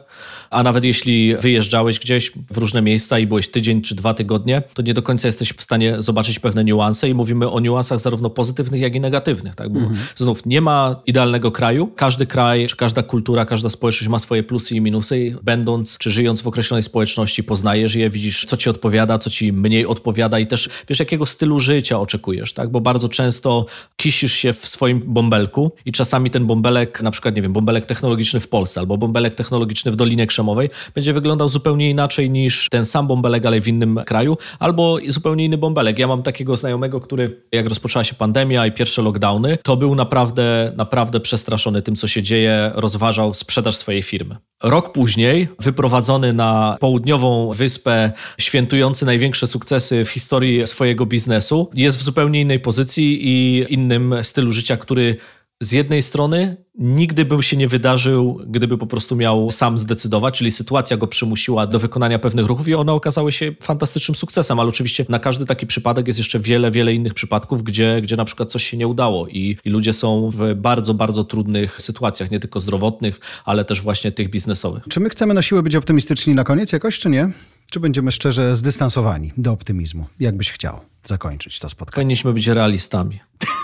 a 0.49 0.62
nawet 0.63 0.83
jeśli 0.83 1.35
wyjeżdżałeś 1.35 1.99
gdzieś 1.99 2.31
w 2.51 2.57
różne 2.57 2.81
miejsca 2.81 3.19
i 3.19 3.27
byłeś 3.27 3.47
tydzień 3.47 3.81
czy 3.81 3.95
dwa 3.95 4.13
tygodnie, 4.13 4.61
to 4.73 4.81
nie 4.81 4.93
do 4.93 5.01
końca 5.01 5.27
jesteś 5.27 5.53
w 5.53 5.61
stanie 5.61 6.01
zobaczyć 6.01 6.39
pewne 6.39 6.63
niuanse 6.63 7.09
i 7.09 7.13
mówimy 7.13 7.51
o 7.51 7.59
niuansach 7.59 7.99
zarówno 7.99 8.29
pozytywnych, 8.29 8.81
jak 8.81 8.95
i 8.95 8.99
negatywnych. 8.99 9.55
Tak? 9.55 9.69
Bo 9.69 9.79
mhm. 9.79 9.99
znów 10.15 10.45
nie 10.45 10.61
ma 10.61 11.01
idealnego 11.05 11.51
kraju. 11.51 11.87
Każdy 11.87 12.25
kraj, 12.25 12.67
czy 12.67 12.75
każda 12.75 13.03
kultura, 13.03 13.45
każda 13.45 13.69
społeczność 13.69 14.07
ma 14.07 14.19
swoje 14.19 14.43
plusy 14.43 14.75
i 14.75 14.81
minusy. 14.81 15.19
I 15.19 15.35
będąc 15.43 15.97
czy 15.97 16.11
żyjąc 16.11 16.41
w 16.41 16.47
określonej 16.47 16.83
społeczności, 16.83 17.43
poznajesz 17.43 17.95
je, 17.95 18.09
widzisz, 18.09 18.45
co 18.45 18.57
ci 18.57 18.69
odpowiada, 18.69 19.17
co 19.17 19.29
ci 19.29 19.53
mniej 19.53 19.85
odpowiada 19.85 20.39
i 20.39 20.47
też 20.47 20.69
wiesz, 20.89 20.99
jakiego 20.99 21.25
stylu 21.25 21.59
życia 21.59 21.99
oczekujesz, 21.99 22.53
tak? 22.53 22.71
Bo 22.71 22.81
bardzo 22.81 23.09
często 23.09 23.65
kisisz 23.97 24.33
się 24.33 24.53
w 24.53 24.67
swoim 24.67 25.01
bąbelku 25.05 25.71
i 25.85 25.91
czasami 25.91 26.31
ten 26.31 26.45
bąbelek, 26.45 27.01
na 27.01 27.11
przykład, 27.11 27.35
nie 27.35 27.41
wiem, 27.41 27.53
bąbelek 27.53 27.85
technologiczny 27.85 28.39
w 28.39 28.47
Polsce 28.47 28.79
albo 28.79 28.97
bąbelek 28.97 29.35
technologiczny 29.35 29.91
w 29.91 29.95
Dolinie 29.95 30.27
Krzemowej, 30.27 30.52
będzie 30.95 31.13
wyglądał 31.13 31.49
zupełnie 31.49 31.89
inaczej 31.89 32.29
niż 32.29 32.69
ten 32.69 32.85
sam 32.85 33.07
bąbelek, 33.07 33.45
ale 33.45 33.61
w 33.61 33.67
innym 33.67 33.99
kraju, 34.05 34.37
albo 34.59 34.97
zupełnie 35.07 35.45
inny 35.45 35.57
bąbelek. 35.57 35.99
Ja 35.99 36.07
mam 36.07 36.23
takiego 36.23 36.55
znajomego, 36.55 37.01
który 37.01 37.41
jak 37.51 37.69
rozpoczęła 37.69 38.03
się 38.03 38.15
pandemia 38.15 38.65
i 38.67 38.71
pierwsze 38.71 39.01
lockdowny, 39.01 39.57
to 39.63 39.77
był 39.77 39.95
naprawdę, 39.95 40.73
naprawdę 40.75 41.19
przestraszony 41.19 41.81
tym, 41.81 41.95
co 41.95 42.07
się 42.07 42.23
dzieje, 42.23 42.71
rozważał 42.75 43.33
sprzedaż 43.33 43.75
swojej 43.75 44.03
firmy. 44.03 44.35
Rok 44.63 44.91
później, 44.91 45.47
wyprowadzony 45.59 46.33
na 46.33 46.77
południową 46.79 47.51
wyspę, 47.51 48.11
świętujący 48.37 49.05
największe 49.05 49.47
sukcesy 49.47 50.05
w 50.05 50.09
historii 50.09 50.67
swojego 50.67 51.05
biznesu, 51.05 51.69
jest 51.75 51.97
w 51.97 52.03
zupełnie 52.03 52.41
innej 52.41 52.59
pozycji 52.59 53.19
i 53.27 53.65
innym 53.69 54.15
stylu 54.21 54.51
życia, 54.51 54.77
który 54.77 55.17
z 55.63 55.71
jednej 55.71 56.01
strony 56.01 56.57
nigdy 56.79 57.25
bym 57.25 57.41
się 57.41 57.57
nie 57.57 57.67
wydarzył, 57.67 58.41
gdyby 58.47 58.77
po 58.77 58.87
prostu 58.87 59.15
miał 59.15 59.51
sam 59.51 59.77
zdecydować, 59.77 60.37
czyli 60.37 60.51
sytuacja 60.51 60.97
go 60.97 61.07
przymusiła 61.07 61.67
do 61.67 61.79
wykonania 61.79 62.19
pewnych 62.19 62.45
ruchów 62.45 62.67
i 62.67 62.75
one 62.75 62.93
okazały 62.93 63.31
się 63.31 63.55
fantastycznym 63.61 64.15
sukcesem, 64.15 64.59
ale 64.59 64.69
oczywiście 64.69 65.05
na 65.09 65.19
każdy 65.19 65.45
taki 65.45 65.67
przypadek 65.67 66.07
jest 66.07 66.19
jeszcze 66.19 66.39
wiele, 66.39 66.71
wiele 66.71 66.93
innych 66.93 67.13
przypadków, 67.13 67.63
gdzie, 67.63 68.01
gdzie 68.01 68.15
na 68.15 68.25
przykład 68.25 68.51
coś 68.51 68.63
się 68.63 68.77
nie 68.77 68.87
udało 68.87 69.27
i, 69.27 69.57
i 69.65 69.69
ludzie 69.69 69.93
są 69.93 70.29
w 70.29 70.55
bardzo, 70.55 70.93
bardzo 70.93 71.23
trudnych 71.23 71.81
sytuacjach, 71.81 72.31
nie 72.31 72.39
tylko 72.39 72.59
zdrowotnych, 72.59 73.19
ale 73.45 73.65
też 73.65 73.81
właśnie 73.81 74.11
tych 74.11 74.29
biznesowych. 74.29 74.83
Czy 74.89 74.99
my 74.99 75.09
chcemy 75.09 75.33
na 75.33 75.41
siłę 75.41 75.63
być 75.63 75.75
optymistyczni 75.75 76.35
na 76.35 76.43
koniec 76.43 76.71
jakoś, 76.71 76.99
czy 76.99 77.09
nie? 77.09 77.31
Czy 77.71 77.79
będziemy 77.79 78.11
szczerze 78.11 78.55
zdystansowani 78.55 79.31
do 79.37 79.51
optymizmu? 79.51 80.05
Jak 80.19 80.37
byś 80.37 80.51
chciał 80.51 80.79
zakończyć 81.03 81.59
to 81.59 81.69
spotkanie? 81.69 81.95
Powinniśmy 81.95 82.33
być 82.33 82.47
realistami. 82.47 83.19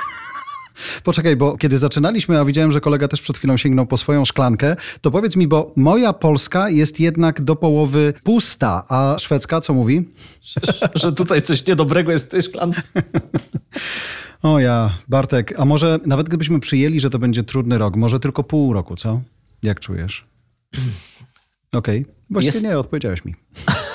Poczekaj, 1.03 1.35
bo 1.35 1.57
kiedy 1.57 1.77
zaczynaliśmy, 1.77 2.39
a 2.39 2.45
widziałem, 2.45 2.71
że 2.71 2.81
kolega 2.81 3.07
też 3.07 3.21
przed 3.21 3.37
chwilą 3.37 3.57
sięgnął 3.57 3.85
po 3.85 3.97
swoją 3.97 4.25
szklankę, 4.25 4.75
to 5.01 5.11
powiedz 5.11 5.35
mi, 5.35 5.47
bo 5.47 5.73
moja 5.75 6.13
Polska 6.13 6.69
jest 6.69 6.99
jednak 6.99 7.43
do 7.43 7.55
połowy 7.55 8.13
pusta, 8.23 8.83
a 8.89 9.15
szwedzka 9.19 9.61
co 9.61 9.73
mówi? 9.73 10.09
że 10.95 11.13
tutaj 11.13 11.41
coś 11.41 11.67
niedobrego 11.67 12.11
jest 12.11 12.25
w 12.25 12.29
tej 12.29 12.41
szklance. 12.41 12.81
O 14.41 14.59
ja, 14.59 14.97
Bartek, 15.07 15.59
a 15.59 15.65
może 15.65 15.99
nawet 16.05 16.27
gdybyśmy 16.27 16.59
przyjęli, 16.59 16.99
że 16.99 17.09
to 17.09 17.19
będzie 17.19 17.43
trudny 17.43 17.77
rok, 17.77 17.95
może 17.95 18.19
tylko 18.19 18.43
pół 18.43 18.73
roku, 18.73 18.95
co? 18.95 19.21
Jak 19.63 19.79
czujesz? 19.79 20.27
Okej, 21.73 22.01
okay. 22.01 22.15
właściwie 22.29 22.57
jest... 22.57 22.67
nie, 22.67 22.79
odpowiedziałeś 22.79 23.25
mi. 23.25 23.35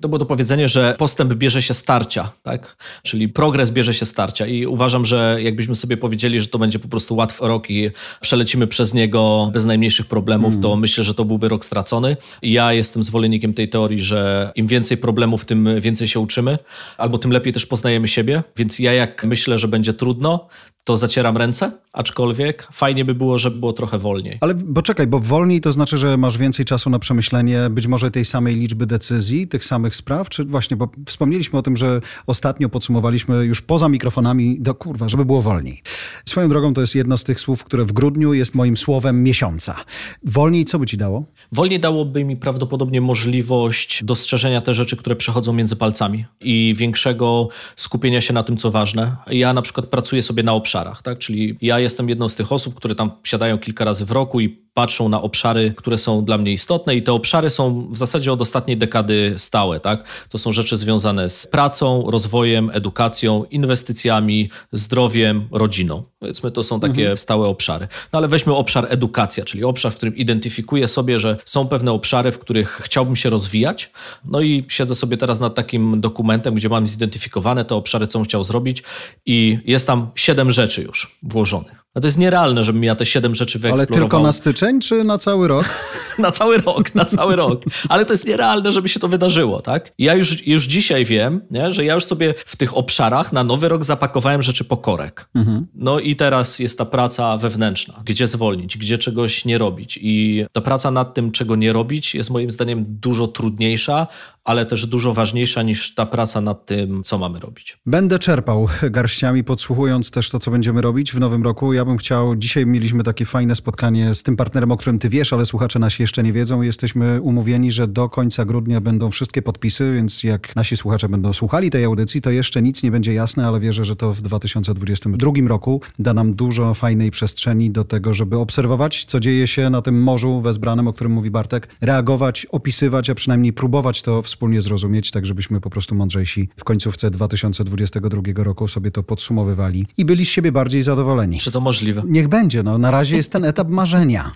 To 0.00 0.08
było 0.08 0.18
to 0.18 0.26
powiedzenie, 0.26 0.68
że 0.68 0.94
postęp 0.98 1.34
bierze 1.34 1.62
się 1.62 1.74
starcia, 1.74 2.32
tak? 2.42 2.76
Czyli 3.02 3.28
progres 3.28 3.70
bierze 3.70 3.94
się 3.94 4.06
starcia 4.06 4.46
i 4.46 4.66
uważam, 4.66 5.04
że 5.04 5.38
jakbyśmy 5.42 5.76
sobie 5.76 5.96
powiedzieli, 5.96 6.40
że 6.40 6.46
to 6.46 6.58
będzie 6.58 6.78
po 6.78 6.88
prostu 6.88 7.16
łatwy 7.16 7.48
rok 7.48 7.70
i 7.70 7.90
przelecimy 8.20 8.66
przez 8.66 8.94
niego 8.94 9.50
bez 9.52 9.64
najmniejszych 9.64 10.06
problemów, 10.06 10.50
mm. 10.50 10.62
to 10.62 10.76
myślę, 10.76 11.04
że 11.04 11.14
to 11.14 11.24
byłby 11.24 11.48
rok 11.48 11.64
stracony. 11.64 12.16
I 12.42 12.52
ja 12.52 12.72
jestem 12.72 13.02
zwolennikiem 13.02 13.54
tej 13.54 13.68
teorii, 13.68 14.02
że 14.02 14.52
im 14.54 14.66
więcej 14.66 14.96
problemów, 14.96 15.44
tym 15.44 15.68
więcej 15.80 16.08
się 16.08 16.20
uczymy, 16.20 16.58
albo 16.98 17.18
tym 17.18 17.32
lepiej 17.32 17.52
też 17.52 17.66
poznajemy 17.66 18.08
siebie. 18.08 18.42
Więc 18.56 18.78
ja 18.78 18.92
jak 18.92 19.24
myślę, 19.24 19.58
że 19.58 19.68
będzie 19.68 19.94
trudno, 19.94 20.48
to 20.88 20.96
zacieram 20.96 21.36
ręce, 21.36 21.72
aczkolwiek 21.92 22.68
fajnie 22.72 23.04
by 23.04 23.14
było, 23.14 23.38
żeby 23.38 23.58
było 23.58 23.72
trochę 23.72 23.98
wolniej. 23.98 24.38
Ale 24.40 24.54
bo 24.54 24.82
czekaj, 24.82 25.06
bo 25.06 25.20
wolniej 25.20 25.60
to 25.60 25.72
znaczy, 25.72 25.98
że 25.98 26.16
masz 26.16 26.38
więcej 26.38 26.64
czasu 26.64 26.90
na 26.90 26.98
przemyślenie 26.98 27.70
być 27.70 27.86
może 27.86 28.10
tej 28.10 28.24
samej 28.24 28.54
liczby 28.54 28.86
decyzji, 28.86 29.48
tych 29.48 29.64
samych 29.64 29.87
spraw, 29.94 30.28
czy 30.28 30.44
właśnie, 30.44 30.76
bo 30.76 30.88
wspomnieliśmy 31.06 31.58
o 31.58 31.62
tym, 31.62 31.76
że 31.76 32.00
ostatnio 32.26 32.68
podsumowaliśmy 32.68 33.44
już 33.44 33.62
poza 33.62 33.88
mikrofonami, 33.88 34.60
do 34.60 34.74
kurwa, 34.74 35.08
żeby 35.08 35.24
było 35.24 35.42
wolniej. 35.42 35.82
Swoją 36.24 36.48
drogą 36.48 36.74
to 36.74 36.80
jest 36.80 36.94
jedno 36.94 37.18
z 37.18 37.24
tych 37.24 37.40
słów, 37.40 37.64
które 37.64 37.84
w 37.84 37.92
grudniu 37.92 38.34
jest 38.34 38.54
moim 38.54 38.76
słowem 38.76 39.22
miesiąca. 39.22 39.76
Wolniej 40.24 40.64
co 40.64 40.78
by 40.78 40.86
ci 40.86 40.96
dało? 40.96 41.24
Wolniej 41.52 41.80
dałoby 41.80 42.24
mi 42.24 42.36
prawdopodobnie 42.36 43.00
możliwość 43.00 44.04
dostrzeżenia 44.04 44.60
te 44.60 44.74
rzeczy, 44.74 44.96
które 44.96 45.16
przechodzą 45.16 45.52
między 45.52 45.76
palcami 45.76 46.24
i 46.40 46.74
większego 46.78 47.48
skupienia 47.76 48.20
się 48.20 48.34
na 48.34 48.42
tym, 48.42 48.56
co 48.56 48.70
ważne. 48.70 49.16
Ja 49.26 49.52
na 49.52 49.62
przykład 49.62 49.86
pracuję 49.86 50.22
sobie 50.22 50.42
na 50.42 50.52
obszarach. 50.52 51.02
Tak? 51.02 51.18
Czyli 51.18 51.58
ja 51.62 51.78
jestem 51.78 52.08
jedną 52.08 52.28
z 52.28 52.36
tych 52.36 52.52
osób, 52.52 52.74
które 52.74 52.94
tam 52.94 53.10
siadają 53.24 53.58
kilka 53.58 53.84
razy 53.84 54.04
w 54.04 54.10
roku 54.10 54.40
i 54.40 54.67
patrzą 54.78 55.08
na 55.08 55.22
obszary, 55.22 55.74
które 55.76 55.98
są 55.98 56.24
dla 56.24 56.38
mnie 56.38 56.52
istotne 56.52 56.96
i 56.96 57.02
te 57.02 57.12
obszary 57.12 57.50
są 57.50 57.88
w 57.90 57.98
zasadzie 57.98 58.32
od 58.32 58.42
ostatniej 58.42 58.76
dekady 58.76 59.34
stałe. 59.36 59.80
Tak? 59.80 60.04
To 60.28 60.38
są 60.38 60.52
rzeczy 60.52 60.76
związane 60.76 61.30
z 61.30 61.46
pracą, 61.46 62.10
rozwojem, 62.10 62.70
edukacją, 62.72 63.44
inwestycjami, 63.44 64.50
zdrowiem, 64.72 65.48
rodziną. 65.50 66.02
Powiedzmy, 66.18 66.50
to 66.50 66.62
są 66.62 66.80
takie 66.80 67.00
mhm. 67.00 67.16
stałe 67.16 67.48
obszary. 67.48 67.88
No 68.12 68.18
ale 68.18 68.28
weźmy 68.28 68.54
obszar 68.54 68.86
edukacja, 68.88 69.44
czyli 69.44 69.64
obszar, 69.64 69.92
w 69.92 69.96
którym 69.96 70.16
identyfikuję 70.16 70.88
sobie, 70.88 71.18
że 71.18 71.36
są 71.44 71.68
pewne 71.68 71.92
obszary, 71.92 72.32
w 72.32 72.38
których 72.38 72.80
chciałbym 72.84 73.16
się 73.16 73.30
rozwijać. 73.30 73.90
No 74.24 74.40
i 74.40 74.64
siedzę 74.68 74.94
sobie 74.94 75.16
teraz 75.16 75.40
nad 75.40 75.54
takim 75.54 76.00
dokumentem, 76.00 76.54
gdzie 76.54 76.68
mam 76.68 76.86
zidentyfikowane 76.86 77.64
te 77.64 77.74
obszary, 77.74 78.06
co 78.06 78.18
bym 78.18 78.26
chciał 78.26 78.44
zrobić 78.44 78.82
i 79.26 79.58
jest 79.64 79.86
tam 79.86 80.10
siedem 80.14 80.52
rzeczy 80.52 80.82
już 80.82 81.18
włożonych. 81.22 81.87
No 81.94 82.00
to 82.00 82.06
jest 82.06 82.18
nierealne, 82.18 82.64
żebym 82.64 82.84
ja 82.84 82.94
te 82.94 83.06
siedem 83.06 83.34
rzeczy 83.34 83.58
wyeksplorował. 83.58 83.96
Ale 83.96 84.02
tylko 84.02 84.20
na 84.20 84.32
styczeń, 84.32 84.80
czy 84.80 85.04
na 85.04 85.18
cały 85.18 85.48
rok? 85.48 85.68
na 86.18 86.30
cały 86.30 86.58
rok, 86.58 86.94
na 86.94 87.04
cały 87.04 87.36
rok. 87.36 87.62
Ale 87.88 88.04
to 88.04 88.12
jest 88.14 88.26
nierealne, 88.26 88.72
żeby 88.72 88.88
się 88.88 89.00
to 89.00 89.08
wydarzyło, 89.08 89.62
tak? 89.62 89.92
Ja 89.98 90.14
już, 90.14 90.46
już 90.46 90.64
dzisiaj 90.64 91.04
wiem, 91.04 91.40
nie, 91.50 91.72
że 91.72 91.84
ja 91.84 91.94
już 91.94 92.04
sobie 92.04 92.34
w 92.46 92.56
tych 92.56 92.76
obszarach 92.76 93.32
na 93.32 93.44
nowy 93.44 93.68
rok 93.68 93.84
zapakowałem 93.84 94.42
rzeczy 94.42 94.64
po 94.64 94.76
korek. 94.76 95.28
Mhm. 95.34 95.66
No 95.74 96.00
i 96.00 96.16
teraz 96.16 96.58
jest 96.58 96.78
ta 96.78 96.84
praca 96.84 97.36
wewnętrzna. 97.36 98.02
Gdzie 98.04 98.26
zwolnić, 98.26 98.78
gdzie 98.78 98.98
czegoś 98.98 99.44
nie 99.44 99.58
robić. 99.58 99.98
I 100.02 100.44
ta 100.52 100.60
praca 100.60 100.90
nad 100.90 101.14
tym, 101.14 101.32
czego 101.32 101.56
nie 101.56 101.72
robić, 101.72 102.14
jest 102.14 102.30
moim 102.30 102.50
zdaniem 102.50 102.84
dużo 102.88 103.28
trudniejsza, 103.28 104.06
ale 104.48 104.66
też 104.66 104.86
dużo 104.86 105.14
ważniejsza 105.14 105.62
niż 105.62 105.94
ta 105.94 106.06
praca 106.06 106.40
nad 106.40 106.66
tym, 106.66 107.02
co 107.04 107.18
mamy 107.18 107.40
robić. 107.40 107.78
Będę 107.86 108.18
czerpał 108.18 108.68
garściami, 108.90 109.44
podsłuchując 109.44 110.10
też 110.10 110.30
to, 110.30 110.38
co 110.38 110.50
będziemy 110.50 110.82
robić 110.82 111.12
w 111.12 111.20
nowym 111.20 111.42
roku. 111.42 111.72
Ja 111.72 111.84
bym 111.84 111.96
chciał, 111.96 112.36
dzisiaj 112.36 112.66
mieliśmy 112.66 113.04
takie 113.04 113.24
fajne 113.24 113.56
spotkanie 113.56 114.14
z 114.14 114.22
tym 114.22 114.36
partnerem, 114.36 114.72
o 114.72 114.76
którym 114.76 114.98
ty 114.98 115.08
wiesz, 115.08 115.32
ale 115.32 115.46
słuchacze 115.46 115.78
nasi 115.78 116.02
jeszcze 116.02 116.22
nie 116.22 116.32
wiedzą. 116.32 116.62
Jesteśmy 116.62 117.20
umówieni, 117.20 117.72
że 117.72 117.88
do 117.88 118.08
końca 118.08 118.44
grudnia 118.44 118.80
będą 118.80 119.10
wszystkie 119.10 119.42
podpisy, 119.42 119.94
więc 119.94 120.24
jak 120.24 120.56
nasi 120.56 120.76
słuchacze 120.76 121.08
będą 121.08 121.32
słuchali 121.32 121.70
tej 121.70 121.84
audycji, 121.84 122.20
to 122.20 122.30
jeszcze 122.30 122.62
nic 122.62 122.82
nie 122.82 122.90
będzie 122.90 123.14
jasne, 123.14 123.46
ale 123.46 123.60
wierzę, 123.60 123.84
że 123.84 123.96
to 123.96 124.12
w 124.12 124.22
2022 124.22 125.32
roku 125.46 125.80
da 125.98 126.14
nam 126.14 126.34
dużo 126.34 126.74
fajnej 126.74 127.10
przestrzeni 127.10 127.70
do 127.70 127.84
tego, 127.84 128.14
żeby 128.14 128.38
obserwować, 128.38 129.04
co 129.04 129.20
dzieje 129.20 129.46
się 129.46 129.70
na 129.70 129.82
tym 129.82 130.02
morzu 130.02 130.40
wezbranym, 130.40 130.88
o 130.88 130.92
którym 130.92 131.12
mówi 131.12 131.30
Bartek, 131.30 131.68
reagować, 131.80 132.46
opisywać, 132.46 133.10
a 133.10 133.14
przynajmniej 133.14 133.52
próbować 133.52 134.02
to 134.02 134.22
wspólnie 134.38 134.62
zrozumieć, 134.62 135.10
tak 135.10 135.26
żebyśmy 135.26 135.60
po 135.60 135.70
prostu 135.70 135.94
mądrzejsi 135.94 136.48
w 136.56 136.64
końcówce 136.64 137.10
2022 137.10 138.44
roku 138.44 138.68
sobie 138.68 138.90
to 138.90 139.02
podsumowywali 139.02 139.86
i 139.96 140.04
byli 140.04 140.26
z 140.26 140.28
siebie 140.28 140.52
bardziej 140.52 140.82
zadowoleni. 140.82 141.38
Czy 141.38 141.50
to 141.50 141.60
możliwe? 141.60 142.02
Niech 142.06 142.28
będzie. 142.28 142.62
No, 142.62 142.78
na 142.78 142.90
razie 142.90 143.16
jest 143.16 143.32
ten 143.32 143.44
etap 143.44 143.68
marzenia, 143.68 144.32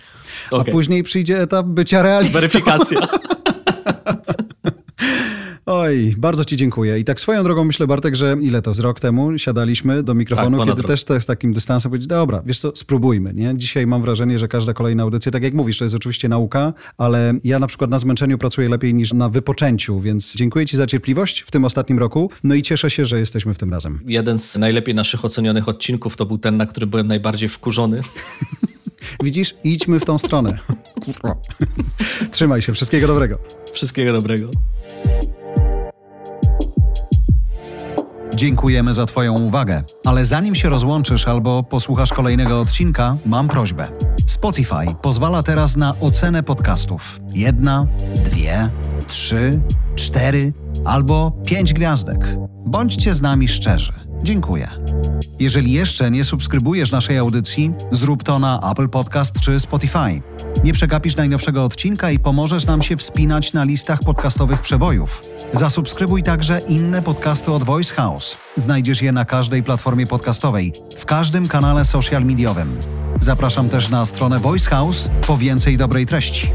okay. 0.51 0.59
a 0.69 0.71
później 0.71 1.03
przyjdzie 1.03 1.41
etap 1.41 1.65
bycia 1.65 2.03
realistą. 2.03 2.39
Weryfikacja. 2.39 2.99
Oj, 5.65 6.15
bardzo 6.17 6.45
Ci 6.45 6.55
dziękuję. 6.55 6.99
I 6.99 7.03
tak 7.03 7.19
swoją 7.19 7.43
drogą 7.43 7.63
myślę, 7.63 7.87
Bartek, 7.87 8.15
że 8.15 8.35
ile 8.41 8.61
to 8.61 8.73
z 8.73 8.79
rok 8.79 8.99
temu 8.99 9.37
siadaliśmy 9.37 10.03
do 10.03 10.13
mikrofonu, 10.13 10.57
tak, 10.57 10.67
kiedy 10.67 10.81
rok. 10.81 10.87
też 10.87 11.01
z 11.01 11.25
takim 11.25 11.53
dystansem 11.53 11.91
powiedzieć, 11.91 12.07
dobra, 12.07 12.41
wiesz 12.45 12.59
co, 12.59 12.71
spróbujmy. 12.75 13.33
Nie? 13.33 13.53
Dzisiaj 13.57 13.87
mam 13.87 14.01
wrażenie, 14.01 14.39
że 14.39 14.47
każda 14.47 14.73
kolejna 14.73 15.03
audycja, 15.03 15.31
tak 15.31 15.43
jak 15.43 15.53
mówisz, 15.53 15.77
to 15.77 15.85
jest 15.85 15.95
oczywiście 15.95 16.29
nauka, 16.29 16.73
ale 16.97 17.33
ja 17.43 17.59
na 17.59 17.67
przykład 17.67 17.89
na 17.89 17.99
zmęczeniu 17.99 18.37
pracuję 18.37 18.69
lepiej 18.69 18.93
niż 18.93 19.13
na 19.13 19.29
wypoczęciu, 19.29 19.99
więc 19.99 20.35
dziękuję 20.35 20.65
Ci 20.65 20.77
za 20.77 20.87
cierpliwość 20.87 21.41
w 21.41 21.51
tym 21.51 21.65
ostatnim 21.65 21.99
roku. 21.99 22.29
No 22.43 22.55
i 22.55 22.61
cieszę 22.61 22.89
się, 22.89 23.05
że 23.05 23.19
jesteśmy 23.19 23.53
w 23.53 23.57
tym 23.57 23.71
razem. 23.71 23.99
Jeden 24.05 24.39
z 24.39 24.57
najlepiej 24.57 24.95
naszych 24.95 25.25
ocenionych 25.25 25.69
odcinków 25.69 26.15
to 26.15 26.25
był 26.25 26.37
ten, 26.37 26.57
na 26.57 26.65
który 26.65 26.87
byłem 26.87 27.07
najbardziej 27.07 27.49
wkurzony. 27.49 28.01
Widzisz, 29.23 29.55
idźmy 29.63 29.99
w 29.99 30.05
tą 30.05 30.17
stronę. 30.17 30.59
Trzymaj 32.31 32.61
się, 32.61 32.73
wszystkiego 32.73 33.07
dobrego. 33.07 33.37
Wszystkiego 33.73 34.13
dobrego. 34.13 34.51
Dziękujemy 38.35 38.93
za 38.93 39.05
Twoją 39.05 39.39
uwagę, 39.39 39.83
ale 40.05 40.25
zanim 40.25 40.55
się 40.55 40.69
rozłączysz 40.69 41.27
albo 41.27 41.63
posłuchasz 41.63 42.13
kolejnego 42.13 42.59
odcinka, 42.59 43.17
mam 43.25 43.47
prośbę. 43.47 43.87
Spotify 44.27 44.95
pozwala 45.01 45.43
teraz 45.43 45.77
na 45.77 45.99
ocenę 45.99 46.43
podcastów. 46.43 47.19
Jedna, 47.33 47.87
dwie, 48.25 48.69
trzy, 49.07 49.59
cztery 49.95 50.53
albo 50.85 51.31
pięć 51.45 51.73
gwiazdek. 51.73 52.37
Bądźcie 52.65 53.13
z 53.13 53.21
nami 53.21 53.47
szczerzy. 53.47 53.93
Dziękuję. 54.23 54.69
Jeżeli 55.39 55.71
jeszcze 55.71 56.11
nie 56.11 56.23
subskrybujesz 56.23 56.91
naszej 56.91 57.17
audycji, 57.17 57.73
zrób 57.91 58.23
to 58.23 58.39
na 58.39 58.71
Apple 58.71 58.89
Podcast 58.89 59.39
czy 59.39 59.59
Spotify. 59.59 60.21
Nie 60.63 60.73
przegapisz 60.73 61.15
najnowszego 61.15 61.65
odcinka 61.65 62.11
i 62.11 62.19
pomożesz 62.19 62.65
nam 62.65 62.81
się 62.81 62.97
wspinać 62.97 63.53
na 63.53 63.63
listach 63.63 63.99
podcastowych 63.99 64.61
przebojów. 64.61 65.23
Zasubskrybuj 65.53 66.23
także 66.23 66.59
inne 66.59 67.01
podcasty 67.01 67.51
od 67.51 67.63
Voice 67.63 67.95
House. 67.95 68.37
Znajdziesz 68.57 69.01
je 69.01 69.11
na 69.11 69.25
każdej 69.25 69.63
platformie 69.63 70.07
podcastowej, 70.07 70.73
w 70.97 71.05
każdym 71.05 71.47
kanale 71.47 71.85
social 71.85 72.25
mediowym. 72.25 72.77
Zapraszam 73.21 73.69
też 73.69 73.89
na 73.89 74.05
stronę 74.05 74.39
Voice 74.39 74.69
House 74.69 75.09
po 75.27 75.37
więcej 75.37 75.77
dobrej 75.77 76.05
treści. 76.05 76.49